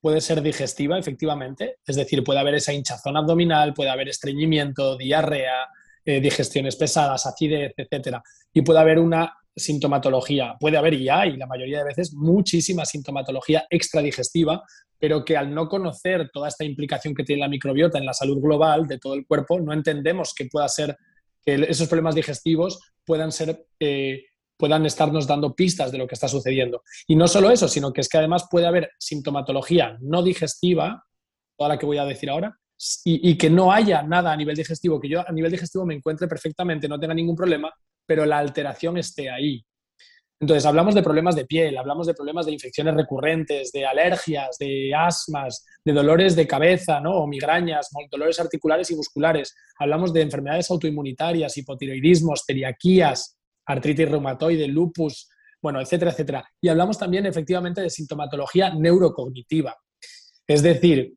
puede 0.00 0.22
ser 0.22 0.40
digestiva, 0.40 0.98
efectivamente. 0.98 1.76
Es 1.86 1.96
decir, 1.96 2.24
puede 2.24 2.40
haber 2.40 2.54
esa 2.54 2.72
hinchazón 2.72 3.18
abdominal, 3.18 3.74
puede 3.74 3.90
haber 3.90 4.08
estreñimiento, 4.08 4.96
diarrea, 4.96 5.68
eh, 6.08 6.20
digestiones 6.20 6.76
pesadas, 6.76 7.26
acidez, 7.26 7.74
etcétera. 7.76 8.22
Y 8.56 8.62
puede 8.62 8.80
haber 8.80 8.98
una 8.98 9.36
sintomatología, 9.54 10.56
puede 10.58 10.78
haber 10.78 10.94
y 10.94 11.10
hay 11.10 11.36
la 11.36 11.46
mayoría 11.46 11.80
de 11.80 11.84
veces 11.84 12.14
muchísima 12.14 12.86
sintomatología 12.86 13.66
extradigestiva, 13.68 14.64
pero 14.98 15.26
que 15.26 15.36
al 15.36 15.54
no 15.54 15.68
conocer 15.68 16.30
toda 16.32 16.48
esta 16.48 16.64
implicación 16.64 17.14
que 17.14 17.22
tiene 17.22 17.40
la 17.40 17.50
microbiota 17.50 17.98
en 17.98 18.06
la 18.06 18.14
salud 18.14 18.40
global 18.40 18.86
de 18.86 18.98
todo 18.98 19.12
el 19.12 19.26
cuerpo, 19.26 19.60
no 19.60 19.74
entendemos 19.74 20.32
que 20.34 20.46
pueda 20.46 20.66
ser 20.70 20.96
que 21.44 21.66
esos 21.68 21.86
problemas 21.86 22.14
digestivos 22.14 22.80
puedan 23.04 23.30
ser 23.30 23.66
eh, 23.78 24.24
puedan 24.56 24.86
estarnos 24.86 25.26
dando 25.26 25.54
pistas 25.54 25.92
de 25.92 25.98
lo 25.98 26.06
que 26.06 26.14
está 26.14 26.26
sucediendo. 26.26 26.82
Y 27.06 27.14
no 27.14 27.28
solo 27.28 27.50
eso, 27.50 27.68
sino 27.68 27.92
que 27.92 28.00
es 28.00 28.08
que 28.08 28.16
además 28.16 28.46
puede 28.50 28.66
haber 28.66 28.92
sintomatología 28.98 29.98
no 30.00 30.22
digestiva, 30.22 31.04
toda 31.58 31.68
la 31.68 31.78
que 31.78 31.84
voy 31.84 31.98
a 31.98 32.06
decir 32.06 32.30
ahora, 32.30 32.58
y, 33.04 33.36
que 33.36 33.50
no 33.50 33.70
haya 33.70 34.02
nada 34.02 34.32
a 34.32 34.36
nivel 34.36 34.56
digestivo, 34.56 34.98
que 34.98 35.10
yo 35.10 35.20
a 35.20 35.32
nivel 35.32 35.52
digestivo 35.52 35.84
me 35.84 35.94
encuentre 35.94 36.26
perfectamente, 36.26 36.88
no 36.88 36.98
tenga 36.98 37.12
ningún 37.12 37.36
problema, 37.36 37.70
pero 38.06 38.24
la 38.24 38.38
alteración 38.38 38.96
esté 38.98 39.30
ahí. 39.30 39.64
Entonces, 40.38 40.66
hablamos 40.66 40.94
de 40.94 41.02
problemas 41.02 41.34
de 41.34 41.46
piel, 41.46 41.78
hablamos 41.78 42.06
de 42.06 42.12
problemas 42.12 42.44
de 42.44 42.52
infecciones 42.52 42.94
recurrentes, 42.94 43.72
de 43.72 43.86
alergias, 43.86 44.58
de 44.58 44.92
asmas, 44.94 45.64
de 45.82 45.92
dolores 45.94 46.36
de 46.36 46.46
cabeza, 46.46 47.00
¿no? 47.00 47.12
O 47.12 47.26
migrañas, 47.26 47.88
dolores 48.10 48.38
articulares 48.38 48.90
y 48.90 48.96
musculares. 48.96 49.54
Hablamos 49.78 50.12
de 50.12 50.20
enfermedades 50.20 50.70
autoinmunitarias, 50.70 51.56
hipotiroidismos, 51.56 52.44
celiaquías, 52.46 53.38
artritis 53.64 54.10
reumatoide, 54.10 54.68
lupus, 54.68 55.30
bueno, 55.62 55.80
etcétera, 55.80 56.10
etcétera. 56.10 56.48
Y 56.60 56.68
hablamos 56.68 56.98
también, 56.98 57.24
efectivamente, 57.24 57.80
de 57.80 57.88
sintomatología 57.88 58.74
neurocognitiva. 58.74 59.74
Es 60.46 60.62
decir, 60.62 61.14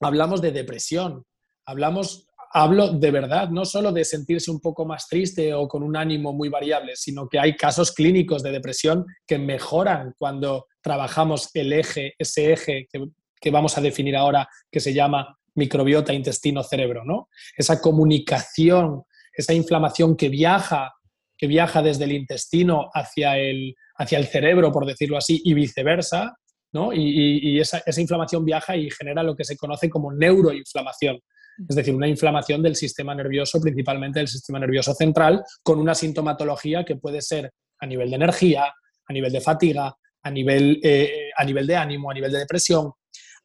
hablamos 0.00 0.40
de 0.40 0.52
depresión, 0.52 1.24
hablamos 1.66 2.23
hablo 2.56 2.92
de 2.92 3.10
verdad, 3.10 3.48
no 3.48 3.64
solo 3.64 3.90
de 3.90 4.04
sentirse 4.04 4.48
un 4.48 4.60
poco 4.60 4.86
más 4.86 5.08
triste 5.08 5.52
o 5.52 5.66
con 5.66 5.82
un 5.82 5.96
ánimo 5.96 6.32
muy 6.32 6.48
variable, 6.48 6.94
sino 6.94 7.28
que 7.28 7.40
hay 7.40 7.56
casos 7.56 7.90
clínicos 7.90 8.44
de 8.44 8.52
depresión 8.52 9.04
que 9.26 9.38
mejoran 9.38 10.14
cuando 10.16 10.66
trabajamos 10.80 11.50
el 11.54 11.72
eje, 11.72 12.14
ese 12.16 12.52
eje 12.52 12.86
que, 12.90 13.50
vamos 13.50 13.76
a 13.76 13.80
definir 13.80 14.16
ahora, 14.16 14.48
que 14.70 14.78
se 14.78 14.94
llama 14.94 15.36
microbiota 15.56 16.14
intestino-cerebro, 16.14 17.04
¿no? 17.04 17.28
Esa 17.56 17.80
comunicación, 17.80 19.02
esa 19.32 19.52
inflamación 19.52 20.16
que 20.16 20.28
viaja, 20.28 20.94
que 21.36 21.48
viaja 21.48 21.82
desde 21.82 22.04
el 22.04 22.12
intestino 22.12 22.88
hacia 22.94 23.36
el, 23.36 23.74
hacia 23.96 24.18
el 24.18 24.26
cerebro, 24.26 24.70
por 24.70 24.86
decirlo 24.86 25.18
así, 25.18 25.42
y 25.44 25.54
viceversa, 25.54 26.36
¿no? 26.72 26.92
Y, 26.92 27.58
esa, 27.58 27.82
esa, 27.84 28.00
inflamación 28.00 28.44
viaja 28.44 28.76
y 28.76 28.90
genera 28.90 29.24
lo 29.24 29.34
que 29.34 29.44
se 29.44 29.56
conoce 29.56 29.90
como 29.90 30.12
neuroinflamación 30.12 31.18
es 31.68 31.76
decir, 31.76 31.94
una 31.94 32.08
inflamación 32.08 32.62
del 32.62 32.76
sistema 32.76 33.14
nervioso, 33.14 33.60
principalmente 33.60 34.18
del 34.18 34.28
sistema 34.28 34.58
nervioso 34.58 34.94
central, 34.94 35.42
con 35.62 35.78
una 35.78 35.94
sintomatología 35.94 36.84
que 36.84 36.96
puede 36.96 37.22
ser 37.22 37.52
a 37.78 37.86
nivel 37.86 38.10
de 38.10 38.16
energía, 38.16 38.72
a 39.06 39.12
nivel 39.12 39.32
de 39.32 39.40
fatiga, 39.40 39.94
a 40.22 40.30
nivel, 40.30 40.80
eh, 40.82 41.30
a 41.36 41.44
nivel 41.44 41.66
de 41.66 41.76
ánimo, 41.76 42.10
a 42.10 42.14
nivel 42.14 42.32
de 42.32 42.38
depresión, 42.38 42.92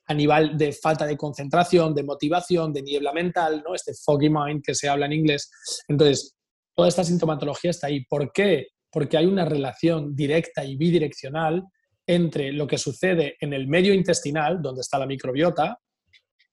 a 0.08 0.14
nivel 0.14 0.58
de 0.58 0.72
falta 0.74 1.06
de 1.06 1.18
concentración, 1.18 1.94
de 1.94 2.04
motivación, 2.04 2.74
de 2.74 2.82
niebla 2.82 3.14
mental, 3.14 3.62
¿no? 3.66 3.76
este 3.76 3.94
foggy 3.94 4.30
mind 4.30 4.64
que 4.64 4.74
se 4.74 4.90
habla 4.90 5.06
en 5.06 5.14
inglés. 5.14 5.52
Entonces, 5.88 6.36
toda 6.76 6.88
esta 6.88 7.04
sintomatología 7.04 7.72
está 7.72 7.88
ahí. 7.88 8.06
¿Por 8.06 8.32
qué? 8.32 8.70
Porque 8.92 9.18
hay 9.18 9.26
una 9.26 9.46
relación 9.46 10.16
directa 10.16 10.66
y 10.66 10.78
bidireccional 10.78 11.64
entre 12.08 12.52
lo 12.54 12.66
que 12.66 12.80
sucede 12.80 13.36
en 13.40 13.54
el 13.54 13.68
medio 13.68 13.94
intestinal, 13.94 14.62
donde 14.62 14.82
está 14.82 14.98
la 14.98 15.06
microbiota, 15.06 15.78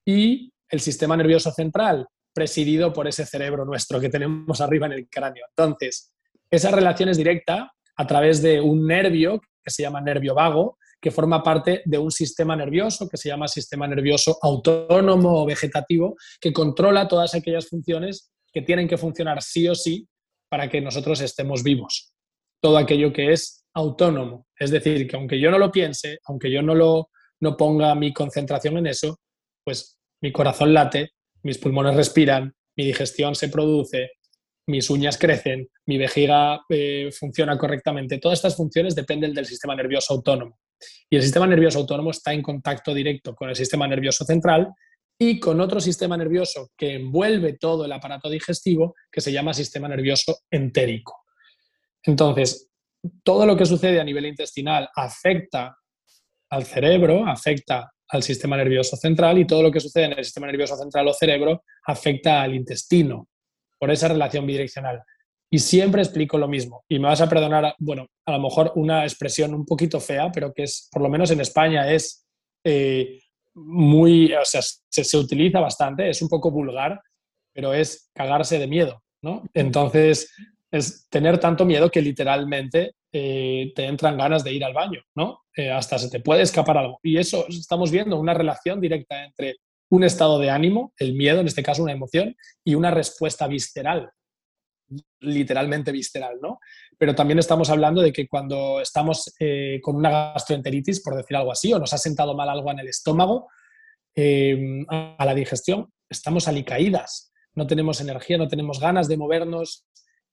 y 0.05 0.53
el 0.71 0.81
sistema 0.81 1.17
nervioso 1.17 1.51
central 1.51 2.07
presidido 2.35 2.93
por 2.93 3.09
ese 3.09 3.25
cerebro 3.25 3.65
nuestro 3.65 3.99
que 3.99 4.11
tenemos 4.11 4.61
arriba 4.61 4.87
en 4.87 4.93
el 4.93 5.09
cráneo. 5.09 5.47
Entonces, 5.49 6.13
esa 6.51 6.71
relación 6.71 7.09
es 7.09 7.17
directa 7.17 7.73
a 7.97 8.07
través 8.07 8.43
de 8.43 8.61
un 8.61 8.87
nervio 8.87 9.41
que 9.65 9.71
se 9.71 9.83
llama 9.83 10.01
nervio 10.01 10.35
vago, 10.35 10.79
que 11.01 11.11
forma 11.11 11.43
parte 11.43 11.83
de 11.85 11.99
un 11.99 12.11
sistema 12.11 12.55
nervioso 12.55 13.09
que 13.09 13.17
se 13.17 13.29
llama 13.29 13.49
sistema 13.49 13.87
nervioso 13.87 14.39
autónomo 14.43 15.43
o 15.43 15.47
vegetativo, 15.47 16.17
que 16.41 16.53
controla 16.53 17.09
todas 17.09 17.35
aquellas 17.35 17.69
funciones 17.69 18.31
que 18.53 18.63
tienen 18.63 18.89
que 18.89 18.97
funcionar 18.97 19.43
sí 19.43 19.69
o 19.69 19.75
sí 19.75 20.09
para 20.49 20.69
que 20.69 20.81
nosotros 20.81 21.21
estemos 21.21 21.63
vivos. 21.63 22.13
Todo 22.61 22.79
aquello 22.79 23.13
que 23.13 23.33
es 23.33 23.65
autónomo. 23.75 24.47
Es 24.59 24.71
decir, 24.71 25.07
que 25.07 25.17
aunque 25.17 25.39
yo 25.39 25.51
no 25.51 25.59
lo 25.59 25.71
piense, 25.71 26.19
aunque 26.25 26.51
yo 26.51 26.63
no, 26.63 26.75
lo, 26.75 27.11
no 27.41 27.57
ponga 27.57 27.95
mi 27.95 28.13
concentración 28.13 28.79
en 28.79 28.87
eso, 28.87 29.21
pues 29.65 29.99
mi 30.27 30.33
corazón 30.33 30.75
late, 30.75 31.13
mis 31.45 31.57
pulmones 31.57 31.95
respiran, 31.95 32.53
mi 32.77 32.85
digestión 32.85 33.37
se 33.37 33.49
produce, 33.49 34.11
mis 34.67 34.91
uñas 34.91 35.19
crecen, 35.19 35.69
mi 35.87 35.99
vejiga 35.99 36.63
eh, 36.69 37.11
funciona 37.17 37.57
correctamente. 37.57 38.19
Todas 38.19 38.41
estas 38.41 38.57
funciones 38.57 38.97
dependen 38.97 39.33
del 39.33 39.47
sistema 39.47 39.77
nervioso 39.77 40.15
autónomo. 40.15 40.59
Y 41.09 41.15
el 41.15 41.23
sistema 41.23 41.47
nervioso 41.47 41.79
autónomo 41.79 42.11
está 42.11 42.33
en 42.33 42.43
contacto 42.43 42.93
directo 42.93 43.37
con 43.37 43.51
el 43.51 43.55
sistema 43.55 43.87
nervioso 43.87 44.25
central 44.25 44.75
y 45.17 45.39
con 45.39 45.61
otro 45.61 45.79
sistema 45.81 46.17
nervioso 46.17 46.71
que 46.77 46.95
envuelve 46.95 47.53
todo 47.53 47.85
el 47.85 47.93
aparato 47.93 48.29
digestivo, 48.29 48.97
que 49.13 49.21
se 49.21 49.31
llama 49.31 49.55
sistema 49.55 49.87
nervioso 49.87 50.41
entérico. 50.51 51.23
Entonces, 52.03 52.69
todo 53.23 53.47
lo 53.47 53.57
que 53.57 53.65
sucede 53.65 54.01
a 54.01 54.05
nivel 54.05 54.27
intestinal 54.27 54.89
afecta 54.93 55.79
al 56.51 56.65
cerebro, 56.65 57.25
afecta 57.25 57.93
al 58.09 58.23
sistema 58.23 58.57
nervioso 58.57 58.97
central 58.97 59.39
y 59.39 59.47
todo 59.47 59.63
lo 59.63 59.71
que 59.71 59.81
sucede 59.81 60.05
en 60.05 60.19
el 60.19 60.25
sistema 60.25 60.47
nervioso 60.47 60.77
central 60.77 61.09
o 61.09 61.13
cerebro 61.13 61.65
afecta 61.87 62.43
al 62.43 62.55
intestino 62.55 63.29
por 63.79 63.91
esa 63.91 64.09
relación 64.09 64.47
bidireccional. 64.47 65.03
Y 65.51 65.59
siempre 65.59 66.03
explico 66.03 66.39
lo 66.39 66.49
mismo. 66.49 66.85
Y 66.89 66.99
me 66.99 67.09
vas 67.09 67.21
a 67.21 67.29
perdonar, 67.29 67.75
bueno, 67.79 68.07
a 68.27 68.33
lo 68.33 68.41
mejor 68.41 68.73
una 68.75 69.05
expresión 69.05 69.55
un 69.55 69.65
poquito 69.65 70.01
fea, 70.01 70.31
pero 70.33 70.53
que 70.53 70.65
es, 70.65 70.89
por 70.91 71.03
lo 71.03 71.09
menos 71.09 71.31
en 71.31 71.41
España, 71.41 71.93
es 71.93 72.27
eh, 72.65 73.21
muy, 73.55 74.33
o 74.35 74.45
sea, 74.45 74.61
se, 74.63 75.05
se, 75.05 75.17
utiliza 75.17 75.61
bastante, 75.61 76.11
es 76.11 76.21
un 76.21 76.29
poco 76.29 76.51
vulgar, 76.51 77.01
pero 77.55 77.73
es 77.73 78.11
cagarse 78.13 78.59
de 78.59 78.67
miedo, 78.67 79.03
¿no? 79.23 79.45
Entonces, 79.55 80.33
es 80.71 81.09
tener 81.09 81.39
tanto 81.39 81.65
miedo 81.65 81.91
que 81.91 82.03
literalmente 82.03 82.95
eh, 83.19 83.73
te 83.75 83.87
entran 83.87 84.19
ganas 84.19 84.45
de 84.45 84.53
ir 84.53 84.63
al 84.63 84.75
baño, 84.75 85.01
¿no? 85.15 85.45
Eh, 85.57 85.71
hasta 85.71 85.99
se 85.99 86.11
te 86.11 86.21
puede 86.21 86.43
escapar 86.43 86.77
algo. 86.77 87.01
Y 87.03 87.17
eso 87.17 87.47
estamos 87.49 87.91
viendo, 87.91 88.21
una 88.21 88.35
relación 88.35 88.79
directa 88.79 89.25
entre 89.25 89.57
un 89.89 90.05
estado 90.05 90.39
de 90.39 90.51
ánimo, 90.51 90.93
el 90.99 91.15
miedo, 91.15 91.41
en 91.41 91.47
este 91.47 91.63
caso 91.63 91.83
una 91.83 91.93
emoción, 91.93 92.37
y 92.63 92.75
una 92.75 92.91
respuesta 92.91 93.47
visceral, 93.47 94.11
literalmente 95.21 95.93
visceral, 95.93 96.41
¿no? 96.43 96.59
Pero 96.99 97.15
también 97.15 97.39
estamos 97.39 97.71
hablando 97.71 98.03
de 98.03 98.13
que 98.13 98.29
cuando 98.29 98.83
estamos 98.83 99.35
eh, 99.41 99.81
con 99.83 99.97
una 99.97 100.11
gastroenteritis, 100.35 101.01
por 101.01 101.17
decir 101.17 101.39
algo 101.39 101.53
así, 101.53 101.73
o 101.73 101.79
nos 101.79 101.95
ha 101.95 101.99
sentado 101.99 102.37
mal 102.37 102.51
algo 102.51 102.71
en 102.71 102.81
el 102.81 102.89
estómago, 102.89 103.49
a 104.19 105.25
la 105.25 105.35
digestión, 105.35 105.91
estamos 106.11 106.49
alicaídas, 106.49 107.33
no 107.55 107.67
tenemos 107.67 108.03
energía, 108.03 108.37
no 108.37 108.49
tenemos 108.49 108.79
ganas 108.79 109.09
de 109.09 109.17
movernos, 109.17 109.87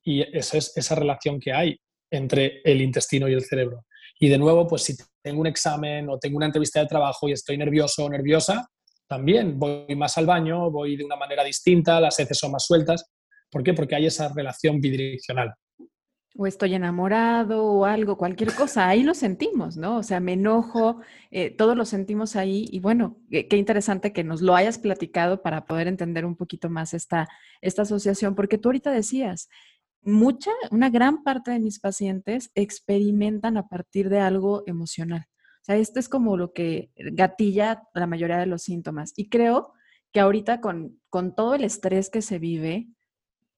y 0.03 0.21
esa 0.38 0.57
es 0.57 0.75
esa 0.75 0.95
relación 0.95 1.39
que 1.39 1.53
hay 1.53 1.79
entre 2.14 2.61
el 2.64 2.82
intestino 2.82 3.28
y 3.28 3.34
el 3.34 3.43
cerebro. 3.43 3.86
Y 4.20 4.30
de 4.30 4.38
nuevo, 4.38 4.68
pues 4.68 4.84
si 4.84 4.95
tengo 5.22 5.41
un 5.41 5.47
examen 5.47 6.07
o 6.09 6.20
tengo 6.20 6.38
una 6.38 6.45
entrevista 6.45 6.80
de 6.80 6.86
trabajo 6.86 7.28
y 7.28 7.32
estoy 7.32 7.57
nervioso 7.57 8.05
o 8.05 8.09
nerviosa, 8.09 8.68
también 9.07 9.57
voy 9.59 9.95
más 9.95 10.18
al 10.18 10.26
baño, 10.26 10.70
voy 10.70 10.95
de 10.95 11.03
una 11.03 11.16
manera 11.16 11.43
distinta, 11.43 11.99
las 11.99 12.20
heces 12.20 12.38
son 12.38 12.51
más 12.51 12.66
sueltas. 12.66 13.11
¿Por 13.49 13.64
qué? 13.64 13.74
Porque 13.74 13.95
hay 13.95 14.05
esa 14.05 14.32
relación 14.34 14.80
bidireccional. 14.80 15.53
O 16.36 16.47
estoy 16.47 16.74
enamorado 16.74 17.64
o 17.64 17.86
algo, 17.86 18.18
cualquier 18.18 18.55
cosa, 18.55 18.88
ahí 18.88 19.03
lo 19.03 19.14
sentimos, 19.14 19.78
¿no? 19.78 19.97
O 19.97 20.03
sea, 20.03 20.20
me 20.20 20.34
enojo, 20.34 20.99
eh, 21.30 21.51
todos 21.51 21.78
lo 21.78 21.86
sentimos 21.86 22.36
ahí 22.36 22.68
y 22.72 22.80
bueno, 22.80 23.18
qué, 23.30 23.55
interesante 23.55 24.14
que 24.14 24.24
nos 24.24 24.41
lo 24.41 24.55
hayas 24.55 24.80
platicado 24.80 25.43
para 25.43 25.66
poder 25.66 25.88
entender 25.88 26.26
un 26.26 26.36
poquito 26.36 26.72
más 26.72 26.95
esta, 26.95 27.28
esta 27.61 27.84
asociación, 27.84 28.34
porque 28.34 28.57
tú 28.57 28.70
ahorita 28.70 28.91
decías, 28.91 29.47
mucha, 30.04 30.51
una 30.72 30.89
gran 30.89 31.24
parte 31.24 31.51
de 31.51 31.60
mis 31.60 31.80
pacientes 31.80 32.51
experimentan 32.56 33.58
a 33.58 33.68
partir 33.68 34.10
de 34.10 34.20
algo 34.20 34.64
emocional. 34.66 35.26
O 35.62 35.66
sea, 35.66 35.78
esto 35.78 35.99
es 35.99 36.10
como 36.10 36.36
lo 36.36 36.51
que 36.51 36.91
gatilla 36.95 37.84
la 37.93 38.08
mayoría 38.08 38.38
de 38.38 38.45
los 38.45 38.64
síntomas. 38.64 39.14
Y 39.16 39.30
creo 39.30 39.74
que 40.12 40.20
ahorita 40.20 40.62
con, 40.62 40.99
con 41.10 41.36
todo 41.36 41.56
el 41.56 41.64
estrés 41.64 42.10
que 42.10 42.22
se 42.22 42.38
vive, 42.38 42.88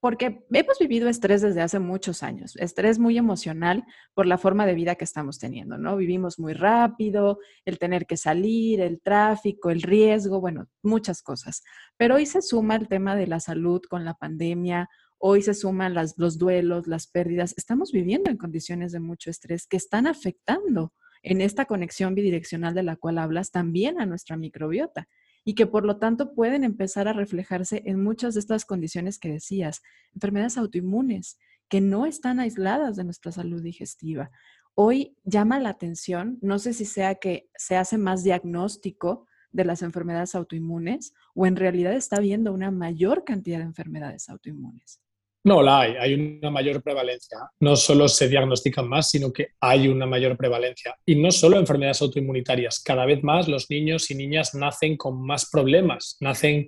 porque 0.05 0.45
hemos 0.51 0.77
vivido 0.77 1.09
estrés 1.09 1.41
desde 1.41 1.63
hace 1.63 1.79
muchos 1.79 2.21
años, 2.21 2.55
estrés 2.57 2.99
muy 2.99 3.17
emocional 3.17 3.83
por 4.13 4.27
la 4.27 4.37
forma 4.37 4.67
de 4.67 4.75
vida 4.75 4.93
que 4.93 5.03
estamos 5.03 5.39
teniendo, 5.39 5.79
¿no? 5.79 5.97
Vivimos 5.97 6.37
muy 6.37 6.53
rápido, 6.53 7.39
el 7.65 7.79
tener 7.79 8.05
que 8.05 8.15
salir, 8.15 8.81
el 8.81 9.01
tráfico, 9.01 9.71
el 9.71 9.81
riesgo, 9.81 10.39
bueno, 10.39 10.67
muchas 10.83 11.23
cosas. 11.23 11.63
Pero 11.97 12.17
hoy 12.17 12.27
se 12.27 12.43
suma 12.43 12.75
el 12.75 12.87
tema 12.87 13.15
de 13.15 13.25
la 13.25 13.39
salud 13.39 13.81
con 13.89 14.05
la 14.05 14.13
pandemia, 14.13 14.89
Hoy 15.17 15.41
se 15.41 15.53
suman 15.53 15.93
los 15.93 16.37
duelos, 16.37 16.87
las 16.87 17.07
pérdidas. 17.07 17.53
Estamos 17.57 17.91
viviendo 17.91 18.29
en 18.29 18.37
condiciones 18.37 18.91
de 18.91 18.99
mucho 18.99 19.29
estrés 19.29 19.65
que 19.65 19.77
están 19.77 20.07
afectando 20.07 20.93
en 21.23 21.41
esta 21.41 21.65
conexión 21.65 22.13
bidireccional 22.13 22.75
de 22.75 22.83
la 22.83 22.95
cual 22.95 23.17
hablas 23.17 23.51
también 23.51 23.99
a 23.99 24.05
nuestra 24.05 24.37
microbiota 24.37 25.07
y 25.43 25.55
que 25.55 25.67
por 25.67 25.85
lo 25.85 25.97
tanto 25.97 26.33
pueden 26.33 26.63
empezar 26.63 27.07
a 27.07 27.13
reflejarse 27.13 27.83
en 27.85 28.03
muchas 28.03 28.33
de 28.33 28.39
estas 28.39 28.65
condiciones 28.65 29.19
que 29.19 29.29
decías, 29.31 29.81
enfermedades 30.13 30.57
autoinmunes 30.57 31.37
que 31.67 31.81
no 31.81 32.05
están 32.05 32.39
aisladas 32.39 32.95
de 32.95 33.03
nuestra 33.03 33.31
salud 33.31 33.61
digestiva. 33.61 34.31
Hoy 34.75 35.15
llama 35.23 35.59
la 35.59 35.69
atención, 35.69 36.37
no 36.41 36.59
sé 36.59 36.73
si 36.73 36.85
sea 36.85 37.15
que 37.15 37.49
se 37.55 37.75
hace 37.77 37.97
más 37.97 38.23
diagnóstico 38.23 39.25
de 39.51 39.65
las 39.65 39.81
enfermedades 39.81 40.35
autoinmunes 40.35 41.13
o 41.33 41.45
en 41.45 41.55
realidad 41.55 41.93
está 41.93 42.17
habiendo 42.17 42.51
una 42.51 42.71
mayor 42.71 43.23
cantidad 43.23 43.59
de 43.59 43.63
enfermedades 43.63 44.29
autoinmunes. 44.29 45.04
No, 45.45 45.61
la 45.61 45.81
hay, 45.81 45.95
hay 45.99 46.13
una 46.15 46.49
mayor 46.49 46.81
prevalencia. 46.81 47.37
No 47.59 47.75
solo 47.75 48.07
se 48.07 48.27
diagnostican 48.27 48.89
más, 48.89 49.11
sino 49.11 49.31
que 49.31 49.49
hay 49.59 49.87
una 49.87 50.07
mayor 50.07 50.35
prevalencia. 50.35 50.95
Y 51.05 51.17
no 51.17 51.29
solo 51.29 51.59
enfermedades 51.59 52.01
autoinmunitarias, 52.01 52.81
cada 52.81 53.05
vez 53.05 53.23
más 53.23 53.47
los 53.47 53.69
niños 53.69 54.09
y 54.09 54.15
niñas 54.15 54.55
nacen 54.55 54.97
con 54.97 55.23
más 55.23 55.47
problemas, 55.51 56.17
nacen, 56.19 56.67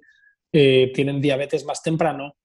eh, 0.52 0.92
tienen 0.94 1.20
diabetes 1.20 1.66
más 1.66 1.82
temprano, 1.82 2.38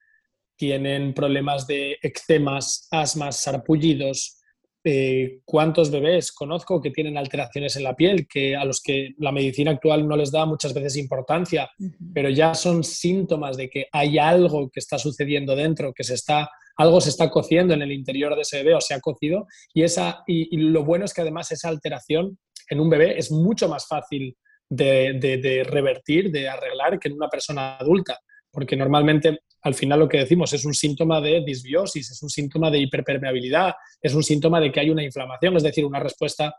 tienen 0.57 1.13
problemas 1.13 1.67
de 1.67 1.99
eczemas, 2.01 2.89
asmas, 2.91 3.37
sarpullidos, 3.43 4.42
eh, 4.85 5.41
cuántos 5.45 5.91
bebés 5.91 6.33
conozco 6.33 6.81
que 6.81 6.91
tienen 6.91 7.17
alteraciones 7.17 7.77
en 7.77 7.85
la 7.85 7.95
piel, 7.95 8.27
que 8.27 8.57
a 8.57 8.65
los 8.65 8.81
que 8.83 9.11
la 9.19 9.31
medicina 9.31 9.71
actual 9.71 10.09
no 10.09 10.17
les 10.17 10.33
da 10.33 10.45
muchas 10.45 10.75
veces 10.75 10.97
importancia, 10.97 11.71
pero 12.13 12.29
ya 12.29 12.55
son 12.55 12.83
síntomas 12.83 13.57
de 13.57 13.71
que 13.71 13.87
hay 13.93 14.19
algo 14.19 14.69
que 14.71 14.81
está 14.81 14.99
sucediendo 14.99 15.55
dentro, 15.55 15.93
que 15.93 16.03
se 16.03 16.15
está, 16.15 16.51
algo 16.77 17.01
se 17.01 17.11
está 17.11 17.31
cociendo 17.31 17.75
en 17.75 17.83
el 17.83 17.93
interior 17.93 18.35
de 18.35 18.43
ese 18.43 18.59
bebé 18.59 18.75
o 18.75 18.81
se 18.81 18.95
ha 18.95 19.01
cocido, 19.01 19.47
y, 19.73 19.83
esa, 19.83 20.25
y, 20.27 20.57
lo 20.57 20.85
bueno 20.85 21.05
es 21.05 21.15
que 21.15 21.21
además 21.21 21.53
esa 21.53 21.69
alteración 21.69 22.39
en 22.69 22.81
un 22.81 22.91
bebé 22.91 23.19
es 23.19 23.31
mucho 23.31 23.69
más 23.69 23.87
fácil 23.87 24.37
de 24.69 25.67
revertir, 25.69 26.31
de 26.31 26.49
arreglar 26.49 26.99
que 26.99 27.09
en 27.09 27.15
una 27.15 27.29
persona 27.29 27.77
adulta 27.77 28.19
porque 28.53 28.77
normalmente 28.77 29.41
al 29.63 29.75
final 29.75 30.01
lo 30.01 30.09
que 30.09 30.19
decimos 30.19 30.53
es 30.53 30.65
un 30.65 30.75
síntoma 30.75 31.21
de 31.21 31.43
disbiosis, 31.45 32.11
es 32.11 32.23
un 32.23 32.29
síntoma 32.29 32.71
de 32.71 32.81
hiperpermeabilidad, 32.81 33.75
es 34.01 34.15
un 34.15 34.23
síntoma 34.23 34.61
de 34.61 34.71
que 34.71 34.81
hay 34.81 34.91
una 34.91 35.03
inflamación, 35.03 35.57
es 35.57 35.63
decir, 35.63 35.85
una 35.85 36.01
respuesta 36.01 36.55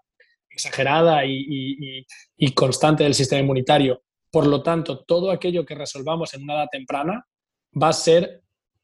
exagerada 0.50 1.24
y, 1.26 2.06
constante 2.56 3.04
del 3.04 3.14
sistema 3.14 3.42
inmunitario. 3.42 4.04
Por 4.32 4.48
lo 4.48 4.64
tanto, 4.64 5.04
todo 5.04 5.32
aquello 5.32 5.66
que 5.66 5.76
resolvamos 5.76 6.34
en 6.34 6.44
una 6.44 6.56
edad 6.56 6.68
temprana 6.72 7.26
va 7.82 7.90
a 7.90 7.94
ser, 7.94 8.42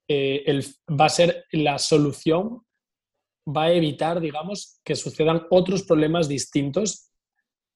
eh, 0.08 0.44
el, 0.46 0.66
va 0.90 1.06
a 1.06 1.10
ser 1.10 1.46
la 1.52 1.78
solución, 1.80 2.62
va 3.48 3.66
a 3.66 3.74
evitar, 3.74 4.20
digamos, 4.20 4.80
que 4.84 4.96
sucedan 4.96 5.44
otros 5.50 5.84
problemas 5.84 6.28
distintos 6.28 7.09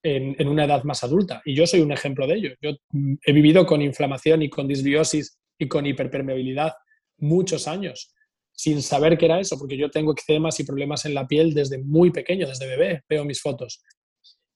en, 0.04 0.48
una 0.48 0.66
edad 0.66 0.84
más 0.84 1.04
adulta. 1.04 1.42
Y 1.46 1.56
yo 1.56 1.66
soy 1.66 1.80
un 1.80 1.92
ejemplo 1.92 2.28
de 2.28 2.36
ello. 2.36 2.50
Yo 2.62 2.72
mm, 2.92 3.16
he 3.26 3.32
vivido 3.32 3.66
con 3.66 3.82
inflamación 3.82 4.42
y 4.42 4.50
con 4.50 4.68
disbiosis 4.68 5.40
y 5.58 5.68
con 5.68 5.86
hiperpermeabilidad 5.86 6.74
muchos 7.18 7.68
años 7.68 8.14
sin 8.56 8.82
saber 8.82 9.18
qué 9.18 9.26
era 9.26 9.40
eso, 9.40 9.58
porque 9.58 9.78
yo 9.78 9.90
tengo 9.90 10.12
eczemas 10.12 10.60
y 10.60 10.64
problemas 10.64 11.06
en 11.06 11.16
la 11.16 11.26
piel 11.26 11.54
desde 11.54 11.80
muy 11.80 12.12
pequeño, 12.12 12.48
desde 12.48 12.68
bebé, 12.68 13.02
veo 13.10 13.26
mis 13.26 13.42
fotos. 13.42 13.82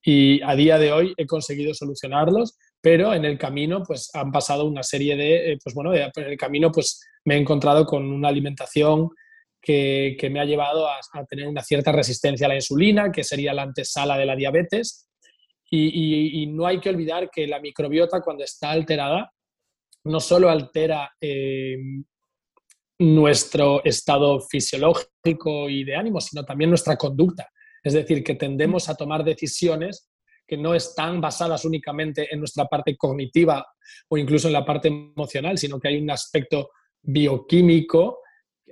Y 0.04 0.42
a 0.44 0.56
día 0.56 0.78
de 0.78 0.92
hoy 0.92 1.14
he 1.18 1.26
conseguido 1.26 1.74
solucionarlos, 1.74 2.58
pero 2.80 3.14
en 3.14 3.26
el 3.26 3.38
camino 3.40 3.84
pues 3.84 4.12
han 4.14 4.32
pasado 4.32 4.66
una 4.66 4.84
serie 4.84 5.16
de, 5.16 5.54
eh, 5.54 5.58
pues 5.64 5.74
bueno, 5.74 5.96
en 5.96 6.12
el 6.16 6.38
camino 6.38 6.72
pues 6.72 7.02
me 7.26 7.36
he 7.36 7.40
encontrado 7.40 7.86
con 7.86 8.06
una 8.06 8.30
alimentación 8.30 9.10
que, 9.60 10.16
que 10.20 10.30
me 10.30 10.40
ha 10.40 10.46
llevado 10.46 10.88
a, 10.88 11.00
a, 11.14 11.26
tener 11.26 11.48
una 11.48 11.64
cierta 11.64 11.92
resistencia 11.92 12.46
a 12.46 12.50
la 12.50 12.56
insulina, 12.56 13.12
que 13.12 13.24
sería 13.24 13.54
la 13.54 13.64
antesala 13.64 14.18
de 14.18 14.26
la 14.28 14.36
diabetes, 14.36 15.07
y, 15.70 16.48
no 16.48 16.66
hay 16.66 16.80
que 16.80 16.90
olvidar 16.90 17.30
que 17.30 17.48
la 17.48 17.60
microbiota 17.60 18.22
cuando 18.22 18.44
está 18.44 18.72
alterada 18.72 19.32
no 20.06 20.20
solo 20.20 20.50
altera 20.50 21.12
eh, 21.20 21.78
nuestro 23.00 23.84
estado 23.84 24.40
fisiológico 24.40 25.70
y 25.70 25.84
de 25.84 25.96
ánimo, 25.96 26.22
sino 26.22 26.46
también 26.46 26.70
nuestra 26.70 26.96
conducta. 26.96 27.50
Es 27.84 27.94
decir, 27.94 28.24
que 28.24 28.36
tendemos 28.36 28.90
a 28.90 28.96
tomar 28.96 29.24
decisiones 29.24 30.10
que 30.48 30.58
no 30.58 30.74
están 30.74 31.20
basadas 31.20 31.66
únicamente 31.66 32.34
en 32.34 32.40
nuestra 32.40 32.66
parte 32.66 32.96
cognitiva 32.96 33.66
o 34.08 34.18
incluso 34.18 34.48
en 34.48 34.54
la 34.54 34.66
parte 34.66 34.88
emocional, 34.88 35.58
sino 35.58 35.80
que 35.80 35.90
hay 35.90 35.98
un 35.98 36.10
aspecto 36.10 36.70
bioquímico 37.02 38.20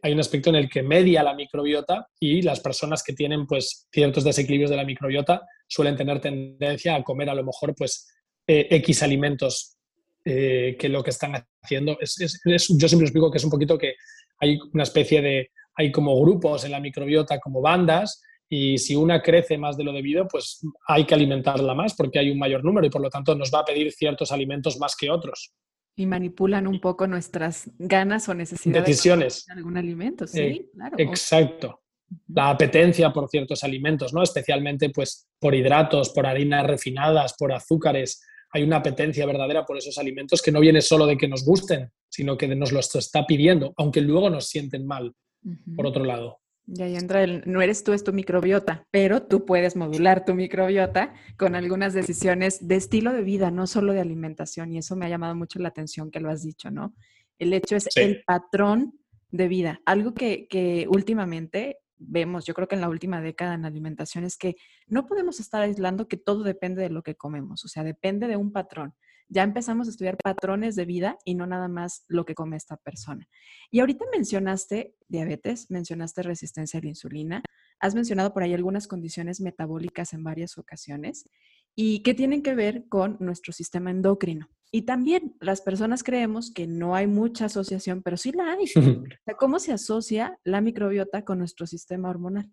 hay 0.01 0.13
un 0.13 0.19
aspecto 0.19 0.49
en 0.49 0.55
el 0.55 0.69
que 0.69 0.83
media 0.83 1.23
la 1.23 1.33
microbiota 1.33 2.07
y 2.19 2.41
las 2.41 2.59
personas 2.59 3.03
que 3.03 3.13
tienen 3.13 3.47
pues, 3.47 3.87
ciertos 3.91 4.23
desequilibrios 4.23 4.69
de 4.69 4.77
la 4.77 4.83
microbiota 4.83 5.41
suelen 5.67 5.95
tener 5.95 6.19
tendencia 6.19 6.95
a 6.95 7.03
comer 7.03 7.29
a 7.29 7.35
lo 7.35 7.43
mejor 7.43 7.75
pues, 7.75 8.07
eh, 8.47 8.67
X 8.69 9.03
alimentos 9.03 9.77
eh, 10.23 10.75
que 10.79 10.89
lo 10.89 11.03
que 11.03 11.11
están 11.11 11.33
haciendo 11.61 11.97
es, 11.99 12.39
yo 12.43 12.87
siempre 12.87 13.05
explico 13.05 13.31
que 13.31 13.37
es 13.37 13.43
un 13.43 13.51
poquito 13.51 13.77
que 13.77 13.93
hay 14.39 14.59
una 14.73 14.83
especie 14.83 15.21
de, 15.21 15.51
hay 15.75 15.91
como 15.91 16.19
grupos 16.19 16.63
en 16.65 16.71
la 16.71 16.79
microbiota, 16.79 17.39
como 17.39 17.61
bandas, 17.61 18.21
y 18.49 18.77
si 18.77 18.95
una 18.95 19.21
crece 19.21 19.57
más 19.57 19.75
de 19.77 19.83
lo 19.83 19.91
debido, 19.91 20.27
pues 20.27 20.61
hay 20.87 21.05
que 21.05 21.15
alimentarla 21.15 21.73
más 21.73 21.95
porque 21.95 22.19
hay 22.19 22.29
un 22.29 22.37
mayor 22.37 22.63
número 22.63 22.85
y 22.85 22.89
por 22.89 23.01
lo 23.01 23.09
tanto 23.09 23.35
nos 23.35 23.51
va 23.51 23.59
a 23.59 23.65
pedir 23.65 23.91
ciertos 23.91 24.31
alimentos 24.31 24.77
más 24.77 24.95
que 24.95 25.09
otros 25.09 25.53
y 25.95 26.05
manipulan 26.05 26.67
un 26.67 26.79
poco 26.79 27.07
nuestras 27.07 27.69
ganas 27.79 28.27
o 28.27 28.33
necesidades 28.33 28.85
Decisiones. 28.85 29.45
de 29.45 29.53
algún 29.53 29.77
alimento, 29.77 30.27
sí, 30.27 30.39
eh, 30.39 30.69
claro. 30.73 30.95
Exacto. 30.99 31.81
La 32.27 32.49
apetencia 32.49 33.11
por 33.11 33.29
ciertos 33.29 33.63
alimentos, 33.63 34.13
¿no? 34.13 34.21
Especialmente 34.21 34.89
pues 34.89 35.27
por 35.39 35.55
hidratos, 35.55 36.09
por 36.09 36.25
harinas 36.25 36.65
refinadas, 36.67 37.35
por 37.37 37.51
azúcares. 37.51 38.21
Hay 38.51 38.63
una 38.63 38.77
apetencia 38.77 39.25
verdadera 39.25 39.65
por 39.65 39.77
esos 39.77 39.97
alimentos 39.97 40.41
que 40.41 40.51
no 40.51 40.59
viene 40.59 40.81
solo 40.81 41.05
de 41.05 41.17
que 41.17 41.27
nos 41.27 41.43
gusten, 41.43 41.91
sino 42.09 42.37
que 42.37 42.47
nos 42.47 42.71
lo 42.71 42.79
está 42.79 43.25
pidiendo, 43.25 43.73
aunque 43.77 44.01
luego 44.01 44.29
nos 44.29 44.47
sienten 44.47 44.85
mal, 44.85 45.13
por 45.75 45.85
otro 45.85 46.05
lado. 46.05 46.39
Y 46.67 46.81
ahí 46.81 46.95
entra 46.95 47.23
el, 47.23 47.43
no 47.45 47.61
eres 47.61 47.83
tú, 47.83 47.93
es 47.93 48.03
tu 48.03 48.11
microbiota, 48.11 48.87
pero 48.89 49.21
tú 49.21 49.45
puedes 49.45 49.75
modular 49.75 50.25
tu 50.25 50.33
microbiota 50.33 51.13
con 51.37 51.53
algunas 51.53 51.93
decisiones 51.93 52.67
de 52.67 52.75
estilo 52.75 53.13
de 53.13 53.21
vida, 53.21 53.51
no 53.51 53.67
solo 53.67 53.93
de 53.93 54.01
alimentación. 54.01 54.73
Y 54.73 54.79
eso 54.79 54.95
me 54.95 55.05
ha 55.05 55.09
llamado 55.09 55.35
mucho 55.35 55.59
la 55.59 55.69
atención 55.69 56.09
que 56.09 56.19
lo 56.19 56.31
has 56.31 56.43
dicho, 56.43 56.71
¿no? 56.71 56.95
El 57.37 57.53
hecho 57.53 57.75
es 57.75 57.87
el 57.95 58.23
patrón 58.25 58.93
de 59.29 59.47
vida. 59.47 59.81
Algo 59.85 60.13
que, 60.13 60.47
que 60.47 60.87
últimamente 60.89 61.77
vemos, 62.07 62.45
yo 62.45 62.53
creo 62.53 62.67
que 62.67 62.75
en 62.75 62.81
la 62.81 62.89
última 62.89 63.21
década 63.21 63.53
en 63.53 63.63
la 63.63 63.67
alimentación, 63.67 64.23
es 64.23 64.37
que 64.37 64.55
no 64.87 65.05
podemos 65.05 65.39
estar 65.39 65.61
aislando 65.61 66.07
que 66.07 66.17
todo 66.17 66.43
depende 66.43 66.81
de 66.81 66.89
lo 66.89 67.03
que 67.03 67.15
comemos, 67.15 67.65
o 67.65 67.67
sea, 67.67 67.83
depende 67.83 68.27
de 68.27 68.37
un 68.37 68.51
patrón 68.51 68.93
ya 69.27 69.43
empezamos 69.43 69.87
a 69.87 69.91
estudiar 69.91 70.17
patrones 70.17 70.75
de 70.75 70.85
vida 70.85 71.17
y 71.25 71.35
no 71.35 71.47
nada 71.47 71.67
más 71.67 72.05
lo 72.07 72.25
que 72.25 72.35
come 72.35 72.57
esta 72.57 72.77
persona. 72.77 73.27
Y 73.71 73.79
ahorita 73.79 74.05
mencionaste 74.11 74.95
diabetes, 75.07 75.69
mencionaste 75.69 76.21
resistencia 76.21 76.79
a 76.79 76.83
la 76.83 76.89
insulina, 76.89 77.43
has 77.79 77.95
mencionado 77.95 78.33
por 78.33 78.43
ahí 78.43 78.53
algunas 78.53 78.87
condiciones 78.87 79.41
metabólicas 79.41 80.13
en 80.13 80.23
varias 80.23 80.57
ocasiones 80.57 81.29
y 81.75 82.03
que 82.03 82.13
tienen 82.13 82.43
que 82.43 82.55
ver 82.55 82.87
con 82.87 83.17
nuestro 83.19 83.51
sistema 83.51 83.91
endocrino. 83.91 84.49
Y 84.71 84.81
también 84.83 85.35
las 85.39 85.61
personas 85.61 86.03
creemos 86.03 86.51
que 86.51 86.67
no 86.67 86.95
hay 86.95 87.07
mucha 87.07 87.45
asociación, 87.45 88.01
pero 88.03 88.17
sí 88.17 88.31
la 88.31 88.51
hay. 88.51 88.65
¿Cómo 89.39 89.59
se 89.59 89.71
asocia 89.71 90.37
la 90.43 90.61
microbiota 90.61 91.23
con 91.23 91.39
nuestro 91.39 91.65
sistema 91.65 92.09
hormonal? 92.09 92.51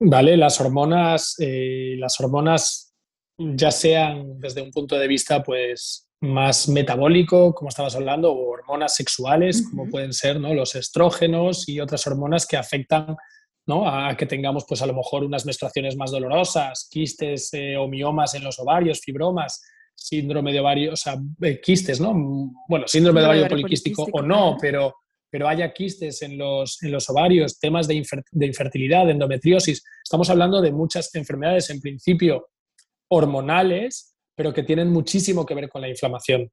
Vale, 0.00 0.36
las 0.36 0.60
hormonas, 0.60 1.36
eh, 1.38 1.96
las 1.98 2.20
hormonas 2.20 2.94
ya 3.38 3.70
sean 3.70 4.38
desde 4.38 4.62
un 4.62 4.70
punto 4.70 4.98
de 4.98 5.08
vista 5.08 5.42
pues 5.42 6.08
más 6.20 6.68
metabólico, 6.68 7.54
como 7.54 7.68
estabas 7.68 7.94
hablando, 7.94 8.32
o 8.32 8.50
hormonas 8.50 8.94
sexuales, 8.94 9.66
como 9.68 9.88
pueden 9.88 10.12
ser 10.12 10.40
¿no? 10.40 10.54
los 10.54 10.74
estrógenos 10.74 11.68
y 11.68 11.80
otras 11.80 12.06
hormonas 12.06 12.46
que 12.46 12.56
afectan 12.56 13.16
¿no? 13.66 13.88
a 13.88 14.16
que 14.16 14.26
tengamos 14.26 14.64
pues 14.66 14.82
a 14.82 14.86
lo 14.86 14.94
mejor 14.94 15.24
unas 15.24 15.46
menstruaciones 15.46 15.96
más 15.96 16.10
dolorosas, 16.10 16.88
quistes 16.90 17.52
eh, 17.54 17.76
o 17.76 17.88
miomas 17.88 18.34
en 18.34 18.44
los 18.44 18.58
ovarios, 18.58 19.00
fibromas, 19.00 19.62
síndrome 19.94 20.52
de 20.52 20.60
ovario, 20.60 20.92
o 20.92 20.96
sea, 20.96 21.16
eh, 21.42 21.60
quistes, 21.60 22.00
¿no? 22.00 22.12
Bueno, 22.68 22.86
síndrome 22.86 23.20
de 23.20 23.26
ovario 23.26 23.48
poliquístico, 23.48 24.06
o 24.12 24.22
no, 24.22 24.56
pero, 24.60 24.94
pero 25.30 25.48
haya 25.48 25.72
quistes 25.72 26.22
en 26.22 26.36
los, 26.36 26.82
en 26.82 26.92
los 26.92 27.08
ovarios, 27.10 27.58
temas 27.58 27.88
de, 27.88 28.02
de 28.32 28.46
infertilidad, 28.46 29.06
de 29.06 29.12
endometriosis. 29.12 29.82
Estamos 30.02 30.28
hablando 30.30 30.60
de 30.60 30.72
muchas 30.72 31.14
enfermedades 31.14 31.70
en 31.70 31.80
principio 31.80 32.48
hormonales, 33.08 34.14
pero 34.34 34.52
que 34.52 34.62
tienen 34.62 34.88
muchísimo 34.88 35.46
que 35.46 35.54
ver 35.54 35.68
con 35.68 35.80
la 35.80 35.88
inflamación. 35.88 36.50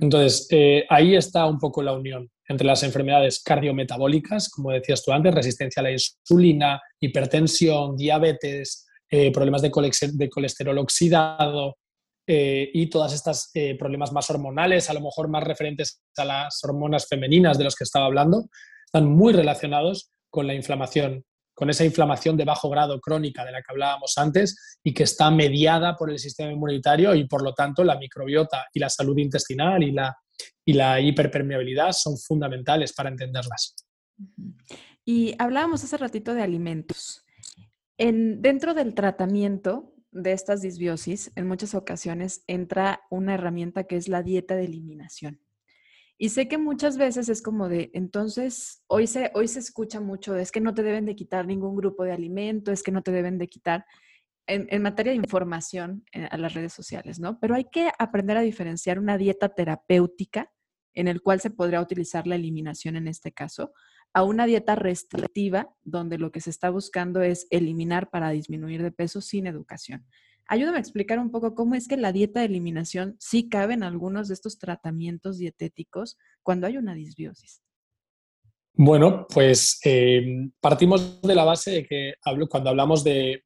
Entonces, 0.00 0.46
eh, 0.50 0.84
ahí 0.88 1.14
está 1.16 1.46
un 1.46 1.58
poco 1.58 1.82
la 1.82 1.92
unión 1.92 2.28
entre 2.46 2.66
las 2.66 2.82
enfermedades 2.82 3.42
cardiometabólicas, 3.42 4.50
como 4.50 4.70
decías 4.70 5.02
tú 5.02 5.12
antes, 5.12 5.34
resistencia 5.34 5.80
a 5.80 5.84
la 5.84 5.92
insulina, 5.92 6.80
hipertensión, 7.00 7.96
diabetes, 7.96 8.86
eh, 9.10 9.32
problemas 9.32 9.62
de, 9.62 9.70
colesterol 9.70 10.78
oxidado 10.78 11.76
eh, 12.26 12.70
y 12.72 12.88
todas 12.88 13.12
estas 13.12 13.50
problemas 13.78 14.12
más 14.12 14.30
hormonales, 14.30 14.88
a 14.88 14.94
lo 14.94 15.00
mejor 15.00 15.28
más 15.28 15.44
referentes 15.44 16.02
a 16.16 16.24
las 16.24 16.62
hormonas 16.64 17.06
femeninas 17.08 17.58
de 17.58 17.64
los 17.64 17.74
que 17.74 17.84
estaba 17.84 18.06
hablando, 18.06 18.48
están 18.84 19.06
muy 19.06 19.32
relacionados 19.32 20.12
con 20.30 20.46
la 20.46 20.54
inflamación 20.54 21.24
con 21.54 21.70
esa 21.70 21.84
inflamación 21.84 22.36
de 22.36 22.44
bajo 22.44 22.68
grado 22.70 23.00
crónica 23.00 23.44
de 23.44 23.52
la 23.52 23.60
que 23.62 23.70
hablábamos 23.70 24.14
antes 24.16 24.78
y 24.82 24.94
que 24.94 25.02
está 25.02 25.30
mediada 25.30 25.96
por 25.96 26.10
el 26.10 26.18
sistema 26.18 26.52
inmunitario 26.52 27.14
y 27.14 27.26
por 27.26 27.42
lo 27.42 27.54
tanto 27.54 27.84
la 27.84 27.98
microbiota 27.98 28.66
y 28.72 28.80
la 28.80 28.88
salud 28.88 29.16
intestinal 29.18 29.82
y 29.82 29.92
la, 29.92 30.16
y 30.64 30.72
la 30.72 31.00
hiperpermeabilidad 31.00 31.92
son 31.92 32.16
fundamentales 32.18 32.92
para 32.92 33.10
entenderlas. 33.10 33.76
Y 35.04 35.34
hablábamos 35.38 35.84
hace 35.84 35.96
ratito 35.96 36.34
de 36.34 36.42
alimentos. 36.42 37.24
En, 37.98 38.40
dentro 38.40 38.74
del 38.74 38.94
tratamiento 38.94 39.91
de 40.12 40.32
estas 40.32 40.62
disbiosis, 40.62 41.32
en 41.34 41.48
muchas 41.48 41.74
ocasiones 41.74 42.44
entra 42.46 43.00
una 43.10 43.34
herramienta 43.34 43.84
que 43.84 43.96
es 43.96 44.08
la 44.08 44.22
dieta 44.22 44.54
de 44.54 44.66
eliminación. 44.66 45.40
Y 46.18 46.28
sé 46.28 46.46
que 46.46 46.58
muchas 46.58 46.98
veces 46.98 47.28
es 47.28 47.42
como 47.42 47.68
de, 47.68 47.90
entonces, 47.94 48.84
hoy 48.86 49.06
se, 49.06 49.32
hoy 49.34 49.48
se 49.48 49.58
escucha 49.58 50.00
mucho, 50.00 50.36
es 50.36 50.52
que 50.52 50.60
no 50.60 50.72
te 50.74 50.82
deben 50.84 51.06
de 51.06 51.16
quitar 51.16 51.46
ningún 51.46 51.74
grupo 51.74 52.04
de 52.04 52.12
alimento, 52.12 52.70
es 52.70 52.82
que 52.82 52.92
no 52.92 53.02
te 53.02 53.10
deben 53.10 53.38
de 53.38 53.48
quitar 53.48 53.84
en, 54.46 54.82
materia 54.82 55.12
de 55.12 55.16
información 55.16 56.04
eh, 56.12 56.28
a 56.30 56.36
las 56.36 56.54
redes 56.54 56.72
sociales, 56.72 57.18
¿no? 57.18 57.38
Pero 57.40 57.54
hay 57.54 57.64
que 57.64 57.90
aprender 57.98 58.36
a 58.36 58.42
diferenciar 58.42 58.98
una 58.98 59.16
dieta 59.16 59.48
terapéutica 59.48 60.52
en 60.94 61.08
el 61.08 61.22
cual 61.22 61.40
se 61.40 61.50
podría 61.50 61.80
utilizar 61.80 62.26
la 62.26 62.34
eliminación 62.34 62.96
en 62.96 63.08
este 63.08 63.32
caso, 63.32 63.72
a 64.14 64.24
una 64.24 64.46
dieta 64.46 64.74
restrictiva 64.74 65.74
donde 65.82 66.18
lo 66.18 66.32
que 66.32 66.40
se 66.40 66.50
está 66.50 66.70
buscando 66.70 67.22
es 67.22 67.46
eliminar 67.50 68.10
para 68.10 68.30
disminuir 68.30 68.82
de 68.82 68.92
peso 68.92 69.20
sin 69.20 69.46
educación. 69.46 70.06
Ayúdame 70.48 70.78
a 70.78 70.80
explicar 70.80 71.18
un 71.18 71.30
poco 71.30 71.54
cómo 71.54 71.74
es 71.74 71.88
que 71.88 71.96
la 71.96 72.12
dieta 72.12 72.40
de 72.40 72.46
eliminación 72.46 73.16
sí 73.18 73.48
cabe 73.48 73.74
en 73.74 73.82
algunos 73.82 74.28
de 74.28 74.34
estos 74.34 74.58
tratamientos 74.58 75.38
dietéticos 75.38 76.18
cuando 76.42 76.66
hay 76.66 76.76
una 76.76 76.94
disbiosis. 76.94 77.62
Bueno, 78.74 79.26
pues 79.28 79.80
em, 79.84 80.50
partimos 80.58 81.20
de 81.20 81.34
la 81.34 81.44
base 81.44 81.70
de 81.70 81.86
que 81.86 82.14
cuando 82.48 82.70
hablamos 82.70 83.04
de, 83.04 83.44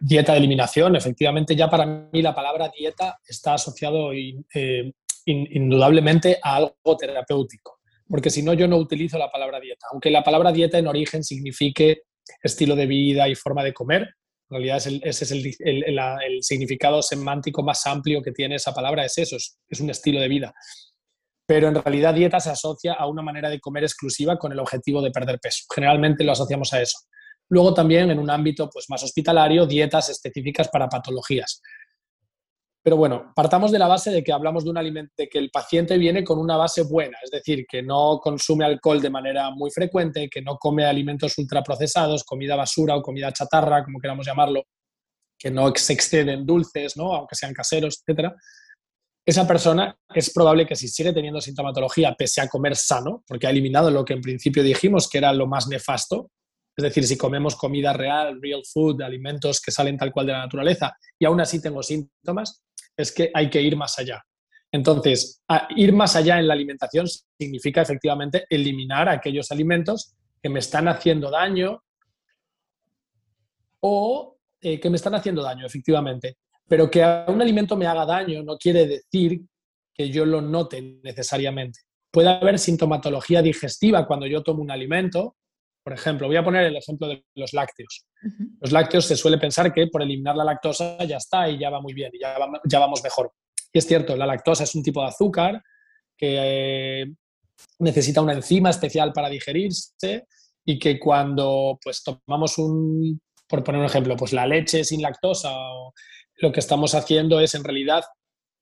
dieta 0.00 0.32
de 0.32 0.38
eliminación, 0.38 0.96
efectivamente 0.96 1.54
ya 1.54 1.68
para 1.68 1.84
mí 1.84 2.22
la 2.22 2.34
palabra 2.34 2.70
dieta 2.74 3.18
está 3.26 3.54
asociado 3.54 4.12
em, 4.12 4.92
indudablemente 5.26 6.38
a 6.42 6.56
algo 6.56 6.96
terapéutico, 6.98 7.80
porque 8.14 8.30
si 8.30 8.44
no 8.44 8.54
yo 8.54 8.68
no 8.68 8.76
utilizo 8.76 9.18
la 9.18 9.28
palabra 9.28 9.58
dieta, 9.58 9.88
aunque 9.90 10.08
la 10.08 10.22
palabra 10.22 10.52
dieta 10.52 10.78
en 10.78 10.86
origen 10.86 11.24
signifique 11.24 12.02
estilo 12.40 12.76
de 12.76 12.86
vida 12.86 13.28
y 13.28 13.34
forma 13.34 13.64
de 13.64 13.74
comer, 13.74 14.02
en 14.02 14.56
realidad 14.56 14.76
ese 14.76 15.00
es 15.24 15.32
el, 15.32 16.38
significado 16.40 17.02
semántico 17.02 17.64
más 17.64 17.84
amplio 17.88 18.22
que 18.22 18.30
tiene 18.30 18.54
esa 18.54 18.72
palabra, 18.72 19.04
es 19.04 19.18
eso, 19.18 19.34
es 19.36 19.80
un 19.80 19.90
estilo 19.90 20.20
de 20.20 20.28
vida 20.28 20.54
pero 21.44 21.66
en 21.66 21.74
realidad 21.74 22.14
dieta 22.14 22.38
se 22.38 22.50
asocia 22.50 22.92
a 22.92 23.08
una 23.08 23.20
manera 23.20 23.50
de 23.50 23.58
comer 23.58 23.82
exclusiva 23.82 24.38
con 24.38 24.52
el 24.52 24.60
objetivo 24.60 25.02
de 25.02 25.10
perder 25.10 25.40
peso. 25.40 25.64
Generalmente 25.74 26.22
lo 26.22 26.30
asociamos 26.30 26.72
a 26.72 26.80
eso. 26.80 26.96
Luego 27.50 27.74
también 27.74 28.12
en 28.12 28.20
un 28.20 28.30
ámbito 28.30 28.70
pues, 28.70 28.86
más 28.88 29.02
hospitalario, 29.02 29.66
dietas 29.66 30.08
específicas 30.08 30.68
para 30.68 30.88
patologías. 30.88 31.60
Pero 32.84 32.98
bueno, 32.98 33.32
partamos 33.34 33.72
de 33.72 33.78
la 33.78 33.88
base 33.88 34.10
de 34.10 34.22
que 34.22 34.32
hablamos 34.32 34.64
de 34.64 34.70
un 34.70 34.76
alimento, 34.76 35.14
de 35.16 35.26
que 35.26 35.38
el 35.38 35.50
paciente 35.50 35.96
viene 35.96 36.22
con 36.22 36.38
una 36.38 36.58
base 36.58 36.82
buena, 36.82 37.16
es 37.24 37.30
decir, 37.30 37.64
que 37.66 37.82
no 37.82 38.20
consume 38.22 38.66
alcohol 38.66 39.00
de 39.00 39.08
manera 39.08 39.50
muy 39.50 39.70
frecuente, 39.70 40.28
que 40.28 40.42
no 40.42 40.58
come 40.58 40.84
alimentos 40.84 41.38
ultraprocesados, 41.38 42.24
comida 42.24 42.56
basura 42.56 42.94
o 42.94 43.02
comida 43.02 43.32
chatarra, 43.32 43.82
como 43.82 43.98
queramos 43.98 44.26
llamarlo, 44.26 44.64
que 45.38 45.50
no 45.50 45.72
se 45.74 45.94
exceden 45.94 46.44
dulces, 46.44 46.94
¿no? 46.96 47.14
aunque 47.14 47.34
sean 47.34 47.54
caseros, 47.54 48.02
etcétera 48.06 48.36
esa 49.26 49.46
persona 49.46 49.96
es 50.14 50.30
probable 50.30 50.66
que 50.66 50.76
si 50.76 50.86
sigue 50.86 51.12
teniendo 51.12 51.40
sintomatología 51.40 52.14
pese 52.14 52.42
a 52.42 52.48
comer 52.48 52.76
sano, 52.76 53.24
porque 53.26 53.46
ha 53.46 53.50
eliminado 53.50 53.90
lo 53.90 54.04
que 54.04 54.12
en 54.12 54.20
principio 54.20 54.62
dijimos 54.62 55.08
que 55.08 55.18
era 55.18 55.32
lo 55.32 55.46
más 55.46 55.66
nefasto, 55.66 56.30
es 56.76 56.82
decir, 56.82 57.06
si 57.06 57.16
comemos 57.16 57.56
comida 57.56 57.92
real, 57.92 58.38
real 58.42 58.62
food, 58.70 59.00
alimentos 59.00 59.60
que 59.60 59.70
salen 59.70 59.96
tal 59.96 60.12
cual 60.12 60.26
de 60.26 60.32
la 60.32 60.40
naturaleza 60.40 60.94
y 61.18 61.24
aún 61.24 61.40
así 61.40 61.62
tengo 61.62 61.82
síntomas, 61.82 62.63
es 62.96 63.12
que 63.12 63.30
hay 63.34 63.50
que 63.50 63.60
ir 63.60 63.76
más 63.76 63.98
allá. 63.98 64.22
Entonces, 64.72 65.42
ir 65.76 65.92
más 65.92 66.16
allá 66.16 66.38
en 66.40 66.48
la 66.48 66.54
alimentación 66.54 67.06
significa 67.38 67.82
efectivamente 67.82 68.44
eliminar 68.50 69.08
aquellos 69.08 69.52
alimentos 69.52 70.14
que 70.42 70.48
me 70.48 70.58
están 70.58 70.88
haciendo 70.88 71.30
daño 71.30 71.82
o 73.80 74.36
eh, 74.60 74.80
que 74.80 74.90
me 74.90 74.96
están 74.96 75.14
haciendo 75.14 75.42
daño, 75.42 75.64
efectivamente. 75.64 76.38
Pero 76.66 76.90
que 76.90 77.04
un 77.28 77.40
alimento 77.40 77.76
me 77.76 77.86
haga 77.86 78.04
daño 78.04 78.42
no 78.42 78.56
quiere 78.56 78.86
decir 78.86 79.42
que 79.94 80.10
yo 80.10 80.24
lo 80.24 80.40
note 80.40 80.98
necesariamente. 81.02 81.80
Puede 82.10 82.30
haber 82.30 82.58
sintomatología 82.58 83.42
digestiva 83.42 84.06
cuando 84.06 84.26
yo 84.26 84.42
tomo 84.42 84.62
un 84.62 84.70
alimento. 84.70 85.36
Por 85.84 85.92
ejemplo, 85.92 86.26
voy 86.26 86.36
a 86.36 86.42
poner 86.42 86.64
el 86.64 86.76
ejemplo 86.76 87.06
de 87.06 87.24
los 87.34 87.52
lácteos. 87.52 88.06
Los 88.60 88.72
lácteos 88.72 89.04
se 89.04 89.16
suele 89.16 89.36
pensar 89.38 89.72
que 89.72 89.86
por 89.88 90.02
eliminar 90.02 90.34
la 90.34 90.44
lactosa 90.44 91.04
ya 91.04 91.18
está 91.18 91.48
y 91.48 91.58
ya 91.58 91.68
va 91.68 91.80
muy 91.80 91.92
bien 91.92 92.10
y 92.14 92.20
ya, 92.20 92.78
vamos 92.78 93.02
mejor. 93.04 93.32
Y 93.72 93.78
es 93.78 93.86
cierto, 93.86 94.16
la 94.16 94.26
lactosa 94.26 94.64
es 94.64 94.74
un 94.74 94.82
tipo 94.82 95.02
de 95.02 95.08
azúcar 95.08 95.62
que 96.16 97.02
eh, 97.02 97.06
necesita 97.80 98.22
una 98.22 98.32
enzima 98.32 98.70
especial 98.70 99.12
para 99.12 99.28
digerirse 99.28 100.26
y 100.64 100.78
que 100.78 100.98
cuando 100.98 101.78
pues 101.82 102.02
tomamos 102.02 102.56
un, 102.56 103.20
por 103.46 103.62
poner 103.62 103.80
un 103.80 103.86
ejemplo, 103.86 104.16
pues 104.16 104.32
la 104.32 104.46
leche 104.46 104.84
sin 104.84 105.02
lactosa 105.02 105.50
o 105.52 105.92
lo 106.36 106.50
que 106.50 106.60
estamos 106.60 106.94
haciendo 106.94 107.40
es 107.40 107.54
en 107.54 107.64
realidad 107.64 108.04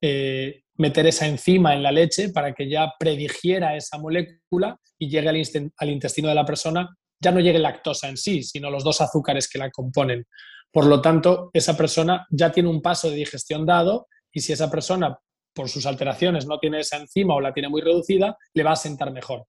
eh, 0.00 0.62
meter 0.76 1.06
esa 1.06 1.26
enzima 1.26 1.74
en 1.74 1.82
la 1.82 1.92
leche 1.92 2.30
para 2.30 2.52
que 2.52 2.68
ya 2.68 2.92
predigiera 2.98 3.76
esa 3.76 3.98
molécula 3.98 4.76
y 4.98 5.08
llegue 5.08 5.28
al, 5.28 5.90
intestino 5.90 6.28
de 6.28 6.34
la 6.34 6.44
persona, 6.44 6.88
ya 7.22 7.30
no 7.30 7.40
llegue 7.40 7.58
lactosa 7.58 8.08
en 8.08 8.16
sí, 8.16 8.42
sino 8.42 8.70
los 8.70 8.84
dos 8.84 9.00
azúcares 9.00 9.48
que 9.48 9.58
la 9.58 9.70
componen. 9.70 10.26
Por 10.70 10.86
lo 10.86 11.00
tanto, 11.00 11.50
esa 11.52 11.76
persona 11.76 12.26
ya 12.30 12.50
tiene 12.50 12.68
un 12.68 12.82
paso 12.82 13.08
de 13.10 13.16
digestión 13.16 13.64
dado 13.64 14.08
y 14.32 14.40
si 14.40 14.52
esa 14.52 14.70
persona 14.70 15.18
por 15.54 15.68
sus 15.68 15.86
alteraciones 15.86 16.46
no 16.46 16.58
tiene 16.58 16.80
esa 16.80 16.96
enzima 16.96 17.34
o 17.34 17.40
la 17.40 17.52
tiene 17.52 17.68
muy 17.68 17.82
reducida, 17.82 18.36
le 18.54 18.62
va 18.62 18.72
a 18.72 18.76
sentar 18.76 19.12
mejor. 19.12 19.44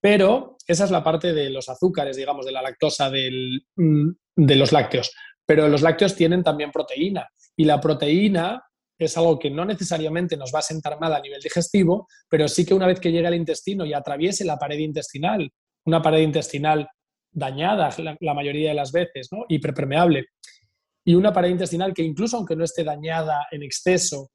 Pero 0.00 0.56
esa 0.66 0.84
es 0.84 0.90
la 0.90 1.02
parte 1.02 1.32
de 1.32 1.50
los 1.50 1.68
azúcares, 1.68 2.16
digamos, 2.16 2.44
de 2.44 2.52
la 2.52 2.62
lactosa 2.62 3.10
mm, 3.10 4.10
de 4.36 4.56
los 4.56 4.72
lácteos. 4.72 5.12
Pero 5.46 5.68
los 5.68 5.82
lácteos 5.82 6.14
tienen 6.14 6.42
también 6.42 6.70
proteína 6.70 7.28
y 7.56 7.64
la 7.64 7.80
proteína 7.80 8.62
es 8.98 9.16
algo 9.16 9.38
que 9.38 9.50
no 9.50 9.64
necesariamente 9.64 10.36
nos 10.36 10.52
va 10.52 10.58
a 10.58 10.62
sentar 10.62 10.98
mal 11.00 11.14
a 11.14 11.20
nivel 11.20 11.40
digestivo, 11.40 12.08
pero 12.28 12.48
sí 12.48 12.66
que 12.66 12.74
una 12.74 12.86
vez 12.86 12.98
que 12.98 13.12
llegue 13.12 13.28
al 13.28 13.34
intestino 13.34 13.86
y 13.86 13.94
atraviese 13.94 14.44
la 14.44 14.58
pared 14.58 14.78
intestinal, 14.78 15.50
una 15.86 16.02
pared 16.02 16.20
intestinal 16.20 16.88
dañada 17.30 17.90
la, 18.20 18.34
mayoría 18.34 18.70
de 18.70 18.74
las 18.74 18.92
veces, 18.92 19.28
¿no? 19.32 19.44
hiperpermeable, 19.48 20.26
y 21.04 21.14
una 21.14 21.32
pared 21.32 21.50
intestinal 21.50 21.94
que 21.94 22.02
incluso 22.02 22.36
aunque 22.36 22.56
no 22.56 22.64
esté 22.64 22.84
dañada 22.84 23.46
en 23.50 23.62
exceso, 23.62 24.30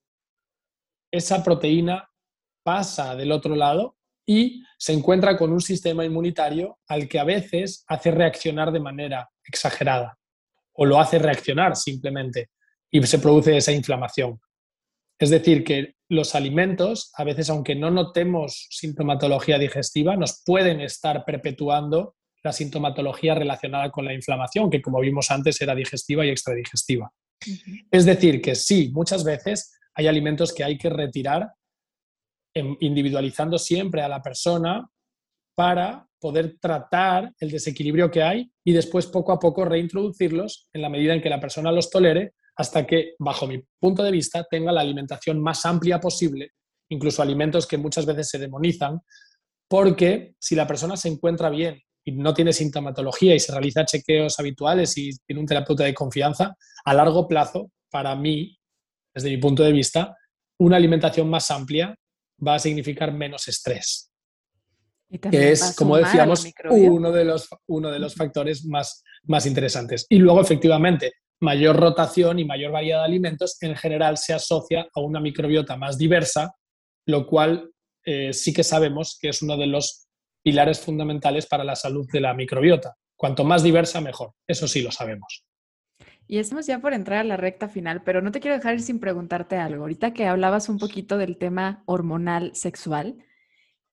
esa 1.11 1.43
proteína 1.43 2.09
pasa 2.63 3.15
del 3.15 3.31
otro 3.31 3.55
lado 3.55 3.97
y 4.25 4.63
se 4.77 4.93
encuentra 4.93 5.37
con 5.37 5.51
un 5.51 5.61
sistema 5.61 6.05
inmunitario 6.05 6.79
al 6.87 7.07
que 7.07 7.19
a 7.19 7.23
veces 7.23 7.83
hace 7.87 8.09
reaccionar 8.09 8.71
de 8.71 8.79
manera 8.79 9.29
exagerada 9.43 10.17
o 10.73 10.85
lo 10.85 10.99
hace 10.99 11.19
reaccionar 11.19 11.75
simplemente 11.75 12.49
y 12.89 13.03
se 13.03 13.19
produce 13.19 13.57
esa 13.57 13.71
inflamación. 13.71 14.39
Es 15.19 15.29
decir, 15.29 15.63
que 15.63 15.95
los 16.09 16.35
alimentos, 16.35 17.11
a 17.15 17.23
veces 17.23 17.49
aunque 17.49 17.75
no 17.75 17.91
notemos 17.91 18.67
sintomatología 18.71 19.57
digestiva, 19.57 20.15
nos 20.15 20.41
pueden 20.45 20.81
estar 20.81 21.23
perpetuando 21.25 22.15
la 22.43 22.51
sintomatología 22.51 23.35
relacionada 23.35 23.89
con 23.89 24.05
la 24.05 24.13
inflamación, 24.13 24.69
que 24.69 24.81
como 24.81 24.99
vimos 24.99 25.31
antes 25.31 25.59
era 25.61 25.73
digestiva 25.73 26.25
y 26.25 26.29
extradigestiva. 26.29 27.11
Es 27.89 28.05
decir, 28.05 28.41
que 28.41 28.55
sí, 28.55 28.91
muchas 28.93 29.23
veces 29.23 29.79
hay 29.95 30.07
alimentos 30.07 30.53
que 30.53 30.63
hay 30.63 30.77
que 30.77 30.89
retirar 30.89 31.51
individualizando 32.53 33.57
siempre 33.57 34.01
a 34.01 34.07
la 34.07 34.21
persona 34.21 34.87
para 35.55 36.07
poder 36.19 36.57
tratar 36.59 37.33
el 37.39 37.51
desequilibrio 37.51 38.11
que 38.11 38.23
hay 38.23 38.51
y 38.63 38.73
después 38.73 39.07
poco 39.07 39.31
a 39.31 39.39
poco 39.39 39.65
reintroducirlos 39.65 40.67
en 40.73 40.81
la 40.81 40.89
medida 40.89 41.13
en 41.13 41.21
que 41.21 41.29
la 41.29 41.39
persona 41.39 41.71
los 41.71 41.89
tolere 41.89 42.33
hasta 42.55 42.85
que, 42.85 43.15
bajo 43.17 43.47
mi 43.47 43.63
punto 43.79 44.03
de 44.03 44.11
vista, 44.11 44.45
tenga 44.49 44.71
la 44.71 44.81
alimentación 44.81 45.41
más 45.41 45.65
amplia 45.65 45.99
posible, 45.99 46.51
incluso 46.89 47.21
alimentos 47.21 47.65
que 47.65 47.77
muchas 47.77 48.05
veces 48.05 48.29
se 48.29 48.37
demonizan, 48.37 49.01
porque 49.67 50.35
si 50.39 50.55
la 50.55 50.67
persona 50.67 50.95
se 50.95 51.09
encuentra 51.09 51.49
bien 51.49 51.81
y 52.05 52.11
no 52.11 52.33
tiene 52.33 52.53
sintomatología 52.53 53.35
y 53.35 53.39
se 53.39 53.51
realiza 53.51 53.85
chequeos 53.85 54.39
habituales 54.39 54.97
y 54.97 55.11
tiene 55.25 55.39
un 55.39 55.47
terapeuta 55.47 55.83
de 55.83 55.93
confianza, 55.93 56.55
a 56.85 56.93
largo 56.93 57.27
plazo, 57.27 57.71
para 57.89 58.15
mí, 58.15 58.57
desde 59.13 59.29
mi 59.29 59.37
punto 59.37 59.63
de 59.63 59.71
vista, 59.71 60.15
una 60.59 60.77
alimentación 60.77 61.29
más 61.29 61.49
amplia 61.51 61.95
va 62.45 62.55
a 62.55 62.59
significar 62.59 63.13
menos 63.13 63.47
estrés. 63.47 64.09
Que 65.31 65.51
es, 65.51 65.75
como 65.75 65.97
decíamos, 65.97 66.45
uno 66.71 67.11
de, 67.11 67.23
los, 67.23 67.47
uno 67.67 67.91
de 67.91 67.99
los 67.99 68.15
factores 68.15 68.65
más, 68.65 69.03
más 69.23 69.45
interesantes. 69.45 70.07
Y 70.09 70.17
luego, 70.17 70.41
efectivamente, 70.41 71.11
mayor 71.39 71.75
rotación 71.75 72.39
y 72.39 72.45
mayor 72.45 72.71
variedad 72.71 72.99
de 72.99 73.05
alimentos 73.05 73.57
en 73.61 73.75
general 73.75 74.17
se 74.17 74.33
asocia 74.33 74.87
a 74.93 75.01
una 75.01 75.19
microbiota 75.19 75.77
más 75.77 75.97
diversa, 75.99 76.55
lo 77.05 77.27
cual 77.27 77.69
eh, 78.05 78.33
sí 78.33 78.53
que 78.53 78.63
sabemos 78.63 79.17
que 79.21 79.29
es 79.29 79.41
uno 79.43 79.55
de 79.55 79.67
los 79.67 80.02
pilares 80.43 80.81
fundamentales 80.81 81.45
para 81.45 81.63
la 81.63 81.75
salud 81.75 82.07
de 82.11 82.21
la 82.21 82.33
microbiota. 82.33 82.95
Cuanto 83.15 83.43
más 83.43 83.63
diversa, 83.63 84.01
mejor. 84.01 84.33
Eso 84.45 84.67
sí 84.67 84.81
lo 84.81 84.91
sabemos. 84.91 85.45
Y 86.27 86.37
estamos 86.37 86.67
ya 86.67 86.79
por 86.79 86.93
entrar 86.93 87.19
a 87.19 87.23
la 87.23 87.37
recta 87.37 87.67
final, 87.67 88.03
pero 88.03 88.21
no 88.21 88.31
te 88.31 88.39
quiero 88.39 88.55
dejar 88.55 88.75
ir 88.75 88.81
sin 88.81 88.99
preguntarte 88.99 89.57
algo. 89.57 89.83
Ahorita 89.83 90.13
que 90.13 90.25
hablabas 90.25 90.69
un 90.69 90.77
poquito 90.79 91.17
del 91.17 91.37
tema 91.37 91.83
hormonal 91.85 92.55
sexual, 92.55 93.17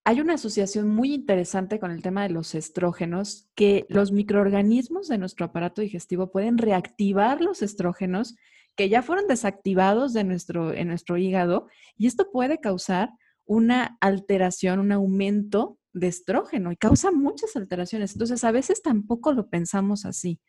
hay 0.04 0.20
una 0.20 0.34
asociación 0.34 0.88
muy 0.88 1.12
interesante 1.12 1.78
con 1.78 1.90
el 1.90 2.02
tema 2.02 2.22
de 2.22 2.30
los 2.30 2.54
estrógenos, 2.54 3.48
que 3.54 3.84
los 3.88 4.12
microorganismos 4.12 5.08
de 5.08 5.18
nuestro 5.18 5.46
aparato 5.46 5.82
digestivo 5.82 6.30
pueden 6.30 6.58
reactivar 6.58 7.40
los 7.40 7.62
estrógenos 7.62 8.34
que 8.76 8.88
ya 8.88 9.02
fueron 9.02 9.26
desactivados 9.26 10.12
de 10.14 10.24
nuestro, 10.24 10.72
en 10.72 10.88
nuestro 10.88 11.18
hígado 11.18 11.68
y 11.98 12.06
esto 12.06 12.30
puede 12.32 12.60
causar 12.60 13.10
una 13.44 13.98
alteración, 14.00 14.78
un 14.78 14.92
aumento 14.92 15.78
de 15.92 16.06
estrógeno 16.06 16.72
y 16.72 16.76
causa 16.76 17.10
muchas 17.10 17.56
alteraciones. 17.56 18.12
Entonces, 18.12 18.44
a 18.44 18.52
veces 18.52 18.82
tampoco 18.82 19.32
lo 19.32 19.48
pensamos 19.48 20.04
así. 20.04 20.40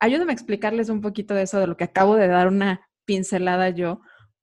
Ayúdame 0.00 0.32
a 0.32 0.34
explicarles 0.34 0.88
un 0.88 1.00
poquito 1.00 1.34
de 1.34 1.42
eso, 1.42 1.60
de 1.60 1.66
lo 1.66 1.76
que 1.76 1.84
acabo 1.84 2.16
de 2.16 2.28
dar 2.28 2.48
una 2.48 2.88
pincelada 3.04 3.70
yo, 3.70 4.00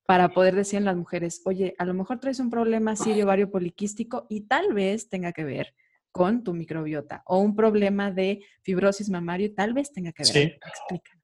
para 0.08 0.30
poder 0.30 0.56
decir 0.56 0.80
a 0.80 0.84
las 0.84 0.96
mujeres, 0.96 1.42
oye, 1.46 1.76
a 1.78 1.86
lo 1.86 1.94
mejor 1.94 2.20
traes 2.20 2.40
un 2.40 2.50
problema 2.50 2.94
de 2.96 3.24
ovario 3.24 3.52
poliquístico 3.52 4.26
y 4.30 4.48
tal 4.48 4.74
vez 4.74 5.10
tenga 5.10 5.34
que 5.34 5.44
ver 5.44 5.76
con 6.14 6.46
tu 6.46 6.54
microbiota 6.54 7.24
o 7.26 7.40
un 7.40 7.56
problema 7.56 8.10
de 8.10 8.42
fibrosis 8.64 9.10
mamario 9.10 9.54
tal 9.54 9.74
vez 9.74 9.92
tenga 9.92 10.14
que 10.14 10.24
ver. 10.24 10.32
Sí. 10.32 10.40
Explícanos. 10.66 11.17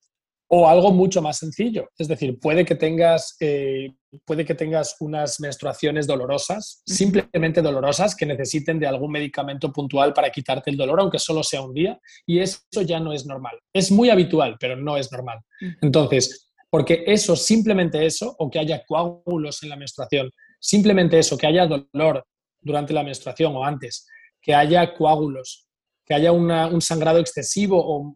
O 0.56 0.70
algo 0.70 0.92
mucho 0.92 1.20
más 1.20 1.40
sencillo, 1.40 1.90
es 1.98 2.08
decir, 2.08 2.40
puede 2.40 2.64
que 2.64 2.76
tengas, 2.76 3.36
eh, 3.40 3.92
puede 4.24 4.46
que 4.46 4.54
tengas 4.54 4.96
unas 5.00 5.40
menstruaciones 5.40 6.06
dolorosas, 6.06 6.84
simplemente 6.86 7.64
dolorosas, 7.64 8.16
que 8.16 8.28
necesiten 8.28 8.78
de 8.78 8.86
algún 8.86 9.12
medicamento 9.12 9.74
puntual 9.74 10.14
para 10.14 10.30
quitarte 10.30 10.70
el 10.70 10.78
dolor, 10.78 11.00
aunque 11.00 11.18
solo 11.18 11.42
sea 11.42 11.64
un 11.64 11.74
día, 11.74 12.00
y 12.28 12.38
eso 12.38 12.60
ya 12.86 13.00
no 13.00 13.14
es 13.14 13.26
normal. 13.26 13.58
Es 13.74 13.92
muy 13.92 14.12
habitual, 14.12 14.56
pero 14.60 14.76
no 14.76 14.96
es 14.96 15.12
normal. 15.12 15.40
Entonces, 15.82 16.52
porque 16.70 17.04
eso, 17.08 17.36
simplemente 17.36 18.06
eso, 18.06 18.36
o 18.38 18.48
que 18.52 18.60
haya 18.60 18.86
coágulos 18.86 19.64
en 19.64 19.70
la 19.70 19.76
menstruación, 19.76 20.30
simplemente 20.60 21.18
eso, 21.18 21.36
que 21.36 21.48
haya 21.48 21.66
dolor 21.66 22.28
durante 22.62 22.94
la 22.94 23.02
menstruación 23.02 23.56
o 23.56 23.66
antes, 23.66 24.06
que 24.40 24.54
haya 24.54 24.94
coágulos, 24.94 25.68
que 26.06 26.14
haya 26.14 26.32
un 26.32 26.82
sangrado 26.82 27.18
excesivo 27.18 27.84
o 27.84 28.14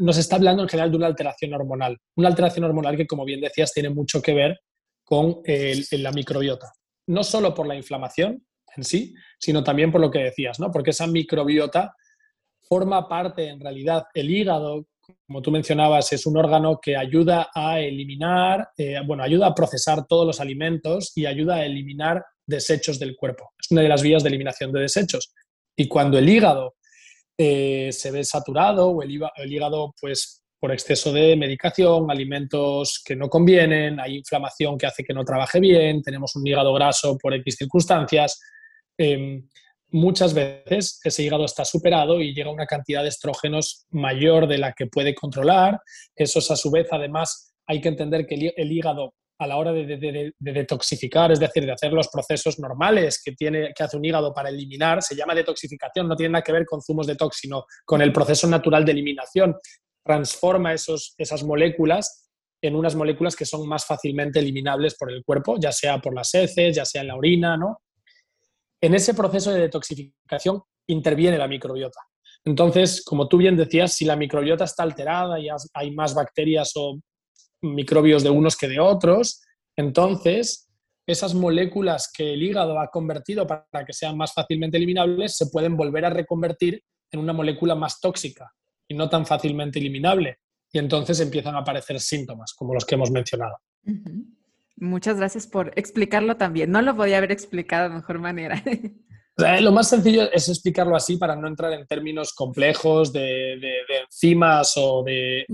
nos 0.00 0.18
está 0.18 0.36
hablando 0.36 0.62
en 0.62 0.68
general 0.68 0.90
de 0.90 0.96
una 0.96 1.06
alteración 1.06 1.54
hormonal. 1.54 1.98
Una 2.16 2.28
alteración 2.28 2.64
hormonal 2.64 2.96
que, 2.96 3.06
como 3.06 3.24
bien 3.24 3.40
decías, 3.40 3.72
tiene 3.72 3.90
mucho 3.90 4.20
que 4.20 4.34
ver 4.34 4.60
con 5.04 5.42
la 5.44 6.12
microbiota. 6.12 6.72
No 7.06 7.22
solo 7.24 7.54
por 7.54 7.66
la 7.66 7.74
inflamación 7.74 8.44
en 8.76 8.84
sí, 8.84 9.14
sino 9.38 9.62
también 9.62 9.92
por 9.92 10.00
lo 10.00 10.10
que 10.10 10.20
decías, 10.20 10.58
¿no? 10.58 10.70
Porque 10.70 10.90
esa 10.90 11.06
microbiota 11.06 11.94
forma 12.62 13.08
parte, 13.08 13.48
en 13.48 13.60
realidad, 13.60 14.04
el 14.14 14.30
hígado, 14.30 14.86
como 15.26 15.42
tú 15.42 15.50
mencionabas, 15.50 16.12
es 16.12 16.26
un 16.26 16.36
órgano 16.38 16.78
que 16.80 16.96
ayuda 16.96 17.50
a 17.54 17.80
eliminar, 17.80 18.70
eh, 18.76 19.00
bueno, 19.04 19.22
ayuda 19.22 19.48
a 19.48 19.54
procesar 19.54 20.06
todos 20.06 20.26
los 20.26 20.40
alimentos 20.40 21.12
y 21.14 21.26
ayuda 21.26 21.56
a 21.56 21.64
eliminar 21.66 22.24
desechos 22.46 22.98
del 22.98 23.16
cuerpo. 23.16 23.50
Es 23.60 23.70
una 23.70 23.82
de 23.82 23.88
las 23.88 24.02
vías 24.02 24.22
de 24.22 24.30
eliminación 24.30 24.72
de 24.72 24.80
desechos. 24.80 25.34
Y 25.76 25.88
cuando 25.88 26.18
el 26.18 26.28
hígado 26.28 26.74
eh, 27.44 27.90
se 27.90 28.12
ve 28.12 28.22
saturado 28.22 28.90
o 28.90 29.02
el, 29.02 29.10
hígado, 29.10 29.92
pues 30.00 30.44
por 30.60 30.70
exceso 30.70 31.12
de 31.12 31.34
medicación, 31.34 32.08
alimentos 32.08 33.02
que 33.04 33.16
no 33.16 33.28
convienen, 33.28 33.98
hay 33.98 34.18
inflamación 34.18 34.78
que 34.78 34.86
hace 34.86 35.02
que 35.02 35.12
no 35.12 35.24
trabaje 35.24 35.58
bien, 35.58 36.02
tenemos 36.02 36.36
un 36.36 36.46
hígado 36.46 36.72
graso 36.72 37.18
por 37.18 37.34
X 37.34 37.56
circunstancias. 37.58 38.40
Em, 38.96 39.48
muchas 39.88 40.34
veces 40.34 41.00
ese 41.02 41.24
hígado 41.24 41.46
está 41.46 41.64
superado 41.64 42.20
y 42.20 42.32
llega 42.32 42.48
una 42.52 42.66
cantidad 42.66 43.02
de 43.02 43.08
estrógenos 43.08 43.86
mayor 43.90 44.46
de 44.46 44.58
la 44.58 44.72
que 44.72 44.86
puede 44.86 45.12
controlar. 45.12 45.80
Eso 46.14 46.38
es 46.38 46.48
a 46.52 46.54
su 46.54 46.70
vez, 46.70 46.86
además, 46.92 47.52
hay 47.66 47.80
que 47.80 47.88
entender 47.88 48.24
que 48.24 48.52
el 48.56 48.70
hígado 48.70 49.14
a 49.42 49.46
la 49.46 49.56
hora 49.56 49.72
de, 49.72 50.32
detoxificar, 50.38 51.32
es 51.32 51.40
decir, 51.40 51.66
de 51.66 51.72
hacer 51.72 51.92
los 51.92 52.08
procesos 52.08 52.58
normales 52.58 53.20
que, 53.24 53.32
tiene, 53.32 53.72
que 53.74 53.82
hace 53.82 53.96
un 53.96 54.04
hígado 54.04 54.32
para 54.32 54.48
eliminar, 54.48 55.02
se 55.02 55.16
llama 55.16 55.34
detoxificación, 55.34 56.08
no 56.08 56.16
tiene 56.16 56.32
nada 56.32 56.42
que 56.42 56.52
ver 56.52 56.64
con 56.64 56.80
zumos 56.80 57.06
de 57.06 57.16
sino 57.32 57.64
con 57.84 58.02
el 58.02 58.12
proceso 58.12 58.46
natural 58.46 58.84
de 58.84 58.92
eliminación. 58.92 59.56
Transforma 60.04 60.72
esos, 60.72 61.14
esas 61.18 61.42
moléculas 61.44 62.30
en 62.62 62.76
unas 62.76 62.94
moléculas 62.94 63.34
que 63.34 63.44
son 63.44 63.66
más 63.66 63.84
fácilmente 63.84 64.38
eliminables 64.38 64.94
por 64.96 65.10
el 65.10 65.24
cuerpo, 65.24 65.56
ya 65.60 65.72
sea 65.72 65.98
por 66.00 66.14
las 66.14 66.32
heces, 66.34 66.76
ya 66.76 66.84
sea 66.84 67.00
en 67.00 67.08
la 67.08 67.16
orina, 67.16 67.56
¿no? 67.56 67.80
En 68.80 68.94
ese 68.94 69.14
proceso 69.14 69.52
de 69.52 69.62
detoxificación 69.62 70.62
interviene 70.86 71.38
la 71.38 71.48
microbiota. 71.48 72.00
Entonces, 72.44 73.04
como 73.04 73.28
tú 73.28 73.36
bien 73.36 73.56
decías, 73.56 73.92
si 73.92 74.04
la 74.04 74.16
microbiota 74.16 74.64
está 74.64 74.82
alterada 74.82 75.38
y 75.40 75.48
hay 75.74 75.90
más 75.92 76.14
bacterias 76.14 76.72
o 76.76 77.00
microbios 77.62 78.22
de 78.22 78.30
unos 78.30 78.56
que 78.56 78.68
de 78.68 78.80
otros. 78.80 79.42
Entonces, 79.76 80.68
esas 81.06 81.34
moléculas 81.34 82.10
que 82.12 82.34
el 82.34 82.42
hígado 82.42 82.78
ha 82.78 82.88
convertido 82.88 83.46
para 83.46 83.84
que 83.86 83.92
sean 83.92 84.16
más 84.16 84.32
fácilmente 84.32 84.76
eliminables 84.76 85.36
se 85.36 85.46
pueden 85.46 85.76
volver 85.76 86.04
a 86.04 86.10
reconvertir 86.10 86.82
en 87.10 87.20
una 87.20 87.32
molécula 87.32 87.74
más 87.74 88.00
tóxica 88.00 88.52
y 88.88 88.94
no 88.94 89.08
tan 89.08 89.26
fácilmente 89.26 89.78
eliminable. 89.78 90.38
Y 90.72 90.78
entonces 90.78 91.20
empiezan 91.20 91.54
a 91.54 91.58
aparecer 91.58 92.00
síntomas, 92.00 92.54
como 92.54 92.72
los 92.74 92.84
que 92.84 92.94
hemos 92.94 93.10
mencionado. 93.10 93.58
Muchas 94.76 95.16
gracias 95.16 95.46
por 95.46 95.72
explicarlo 95.76 96.36
también. 96.36 96.70
No 96.70 96.80
lo 96.80 96.96
podía 96.96 97.18
haber 97.18 97.32
explicado 97.32 97.88
de 97.88 97.96
mejor 97.96 98.18
manera. 98.18 98.62
Lo 99.60 99.72
más 99.72 99.88
sencillo 99.88 100.30
es 100.30 100.48
explicarlo 100.48 100.94
así 100.94 101.16
para 101.16 101.34
no 101.34 101.48
entrar 101.48 101.72
en 101.72 101.86
términos 101.86 102.34
complejos 102.34 103.12
de, 103.12 103.58
enzimas 104.22 104.74
o 104.76 105.02
de, 105.02 105.44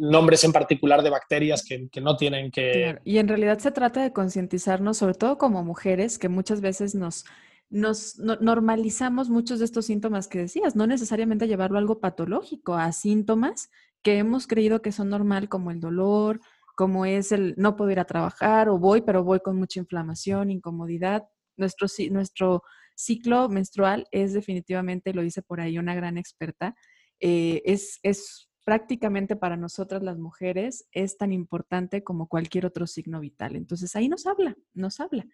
nombres 0.00 0.44
en 0.44 0.52
particular 0.52 1.02
de 1.02 1.10
bacterias 1.10 1.64
que, 1.64 2.00
no 2.00 2.16
tienen 2.16 2.50
que... 2.50 2.98
Y 3.04 3.18
en 3.18 3.28
realidad 3.28 3.58
se 3.58 3.70
trata 3.70 4.02
de 4.02 4.12
concientizarnos, 4.12 4.98
sobre 4.98 5.14
todo 5.14 5.38
como 5.38 5.64
mujeres, 5.64 6.18
que 6.18 6.28
muchas 6.28 6.60
veces 6.60 6.94
nos, 6.94 7.24
nos 7.70 8.18
normalizamos 8.18 9.30
muchos 9.30 9.58
de 9.58 9.64
estos 9.64 9.86
síntomas 9.86 10.28
que 10.28 10.38
decías, 10.38 10.76
no 10.76 10.86
necesariamente 10.86 11.48
llevarlo 11.48 11.78
a 11.78 11.80
algo 11.80 12.00
patológico, 12.00 12.74
a 12.74 12.92
síntomas 12.92 13.70
que 14.02 14.18
hemos 14.18 14.46
creído 14.46 14.82
que 14.82 14.92
son 14.92 15.08
normal, 15.08 15.48
como 15.48 15.70
el 15.70 15.80
dolor, 15.80 16.40
como 16.76 17.06
es 17.06 17.32
el 17.32 17.54
no 17.56 17.76
poder 17.76 17.92
ir 17.92 18.00
a 18.00 18.04
trabajar 18.04 18.68
o 18.68 18.78
voy, 18.78 19.00
pero 19.00 19.24
voy 19.24 19.40
con 19.40 19.56
mucha 19.56 19.80
inflamación, 19.80 20.50
incomodidad. 20.50 21.24
Nuestro, 21.56 21.88
nuestro 22.12 22.62
ciclo 22.94 23.48
menstrual 23.48 24.06
es 24.12 24.32
definitivamente, 24.32 25.12
lo 25.12 25.22
dice 25.22 25.42
por 25.42 25.60
ahí 25.60 25.76
una 25.78 25.96
gran 25.96 26.18
experta, 26.18 26.76
eh, 27.20 27.62
es, 27.64 27.98
es 28.02 28.48
prácticamente 28.64 29.34
para 29.34 29.56
nosotras 29.56 30.02
las 30.02 30.18
mujeres 30.18 30.86
es 30.92 31.16
tan 31.16 31.32
importante 31.32 32.04
como 32.04 32.28
cualquier 32.28 32.66
otro 32.66 32.86
signo 32.86 33.20
vital. 33.20 33.56
Entonces 33.56 33.96
ahí 33.96 34.08
nos 34.08 34.26
habla, 34.26 34.56
nos 34.74 35.00
habla. 35.00 35.26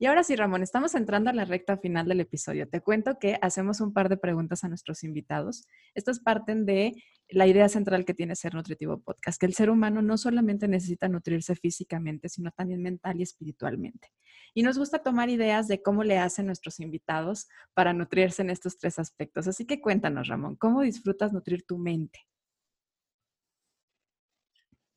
Y 0.00 0.06
ahora 0.06 0.22
sí, 0.22 0.36
Ramón, 0.36 0.62
estamos 0.62 0.94
entrando 0.94 1.28
a 1.28 1.32
la 1.32 1.44
recta 1.44 1.76
final 1.76 2.06
del 2.06 2.20
episodio. 2.20 2.68
Te 2.68 2.80
cuento 2.80 3.18
que 3.18 3.36
hacemos 3.42 3.80
un 3.80 3.92
par 3.92 4.08
de 4.08 4.16
preguntas 4.16 4.62
a 4.62 4.68
nuestros 4.68 5.02
invitados. 5.02 5.66
Estas 5.92 6.20
parten 6.20 6.64
de 6.66 6.92
la 7.30 7.48
idea 7.48 7.68
central 7.68 8.04
que 8.04 8.14
tiene 8.14 8.36
Ser 8.36 8.54
Nutritivo 8.54 9.00
Podcast, 9.00 9.40
que 9.40 9.46
el 9.46 9.54
ser 9.54 9.70
humano 9.70 10.00
no 10.00 10.16
solamente 10.16 10.68
necesita 10.68 11.08
nutrirse 11.08 11.56
físicamente, 11.56 12.28
sino 12.28 12.52
también 12.52 12.80
mental 12.80 13.18
y 13.18 13.24
espiritualmente. 13.24 14.12
Y 14.54 14.62
nos 14.62 14.78
gusta 14.78 15.02
tomar 15.02 15.30
ideas 15.30 15.66
de 15.66 15.82
cómo 15.82 16.04
le 16.04 16.18
hacen 16.18 16.46
nuestros 16.46 16.78
invitados 16.78 17.48
para 17.74 17.92
nutrirse 17.92 18.42
en 18.42 18.50
estos 18.50 18.78
tres 18.78 19.00
aspectos. 19.00 19.48
Así 19.48 19.66
que 19.66 19.80
cuéntanos, 19.80 20.28
Ramón, 20.28 20.54
¿cómo 20.54 20.82
disfrutas 20.82 21.32
nutrir 21.32 21.64
tu 21.66 21.76
mente? 21.76 22.20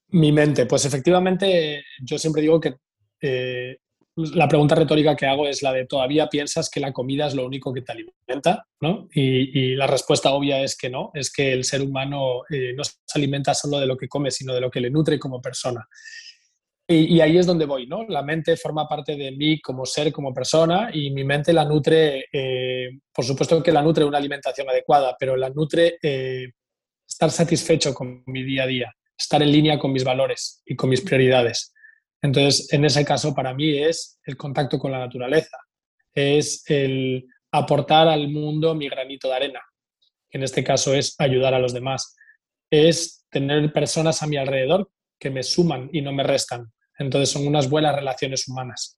Mi 0.09 0.31
mente, 0.31 0.67
pues 0.67 0.85
efectivamente 0.85 1.83
yo 2.03 2.19
siempre 2.19 2.43
digo 2.43 2.59
que 2.59 2.75
eh, 3.21 3.79
la 4.15 4.47
pregunta 4.47 4.75
retórica 4.75 5.15
que 5.15 5.25
hago 5.25 5.47
es 5.47 5.61
la 5.61 5.71
de 5.71 5.85
¿todavía 5.85 6.27
piensas 6.27 6.69
que 6.69 6.79
la 6.79 6.91
comida 6.91 7.27
es 7.27 7.33
lo 7.33 7.45
único 7.45 7.73
que 7.73 7.81
te 7.81 7.93
alimenta? 7.93 8.67
¿no? 8.81 9.07
Y, 9.13 9.75
la 9.75 9.87
respuesta 9.87 10.31
obvia 10.31 10.61
es 10.61 10.77
que 10.77 10.89
no, 10.89 11.11
es 11.13 11.31
que 11.31 11.53
el 11.53 11.63
ser 11.63 11.81
humano 11.81 12.41
eh, 12.49 12.73
no 12.75 12.83
se 12.83 12.93
alimenta 13.15 13.53
solo 13.53 13.79
de 13.79 13.85
lo 13.85 13.97
que 13.97 14.07
come, 14.07 14.31
sino 14.31 14.53
de 14.53 14.61
lo 14.61 14.69
que 14.69 14.81
le 14.81 14.89
nutre 14.89 15.17
como 15.17 15.41
persona. 15.41 15.87
Y, 16.87 17.21
ahí 17.21 17.37
es 17.37 17.45
donde 17.45 17.65
voy, 17.65 17.87
¿no? 17.87 18.03
La 18.03 18.21
mente 18.21 18.57
forma 18.57 18.85
parte 18.85 19.15
de 19.15 19.31
mí 19.31 19.61
como 19.61 19.85
ser, 19.85 20.11
como 20.11 20.33
persona, 20.33 20.89
y 20.91 21.11
mi 21.11 21.23
mente 21.23 21.53
la 21.53 21.63
nutre, 21.63 22.25
eh, 22.33 22.89
por 23.13 23.23
supuesto 23.23 23.63
que 23.63 23.71
la 23.71 23.81
nutre 23.81 24.03
una 24.03 24.17
alimentación 24.17 24.69
adecuada, 24.69 25.15
pero 25.17 25.37
la 25.37 25.49
nutre 25.49 25.97
eh, 26.01 26.51
estar 27.07 27.31
satisfecho 27.31 27.93
con 27.93 28.23
mi 28.25 28.43
día 28.43 28.63
a 28.63 28.67
día, 28.67 28.93
estar 29.17 29.41
en 29.41 29.53
línea 29.53 29.79
con 29.79 29.93
mis 29.93 30.03
valores 30.03 30.61
y 30.65 30.75
con 30.75 30.89
mis 30.89 30.99
prioridades. 30.99 31.73
Entonces, 32.21 32.71
en 32.71 32.85
ese 32.85 33.03
caso, 33.03 33.33
para 33.33 33.53
mí 33.53 33.77
es 33.77 34.19
el 34.25 34.37
contacto 34.37 34.77
con 34.77 34.91
la 34.91 34.99
naturaleza, 34.99 35.57
es 36.13 36.63
el 36.67 37.25
aportar 37.51 38.07
al 38.07 38.27
mundo 38.29 38.75
mi 38.75 38.87
granito 38.87 39.27
de 39.27 39.35
arena, 39.35 39.61
que 40.29 40.37
en 40.37 40.43
este 40.43 40.63
caso 40.63 40.93
es 40.93 41.15
ayudar 41.17 41.53
a 41.53 41.59
los 41.59 41.73
demás, 41.73 42.15
es 42.69 43.25
tener 43.29 43.73
personas 43.73 44.21
a 44.21 44.27
mi 44.27 44.37
alrededor 44.37 44.89
que 45.19 45.29
me 45.29 45.43
suman 45.43 45.89
y 45.91 46.01
no 46.01 46.13
me 46.13 46.23
restan. 46.23 46.71
Entonces, 46.99 47.29
son 47.29 47.47
unas 47.47 47.69
buenas 47.69 47.95
relaciones 47.95 48.47
humanas. 48.47 48.97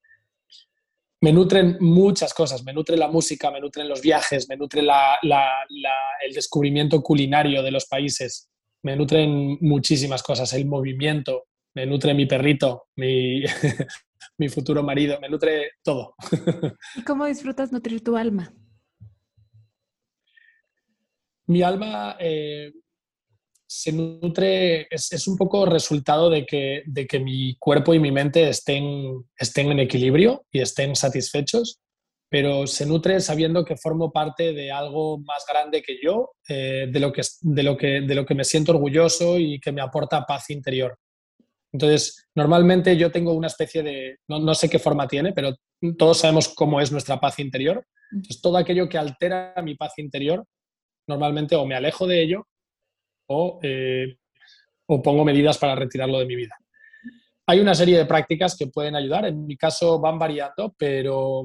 Me 1.21 1.31
nutren 1.31 1.77
muchas 1.79 2.33
cosas, 2.33 2.65
me 2.65 2.73
nutre 2.73 2.97
la 2.97 3.07
música, 3.07 3.49
me 3.49 3.61
nutren 3.61 3.87
los 3.87 4.01
viajes, 4.01 4.49
me 4.49 4.57
nutre 4.57 4.81
el 4.81 6.33
descubrimiento 6.33 7.01
culinario 7.01 7.63
de 7.63 7.71
los 7.71 7.85
países, 7.85 8.49
me 8.81 8.97
nutren 8.97 9.57
muchísimas 9.61 10.21
cosas, 10.21 10.51
el 10.51 10.65
movimiento, 10.65 11.45
me 11.75 11.85
nutre 11.85 12.13
mi 12.13 12.25
perrito, 12.25 12.87
mi, 12.95 13.43
mi 14.37 14.49
futuro 14.49 14.83
marido, 14.83 15.19
me 15.19 15.29
nutre 15.29 15.71
todo. 15.83 16.15
¿Y 16.95 17.03
cómo 17.03 17.25
disfrutas 17.25 17.71
nutrir 17.71 18.03
tu 18.03 18.15
alma? 18.15 18.53
Mi 21.47 21.61
alma 21.61 22.15
eh, 22.19 22.71
se 23.67 23.91
nutre, 23.91 24.87
es, 24.89 25.27
un 25.27 25.35
poco 25.35 25.65
resultado 25.65 26.29
de 26.29 26.45
que, 26.45 26.83
de 26.85 27.07
que 27.07 27.19
mi 27.19 27.55
cuerpo 27.57 27.93
y 27.93 27.99
mi 27.99 28.11
mente 28.11 28.47
estén, 28.47 29.25
estén 29.37 29.71
en 29.71 29.79
equilibrio 29.79 30.45
y 30.51 30.61
estén 30.61 30.95
satisfechos, 30.95 31.79
pero 32.29 32.65
se 32.65 32.85
nutre 32.85 33.19
sabiendo 33.19 33.65
que 33.65 33.75
formo 33.75 34.11
parte 34.11 34.53
de 34.53 34.71
algo 34.71 35.17
más 35.19 35.43
grande 35.51 35.81
que 35.81 35.97
yo, 36.01 36.31
eh, 36.47 36.87
de, 36.89 36.99
lo 36.99 37.11
que, 37.11 37.23
de, 37.41 37.63
lo 37.63 37.75
que, 37.75 38.01
de 38.01 38.15
lo 38.15 38.25
que 38.25 38.35
me 38.35 38.43
siento 38.43 38.71
orgulloso 38.71 39.37
y 39.37 39.59
que 39.59 39.71
me 39.71 39.81
aporta 39.81 40.25
paz 40.25 40.49
interior. 40.49 40.97
Entonces, 41.73 42.27
normalmente 42.35 42.95
yo 42.95 43.11
tengo 43.11 43.33
una 43.33 43.47
especie 43.47 43.81
de, 43.81 44.19
no, 44.27 44.53
sé 44.53 44.69
qué 44.69 44.77
forma 44.77 45.07
tiene, 45.07 45.33
pero 45.33 45.55
todos 45.97 46.19
sabemos 46.19 46.49
cómo 46.49 46.79
es 46.79 46.91
nuestra 46.91 47.19
paz 47.19 47.39
interior. 47.39 47.85
Entonces, 48.11 48.41
todo 48.41 48.57
aquello 48.57 48.87
que 48.87 48.99
altera 48.99 49.55
mi 49.63 49.75
paz 49.75 49.93
interior, 49.97 50.45
normalmente 51.07 51.55
o 51.55 51.65
me 51.65 51.75
alejo 51.75 52.05
de 52.05 52.21
ello 52.21 52.47
o, 53.27 53.59
eh, 53.63 54.17
o 54.85 55.01
pongo 55.01 55.25
medidas 55.25 55.57
para 55.57 55.75
retirarlo 55.75 56.19
de 56.19 56.27
mi 56.27 56.35
vida. 56.35 56.55
Hay 57.47 57.59
una 57.59 57.73
serie 57.73 57.97
de 57.97 58.05
prácticas 58.05 58.55
que 58.55 58.67
pueden 58.67 58.95
ayudar, 58.95 59.25
en 59.25 59.45
mi 59.45 59.57
caso 59.57 59.99
van 59.99 60.19
variando, 60.19 60.75
pero 60.77 61.43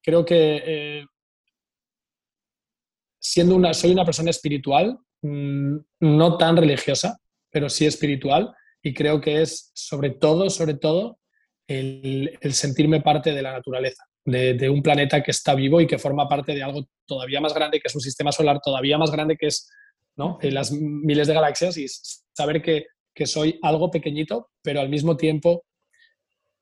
creo 0.00 0.24
que 0.24 0.62
eh, 0.64 1.04
siendo 3.18 3.56
una, 3.56 3.74
soy 3.74 3.90
una 3.90 4.04
persona 4.04 4.30
espiritual, 4.30 4.98
mm, 5.22 5.76
no 6.00 6.38
tan 6.38 6.56
religiosa, 6.56 7.18
pero 7.50 7.68
sí 7.68 7.86
espiritual, 7.86 8.54
y 8.84 8.92
creo 8.92 9.20
que 9.20 9.40
es 9.40 9.72
sobre 9.74 10.10
todo, 10.10 10.50
sobre 10.50 10.74
todo, 10.74 11.18
el, 11.66 12.38
sentirme 12.52 13.00
parte 13.00 13.32
de 13.32 13.40
la 13.40 13.52
naturaleza, 13.52 14.04
de, 14.26 14.68
un 14.68 14.82
planeta 14.82 15.22
que 15.22 15.30
está 15.30 15.54
vivo 15.54 15.80
y 15.80 15.86
que 15.86 15.98
forma 15.98 16.28
parte 16.28 16.54
de 16.54 16.62
algo 16.62 16.86
todavía 17.06 17.40
más 17.40 17.54
grande, 17.54 17.80
que 17.80 17.88
es 17.88 17.94
un 17.94 18.02
sistema 18.02 18.30
solar 18.30 18.60
todavía 18.62 18.98
más 18.98 19.10
grande, 19.10 19.38
que 19.38 19.46
es 19.46 19.70
¿no? 20.16 20.38
las 20.42 20.70
miles 20.70 21.26
de 21.26 21.34
galaxias, 21.34 21.78
y 21.78 21.86
saber 22.36 22.60
que, 22.60 22.86
que 23.14 23.26
soy 23.26 23.58
algo 23.62 23.90
pequeñito, 23.90 24.50
pero 24.62 24.80
al 24.80 24.90
mismo 24.90 25.16
tiempo 25.16 25.64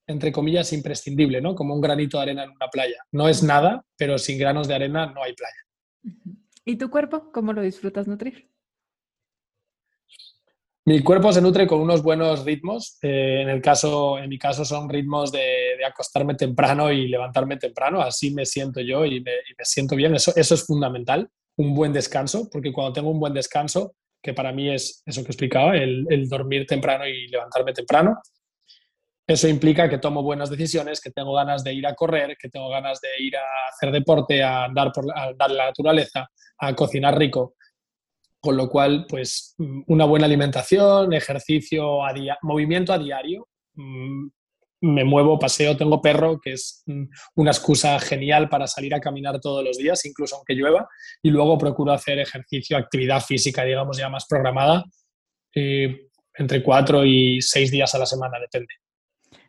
entre 0.09 0.33
comillas, 0.33 0.73
imprescindible, 0.73 1.41
¿no? 1.41 1.55
Como 1.55 1.75
un 1.75 1.81
granito 1.81 2.19
de 2.19 2.25
arena 2.25 2.45
en 2.45 2.51
una 2.51 2.69
playa. 2.69 2.97
No 3.13 3.29
es 3.29 3.43
nada, 3.43 3.85
pero 3.97 4.19
sin 4.19 4.37
granos 4.37 4.67
de 4.67 4.75
arena 4.75 5.07
no 5.07 5.23
hay 5.23 5.33
playa. 5.33 6.27
¿Y 6.65 6.77
tu 6.77 6.91
cuerpo? 6.91 7.31
¿Cómo 7.33 7.53
lo 7.53 7.63
disfrutas 7.63 8.09
nutrir? 8.09 8.52
Mi 10.85 11.01
cuerpo 11.01 11.33
se 11.33 11.41
nutre 11.41 11.67
con 11.67 11.81
unos 11.81 12.03
buenos 12.03 12.45
ritmos. 12.45 12.99
Eh, 13.03 13.43
en, 13.43 13.49
el 13.49 13.63
caso, 13.63 14.19
en 14.19 14.29
mi 14.29 14.37
caso 14.37 14.65
son 14.65 14.89
ritmos 14.89 15.31
de, 15.31 15.77
acostarme 15.87 16.35
temprano 16.35 16.91
y 16.91 17.07
levantarme 17.07 17.57
temprano. 17.57 18.01
Así 18.01 18.35
me 18.35 18.45
siento 18.45 18.81
yo 18.81 19.05
y 19.05 19.21
me, 19.21 19.33
siento 19.63 19.95
bien. 19.95 20.15
Eso, 20.17 20.33
eso 20.35 20.55
es 20.55 20.67
fundamental. 20.67 21.29
Un 21.57 21.75
buen 21.75 21.93
descanso, 21.93 22.49
porque 22.51 22.73
cuando 22.73 22.95
tengo 22.95 23.11
un 23.11 23.21
buen 23.21 23.33
descanso, 23.33 23.95
que 24.21 24.35
para 24.35 24.53
mí 24.53 24.71
es 24.71 25.03
eso 25.07 25.23
que 25.23 25.29
explicaba, 25.29 25.77
el, 25.77 26.05
el 26.11 26.29
dormir 26.29 26.67
temprano 26.67 27.07
y 27.07 27.29
levantarme 27.29 27.73
temprano, 27.73 28.19
eso 29.27 29.47
implica 29.47 29.89
que 29.89 29.99
tomo 29.99 30.23
buenas 30.23 30.51
decisiones, 30.51 31.01
que 31.01 31.11
tengo 31.11 31.33
ganas 31.35 31.63
de 31.63 31.75
ir 31.75 31.87
a 31.87 31.95
correr, 31.95 32.37
que 32.37 32.49
tengo 32.49 32.69
ganas 32.69 33.01
de 33.01 33.09
ir 33.21 33.37
a 33.37 33.43
hacer 33.73 33.93
deporte, 33.93 34.43
a 34.43 34.65
andar 34.65 34.91
por 34.93 35.07
la, 35.07 35.33
la 35.49 35.67
naturaleza, 35.67 36.29
a 36.59 36.75
cocinar 36.75 37.17
rico. 37.17 37.55
Con 38.43 38.57
lo 38.57 38.69
cual, 38.69 39.07
pues 39.09 39.55
una 39.87 40.05
buena 40.05 40.27
alimentación, 40.27 41.13
ejercicio, 41.13 42.01
movimiento 42.43 42.93
a 42.93 42.99
diario. 42.99 43.49
Mm, 43.75 44.27
me 44.83 45.05
muevo, 45.05 45.39
paseo, 45.39 45.77
tengo 45.77 46.03
perro, 46.03 46.41
que 46.41 46.55
es 46.55 46.83
mm, 46.87 47.05
una 47.37 47.53
excusa 47.53 48.01
genial 48.01 48.49
para 48.49 48.67
salir 48.67 48.95
a 48.95 49.01
caminar 49.01 49.39
todos 49.41 49.65
los 49.65 49.79
días, 49.79 50.05
incluso 50.05 50.35
aunque 50.35 50.55
llueva. 50.55 50.89
Y 51.23 51.31
luego 51.31 51.57
procuro 51.57 51.93
hacer 51.93 52.19
ejercicio, 52.19 52.77
actividad 52.77 53.21
física, 53.21 53.63
digamos, 53.63 53.97
ya 53.97 54.09
más 54.09 54.27
programada, 54.29 54.85
eh, 55.55 56.09
entre 56.35 56.65
cuatro 56.65 57.05
y 57.05 57.41
seis 57.41 57.71
días 57.71 57.95
a 57.95 57.99
la 57.99 58.07
semana, 58.07 58.41
depende. 58.41 58.75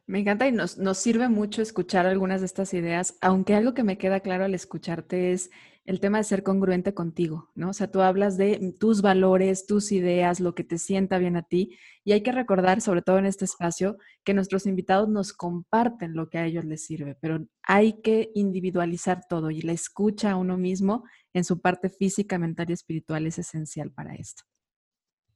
Me 0.06 0.20
encanta 0.20 0.48
y 0.48 0.52
nos, 0.52 0.78
nos, 0.78 0.98
sirve 1.00 1.30
mucho 1.30 1.62
escuchar 1.62 2.06
algunas 2.06 2.42
de 2.42 2.46
estas 2.46 2.74
ideas, 2.74 3.16
aunque 3.22 3.56
algo 3.56 3.74
que 3.74 3.84
me 3.84 3.98
queda 3.98 4.20
claro 4.20 4.46
al 4.46 4.54
escucharte 4.54 5.32
es 5.32 5.50
el 5.86 6.00
tema 6.00 6.18
de 6.18 6.24
ser 6.24 6.44
congruente 6.44 6.94
contigo, 6.94 7.52
¿no? 7.56 7.72
O 7.72 7.74
sea, 7.74 7.92
tú 7.92 8.02
hablas 8.02 8.38
de 8.38 8.74
tus 8.80 9.02
valores, 9.02 9.66
tus 9.66 9.92
ideas, 9.92 10.40
lo 10.40 10.56
que 10.56 10.64
te 10.64 10.78
sienta 10.78 11.18
bien 11.18 11.36
a 11.36 11.44
ti, 11.44 11.78
y 12.06 12.14
hay 12.14 12.22
que 12.22 12.32
recordar, 12.32 12.80
sobre 12.80 13.02
todo 13.02 13.18
en 13.18 13.26
este 13.26 13.44
espacio, 13.46 13.98
que 14.24 14.34
nuestros 14.34 14.66
invitados 14.66 15.10
nos 15.10 15.34
comparten 15.34 16.14
lo 16.14 16.30
que 16.30 16.38
a 16.38 16.46
ellos 16.46 16.64
les 16.64 16.86
sirve, 16.86 17.18
pero 17.20 17.46
hay 17.64 18.02
que 18.02 18.32
individualizar 18.34 19.24
todo 19.28 19.52
y 19.52 19.62
la 19.62 19.74
escucha 19.74 20.32
a 20.32 20.36
uno 20.38 20.58
mismo 20.58 21.04
en 21.34 21.44
su 21.44 21.60
parte 21.60 21.90
física, 21.90 22.38
mental 22.40 22.70
y 22.70 22.74
espiritual 22.74 23.28
es 23.28 23.40
esencial 23.40 23.92
para 23.92 24.16
esto. 24.16 24.44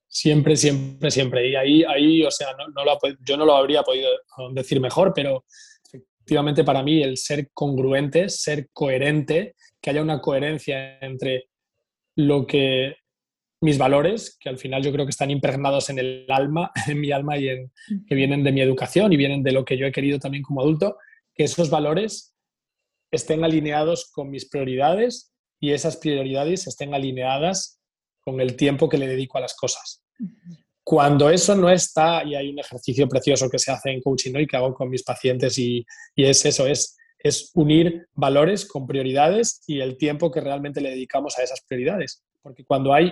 Siempre, 0.08 0.56
siempre, 0.56 1.12
siempre. 1.12 1.50
Y 1.50 1.56
ahí, 1.56 1.84
ahí 1.84 2.24
o 2.24 2.32
sea, 2.32 2.48
no, 2.54 2.86
lo, 2.86 2.98
yo 3.20 3.36
no 3.36 3.46
lo 3.46 3.56
habría 3.56 3.84
podido 3.84 4.10
decir 4.54 4.80
mejor, 4.80 5.12
pero 5.14 5.44
efectivamente 6.28 6.64
para 6.64 6.82
mí 6.82 7.04
el 7.04 7.18
ser 7.18 7.50
congruente, 7.54 8.30
ser 8.30 8.70
coherente, 8.72 9.56
que 9.88 9.92
haya 9.92 10.02
una 10.02 10.20
coherencia 10.20 11.00
entre 11.00 11.48
lo 12.18 12.46
que 12.46 12.98
mis 13.62 13.78
valores, 13.78 14.38
que 14.38 14.50
al 14.50 14.58
final 14.58 14.84
yo 14.84 14.92
creo 14.92 15.06
que 15.06 15.12
están 15.12 15.32
impregnados 15.32 15.90
en 15.90 15.98
el 15.98 16.26
alma, 16.28 16.72
en 16.90 17.00
mi 17.00 17.10
alma 17.14 17.38
y 17.38 17.48
en, 17.48 17.72
que 18.06 18.14
vienen 18.14 18.44
de 18.44 18.52
mi 18.52 18.60
educación 18.60 19.14
y 19.14 19.16
vienen 19.16 19.44
de 19.44 19.54
lo 19.54 19.64
que 19.64 19.78
yo 19.78 19.88
he 19.88 19.94
querido 19.94 20.20
también 20.20 20.44
como 20.44 20.60
adulto, 20.60 20.98
que 21.34 21.46
esos 21.46 21.70
valores 21.70 22.36
estén 23.14 23.46
alineados 23.46 24.12
con 24.12 24.30
mis 24.30 24.50
prioridades 24.50 25.34
y 25.62 25.72
esas 25.72 25.96
prioridades 25.96 26.68
estén 26.68 26.94
alineadas 26.94 27.80
con 28.20 28.42
el 28.42 28.58
tiempo 28.58 28.90
que 28.90 28.98
le 28.98 29.08
dedico 29.08 29.38
a 29.38 29.42
las 29.42 29.56
cosas. 29.56 30.04
Cuando 30.84 31.30
eso 31.30 31.56
no 31.56 31.70
está, 31.70 32.26
y 32.26 32.36
hay 32.36 32.50
un 32.50 32.60
ejercicio 32.60 33.08
precioso 33.08 33.50
que 33.50 33.58
se 33.58 33.72
hace 33.72 33.92
en 33.92 34.02
coaching 34.02 34.36
y 34.36 34.48
que 34.48 34.58
hago 34.58 34.74
con 34.74 34.90
mis 34.90 35.04
pacientes, 35.04 35.58
y, 35.58 35.86
es 36.18 36.46
eso, 36.46 36.68
es, 36.68 36.98
es 37.20 37.52
unir 37.56 38.08
valores 38.14 38.66
con 38.66 38.86
prioridades 38.86 39.64
y 39.68 39.82
el 39.82 39.98
tiempo 39.98 40.32
que 40.32 40.42
realmente 40.42 40.82
le 40.82 40.92
dedicamos 40.92 41.38
a 41.38 41.44
esas 41.44 41.62
prioridades. 41.68 42.24
Porque 42.42 42.64
cuando 42.64 42.94
hay 42.94 43.12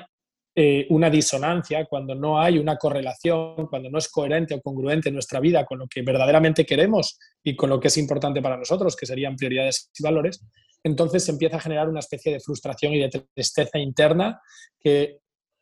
eh, 0.57 0.87
una 0.89 1.09
disonancia, 1.09 1.85
cuando 1.85 2.15
no 2.15 2.39
hay 2.39 2.57
una 2.57 2.77
correlación, 2.77 3.67
cuando 3.67 3.89
no 3.89 3.97
es 3.97 4.07
coherente 4.07 4.53
o 4.53 4.61
congruente 4.61 5.11
nuestra 5.11 5.39
vida 5.39 5.65
con 5.65 5.79
lo 5.79 5.87
que 5.87 6.01
verdaderamente 6.01 6.65
queremos 6.65 7.19
y 7.43 7.55
con 7.55 7.69
lo 7.69 7.79
que 7.79 7.89
es 7.89 7.97
importante 7.97 8.41
para 8.41 8.57
nosotros, 8.57 8.95
que 8.95 9.05
serían 9.05 9.35
prioridades 9.35 9.91
y 9.97 10.03
valores, 10.03 10.45
entonces 10.83 11.25
se 11.25 11.31
empieza 11.31 11.57
a 11.57 11.61
generar 11.61 11.89
una 11.89 11.99
especie 11.99 12.31
de 12.31 12.39
frustración 12.39 12.93
y 12.93 12.99
de 12.99 13.09
tristeza 13.33 13.79
interna 13.79 14.39
que 14.79 15.19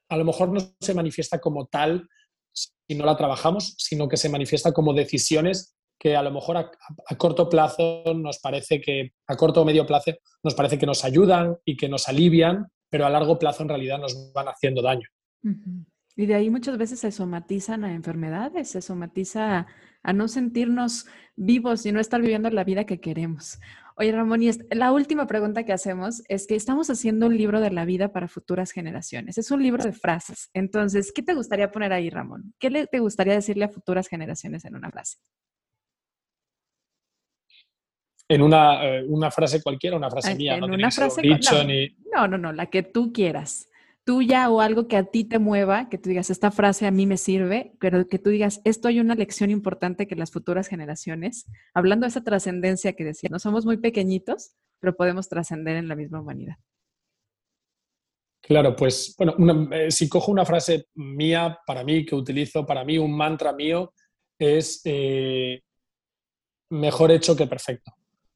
a 0.09 0.17
lo 0.17 0.25
mejor 0.25 0.49
no 0.49 0.59
se 0.79 0.93
manifiesta 0.93 1.39
como 1.39 1.65
tal 1.65 2.07
si 2.51 2.95
no 2.95 3.05
la 3.05 3.17
trabajamos, 3.17 3.73
sino 3.79 4.07
que 4.07 4.17
se 4.17 4.29
manifiesta 4.29 4.73
como 4.73 4.93
decisiones 4.93 5.75
que 5.99 6.15
a 6.15 6.21
lo 6.21 6.31
mejor 6.31 6.57
a, 6.57 6.71
corto 7.17 7.49
plazo 7.49 8.03
nos 8.15 8.39
parece 8.39 8.81
que, 8.81 9.13
a 9.27 9.35
corto 9.35 9.61
o 9.61 9.65
medio 9.65 9.85
plazo, 9.85 10.11
nos 10.43 10.55
parece 10.55 10.77
que 10.77 10.85
nos 10.85 11.05
ayudan 11.05 11.57
y 11.63 11.77
que 11.77 11.87
nos 11.87 12.09
alivian, 12.09 12.67
pero 12.89 13.05
a 13.05 13.09
largo 13.09 13.39
plazo 13.39 13.63
en 13.63 13.69
realidad 13.69 13.99
nos 13.99 14.33
van 14.33 14.47
haciendo 14.47 14.81
daño. 14.81 15.07
Y 16.15 16.25
de 16.25 16.35
ahí 16.35 16.49
muchas 16.49 16.77
veces 16.77 16.99
se 16.99 17.11
somatizan 17.11 17.83
a 17.83 17.93
enfermedades, 17.93 18.69
se 18.69 18.81
somatiza 18.81 19.67
a 20.03 20.13
no 20.13 20.27
sentirnos 20.27 21.05
vivos 21.35 21.85
y 21.85 21.91
no 21.91 21.99
estar 21.99 22.21
viviendo 22.21 22.49
la 22.49 22.63
vida 22.63 22.85
que 22.85 22.99
queremos. 22.99 23.59
Oye, 23.95 24.11
Ramón, 24.11 24.41
y 24.41 24.49
la 24.71 24.91
última 24.91 25.27
pregunta 25.27 25.65
que 25.65 25.73
hacemos 25.73 26.23
es 26.27 26.47
que 26.47 26.55
estamos 26.55 26.89
haciendo 26.89 27.27
un 27.27 27.37
libro 27.37 27.61
de 27.61 27.71
la 27.71 27.85
vida 27.85 28.11
para 28.11 28.27
futuras 28.27 28.71
generaciones. 28.71 29.37
Es 29.37 29.51
un 29.51 29.61
libro 29.61 29.83
de 29.83 29.93
frases. 29.93 30.49
Entonces, 30.53 31.11
¿qué 31.13 31.21
te 31.21 31.35
gustaría 31.35 31.71
poner 31.71 31.93
ahí, 31.93 32.09
Ramón? 32.09 32.53
¿Qué 32.59 32.87
te 32.87 32.99
gustaría 32.99 33.33
decirle 33.33 33.65
a 33.65 33.69
futuras 33.69 34.07
generaciones 34.07 34.65
en 34.65 34.75
una 34.75 34.89
frase? 34.89 35.17
En 38.29 38.41
una, 38.41 38.83
eh, 38.85 39.05
frase 39.31 39.61
cualquiera, 39.61 39.97
una 39.97 40.09
frase 40.09 40.35
mía, 40.35 40.57
no 40.57 40.67
una 40.67 40.89
frase 40.89 41.21
dicho, 41.21 41.63
ni... 41.65 41.89
no, 42.13 42.27
no, 42.27 42.37
no, 42.37 42.53
la 42.53 42.67
que 42.67 42.81
tú 42.81 43.11
quieras 43.11 43.69
tuya 44.03 44.49
o 44.49 44.59
algo 44.59 44.87
que 44.87 44.97
a 44.97 45.05
ti 45.05 45.23
te 45.23 45.39
mueva, 45.39 45.89
que 45.89 45.97
tú 45.97 46.09
digas, 46.09 46.29
esta 46.29 46.51
frase 46.51 46.85
a 46.85 46.91
mí 46.91 47.05
me 47.05 47.17
sirve, 47.17 47.73
pero 47.79 48.07
que 48.07 48.19
tú 48.19 48.29
digas, 48.29 48.61
esto 48.65 48.87
hay 48.87 48.99
una 48.99 49.15
lección 49.15 49.49
importante 49.49 50.07
que 50.07 50.15
las 50.15 50.31
futuras 50.31 50.67
generaciones, 50.67 51.45
hablando 51.73 52.05
de 52.05 52.09
esa 52.09 52.23
trascendencia 52.23 52.93
que 52.93 53.05
decía, 53.05 53.29
no 53.31 53.39
somos 53.39 53.65
muy 53.65 53.77
pequeñitos, 53.77 54.55
pero 54.79 54.95
podemos 54.95 55.29
trascender 55.29 55.77
en 55.77 55.87
la 55.87 55.95
misma 55.95 56.19
humanidad. 56.19 56.55
Claro, 58.41 58.75
pues 58.75 59.15
bueno, 59.17 59.69
eh, 59.71 59.89
si 59.89 60.09
cojo 60.09 60.29
una 60.29 60.45
frase 60.45 60.87
mía 60.95 61.57
para 61.65 61.85
mí, 61.85 62.05
que 62.05 62.15
utilizo 62.15 62.65
para 62.65 62.83
mí, 62.83 62.97
un 62.97 63.15
mantra 63.15 63.53
mío, 63.53 63.93
es 64.37 64.81
eh, 64.83 65.61
mejor 66.69 67.11
hecho 67.11 67.37
que 67.37 67.47
perfecto. 67.47 67.93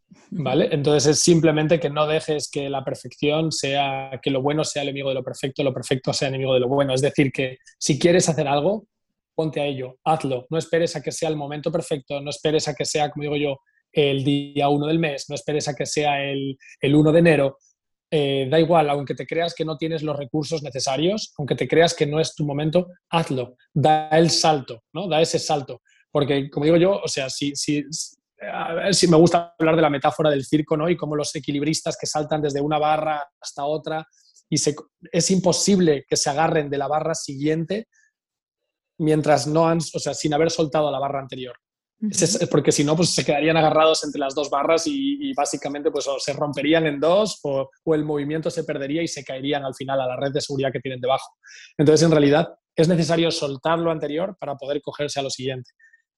¿Vale? 0.32 0.70
Entonces 0.72 1.18
es 1.18 1.20
simplemente 1.20 1.80
que 1.80 1.90
no 1.90 2.08
dejes 2.08 2.50
que 2.50 2.70
la 2.70 2.84
perfección 2.84 3.52
sea, 3.52 4.20
que 4.22 4.32
lo 4.32 4.42
bueno 4.42 4.64
sea 4.64 4.84
el 4.84 4.90
enemigo 4.90 5.10
de 5.10 5.16
lo 5.16 5.24
perfecto, 5.24 5.64
lo 5.64 5.74
perfecto 5.74 6.14
sea 6.14 6.30
enemigo 6.30 6.54
de 6.54 6.62
lo 6.62 6.68
bueno. 6.68 6.94
Es 6.94 7.02
decir, 7.02 7.32
que 7.32 7.58
si 7.78 8.00
quieres 8.00 8.28
hacer 8.30 8.48
algo, 8.48 8.88
ponte 9.36 9.62
a 9.62 9.66
ello, 9.66 9.98
hazlo. 10.04 10.48
No 10.50 10.58
esperes 10.58 10.96
a 10.96 11.02
que 11.02 11.12
sea 11.12 11.30
el 11.30 11.36
momento 11.36 11.72
perfecto, 11.72 12.20
no 12.22 12.30
esperes 12.30 12.68
a 12.68 12.74
que 12.74 12.86
sea, 12.86 13.12
como 13.12 13.24
digo 13.24 13.38
yo, 13.38 13.58
el 13.92 14.24
día 14.24 14.70
1 14.70 14.88
del 14.88 15.00
mes, 15.00 15.26
no 15.30 15.36
esperes 15.36 15.68
a 15.68 15.76
que 15.76 15.86
sea 15.86 16.24
el, 16.24 16.58
el 16.82 16.96
1 16.96 17.12
de 17.12 17.20
enero. 17.20 17.58
Eh, 18.10 18.48
da 18.50 18.60
igual, 18.60 18.90
aunque 18.90 19.16
te 19.16 19.26
creas 19.26 19.54
que 19.54 19.66
no 19.66 19.78
tienes 19.78 20.02
los 20.02 20.16
recursos 20.16 20.64
necesarios, 20.64 21.34
aunque 21.38 21.56
te 21.56 21.68
creas 21.68 21.94
que 21.94 22.06
no 22.06 22.20
es 22.20 22.36
tu 22.36 22.46
momento, 22.46 22.88
hazlo, 23.10 23.58
da 23.74 24.08
el 24.10 24.30
salto, 24.30 24.84
¿no? 24.94 25.08
Da 25.08 25.22
ese 25.22 25.40
salto. 25.40 25.82
Porque, 26.12 26.50
como 26.50 26.66
digo 26.66 26.78
yo, 26.78 27.02
o 27.04 27.08
sea, 27.08 27.30
si, 27.30 27.54
a 28.42 28.74
ver 28.74 28.96
si 28.96 29.08
me 29.08 29.18
gusta 29.18 29.56
hablar 29.58 29.76
de 29.76 29.82
la 29.82 29.90
metáfora 29.90 30.30
del 30.30 30.46
circo, 30.46 30.78
¿no? 30.78 30.90
Y 30.90 30.98
como 30.98 31.16
los 31.16 31.36
equilibristas 31.36 31.98
que 32.00 32.06
saltan 32.06 32.42
desde 32.42 32.62
una 32.62 32.78
barra 32.78 33.28
hasta 33.42 33.66
otra 33.66 34.06
y 34.50 34.58
es 35.12 35.32
imposible 35.32 36.06
que 36.08 36.16
se 36.16 36.30
agarren 36.30 36.70
de 36.70 36.78
la 36.78 36.88
barra 36.88 37.16
siguiente 37.16 37.88
mientras 39.00 39.48
no 39.48 39.68
han, 39.68 39.78
o 39.78 40.00
sea, 40.00 40.14
sin 40.14 40.34
haber 40.34 40.52
soltado 40.52 40.92
la 40.92 41.00
barra 41.00 41.20
anterior. 41.20 41.56
porque 42.52 42.72
si 42.72 42.84
no, 42.84 42.96
pues 42.96 43.10
se 43.10 43.26
quedarían 43.26 43.58
agarrados 43.58 44.04
entre 44.04 44.20
las 44.20 44.36
dos 44.36 44.50
barras 44.50 44.84
y, 44.86 45.34
básicamente 45.34 45.92
pues 45.92 46.08
o 46.08 46.20
se 46.20 46.34
romperían 46.34 46.86
en 46.86 47.00
dos 47.00 47.40
o, 47.44 47.70
el 47.88 48.06
movimiento 48.06 48.50
se 48.50 48.64
perdería 48.64 49.02
y 49.02 49.08
se 49.08 49.24
caerían 49.24 49.66
al 49.66 49.76
final 49.76 50.00
a 50.02 50.08
la 50.08 50.16
red 50.16 50.32
de 50.32 50.42
seguridad 50.42 50.72
que 50.72 50.80
tienen 50.80 51.02
debajo. 51.02 51.36
Entonces, 51.78 52.06
en 52.06 52.12
realidad, 52.12 52.48
es 52.76 52.88
necesario 52.88 53.32
soltar 53.32 53.80
lo 53.80 53.92
anterior 53.92 54.38
para 54.40 54.56
poder 54.56 54.82
cogerse 54.82 55.20
a 55.20 55.24
lo 55.24 55.30
siguiente. 55.30 55.72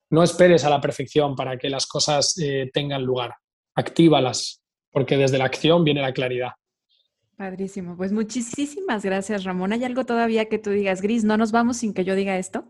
No 0.10 0.24
esperes 0.24 0.66
a 0.66 0.70
la 0.70 0.82
perfección 0.82 1.36
para 1.36 1.57
que 1.57 1.70
las 1.70 1.86
cosas 1.86 2.38
eh, 2.39 2.70
tengan 2.74 3.03
lugar. 3.03 3.36
Actívalas, 3.76 4.62
porque 4.91 5.18
desde 5.18 5.38
la 5.38 5.45
acción 5.45 5.84
viene 5.84 6.01
la 6.01 6.14
claridad. 6.14 6.51
Padrísimo. 7.38 7.95
Pues 7.95 8.12
muchísimas 8.12 9.05
gracias, 9.05 9.43
Ramón. 9.43 9.72
¿Hay 9.72 9.84
algo 9.84 10.05
todavía 10.05 10.49
que 10.49 10.60
tú 10.60 10.72
digas, 10.72 11.01
Gris? 11.01 11.24
¿No 11.24 11.38
nos 11.38 11.51
vamos 11.51 11.78
sin 11.78 11.93
que 11.93 12.03
yo 12.03 12.16
diga 12.16 12.38
esto? 12.38 12.66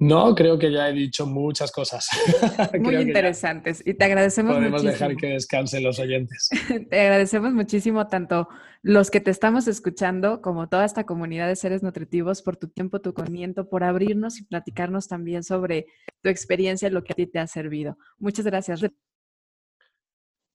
No, 0.00 0.34
creo 0.34 0.58
que 0.58 0.72
ya 0.72 0.88
he 0.88 0.94
dicho 0.94 1.26
muchas 1.26 1.70
cosas. 1.70 2.08
Muy 2.80 2.96
interesantes 2.96 3.82
y 3.84 3.92
te 3.92 4.06
agradecemos 4.06 4.56
podemos 4.56 4.82
dejar 4.82 5.14
que 5.14 5.26
descansen 5.26 5.84
los 5.84 5.98
oyentes. 5.98 6.48
te 6.90 7.00
agradecemos 7.00 7.52
muchísimo 7.52 8.06
tanto 8.06 8.48
los 8.82 9.10
que 9.10 9.20
te 9.20 9.30
estamos 9.30 9.68
escuchando 9.68 10.40
como 10.40 10.70
toda 10.70 10.86
esta 10.86 11.04
comunidad 11.04 11.48
de 11.48 11.56
seres 11.56 11.82
nutritivos 11.82 12.40
por 12.40 12.56
tu 12.56 12.68
tiempo, 12.68 13.02
tu 13.02 13.12
conocimiento, 13.12 13.68
por 13.68 13.84
abrirnos 13.84 14.40
y 14.40 14.44
platicarnos 14.44 15.06
también 15.06 15.42
sobre 15.44 15.84
tu 16.22 16.30
experiencia 16.30 16.88
y 16.88 16.92
lo 16.92 17.04
que 17.04 17.12
a 17.12 17.16
ti 17.16 17.26
te 17.26 17.38
ha 17.38 17.46
servido. 17.46 17.98
Muchas 18.18 18.46
gracias. 18.46 18.80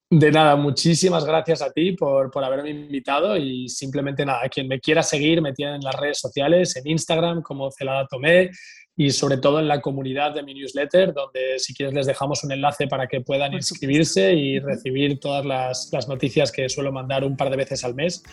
De 0.10 0.32
nada, 0.32 0.56
muchísimas 0.56 1.24
gracias 1.24 1.62
a 1.62 1.72
ti 1.72 1.91
por, 1.91 2.32
por 2.32 2.43
haberme 2.43 2.72
invitado 2.72 3.38
y 3.38 3.70
simplemente 3.70 4.26
nada, 4.26 4.48
quien 4.50 4.68
me 4.68 4.80
quiera 4.80 5.04
seguir 5.04 5.41
me 5.41 5.54
tiene 5.54 5.76
en 5.76 5.82
las 5.82 5.96
redes 6.00 6.20
sociales, 6.20 6.76
en 6.78 6.88
Instagram 6.88 7.43
como 7.43 7.70
Celada 7.70 8.08
Tomé, 8.08 8.50
y 8.98 9.12
sobre 9.12 9.38
todo 9.38 9.60
en 9.60 9.68
la 9.68 9.82
comunidad 9.82 10.34
de 10.34 10.43
mi 10.43 10.54
newsletter, 10.54 11.14
donde 11.14 11.60
si 11.60 11.74
quieres 11.74 11.93
les 11.93 12.06
dejamos 12.06 12.43
un 12.43 12.52
enlace 12.52 12.88
para 12.88 13.08
que 13.08 13.22
puedan 13.22 13.54
inscribirse 13.54 14.34
y 14.34 14.60
recibir 14.60 15.20
todas 15.20 15.46
las, 15.46 15.89
las, 15.91 16.08
noticias 16.08 16.52
que 16.52 16.70
suelo 16.70 16.91
mandar 16.91 17.24
un 17.24 17.36
par 17.36 17.50
de 17.50 17.58
veces 17.58 17.84
al 17.84 17.93
mes 17.93 18.24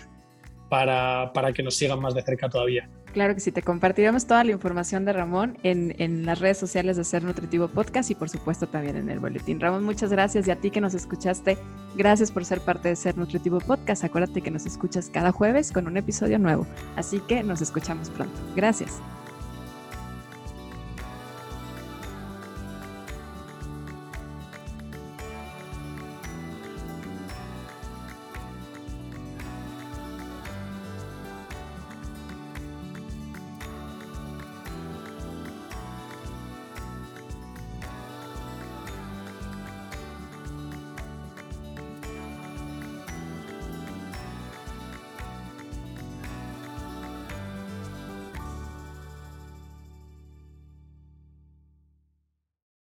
para, 0.69 1.33
para, 1.35 1.53
que 1.53 1.63
nos 1.63 1.75
sigan 1.75 2.01
más 2.01 2.15
de 2.15 2.23
cerca 2.23 2.49
todavía. 2.49 2.89
Claro 3.13 3.35
que 3.35 3.41
sí, 3.41 3.53
te 3.53 3.61
compartiremos 3.61 4.27
toda 4.27 4.43
la 4.43 4.53
información 4.53 5.05
de 5.05 5.13
Ramón 5.13 5.59
en, 5.63 5.95
en 5.99 6.25
las 6.25 6.39
redes 6.39 6.57
sociales 6.57 6.97
de 6.97 7.05
Ser 7.05 7.25
Nutritivo 7.25 7.69
Podcast 7.69 8.11
y 8.11 8.15
por 8.15 8.31
supuesto 8.31 8.67
también 8.67 8.97
en 8.97 9.11
el 9.11 9.19
boletín. 9.19 9.61
Ramón, 9.61 9.85
muchas 9.85 10.11
gracias 10.11 10.47
y 10.49 10.51
a 10.51 10.57
ti 10.57 10.71
que 10.71 10.81
nos 10.81 10.95
escuchaste, 10.95 11.59
gracias 11.97 12.31
por 12.31 12.45
ser 12.45 12.61
parte 12.61 12.89
de 12.89 12.97
Ser 12.97 13.19
Nutritivo 13.19 13.59
Podcast. 13.59 14.05
Acuérdate 14.05 14.41
que 14.41 14.51
nos 14.51 14.65
escuchas 14.65 15.11
cada 15.13 15.33
jueves 15.33 15.73
con 15.73 15.89
un 15.89 15.97
episodio 15.97 16.39
nuevo, 16.39 16.67
así 16.97 17.21
que 17.21 17.43
nos 17.43 17.61
escuchamos 17.61 18.09
pronto. 18.09 18.39
Gracias. 18.57 19.01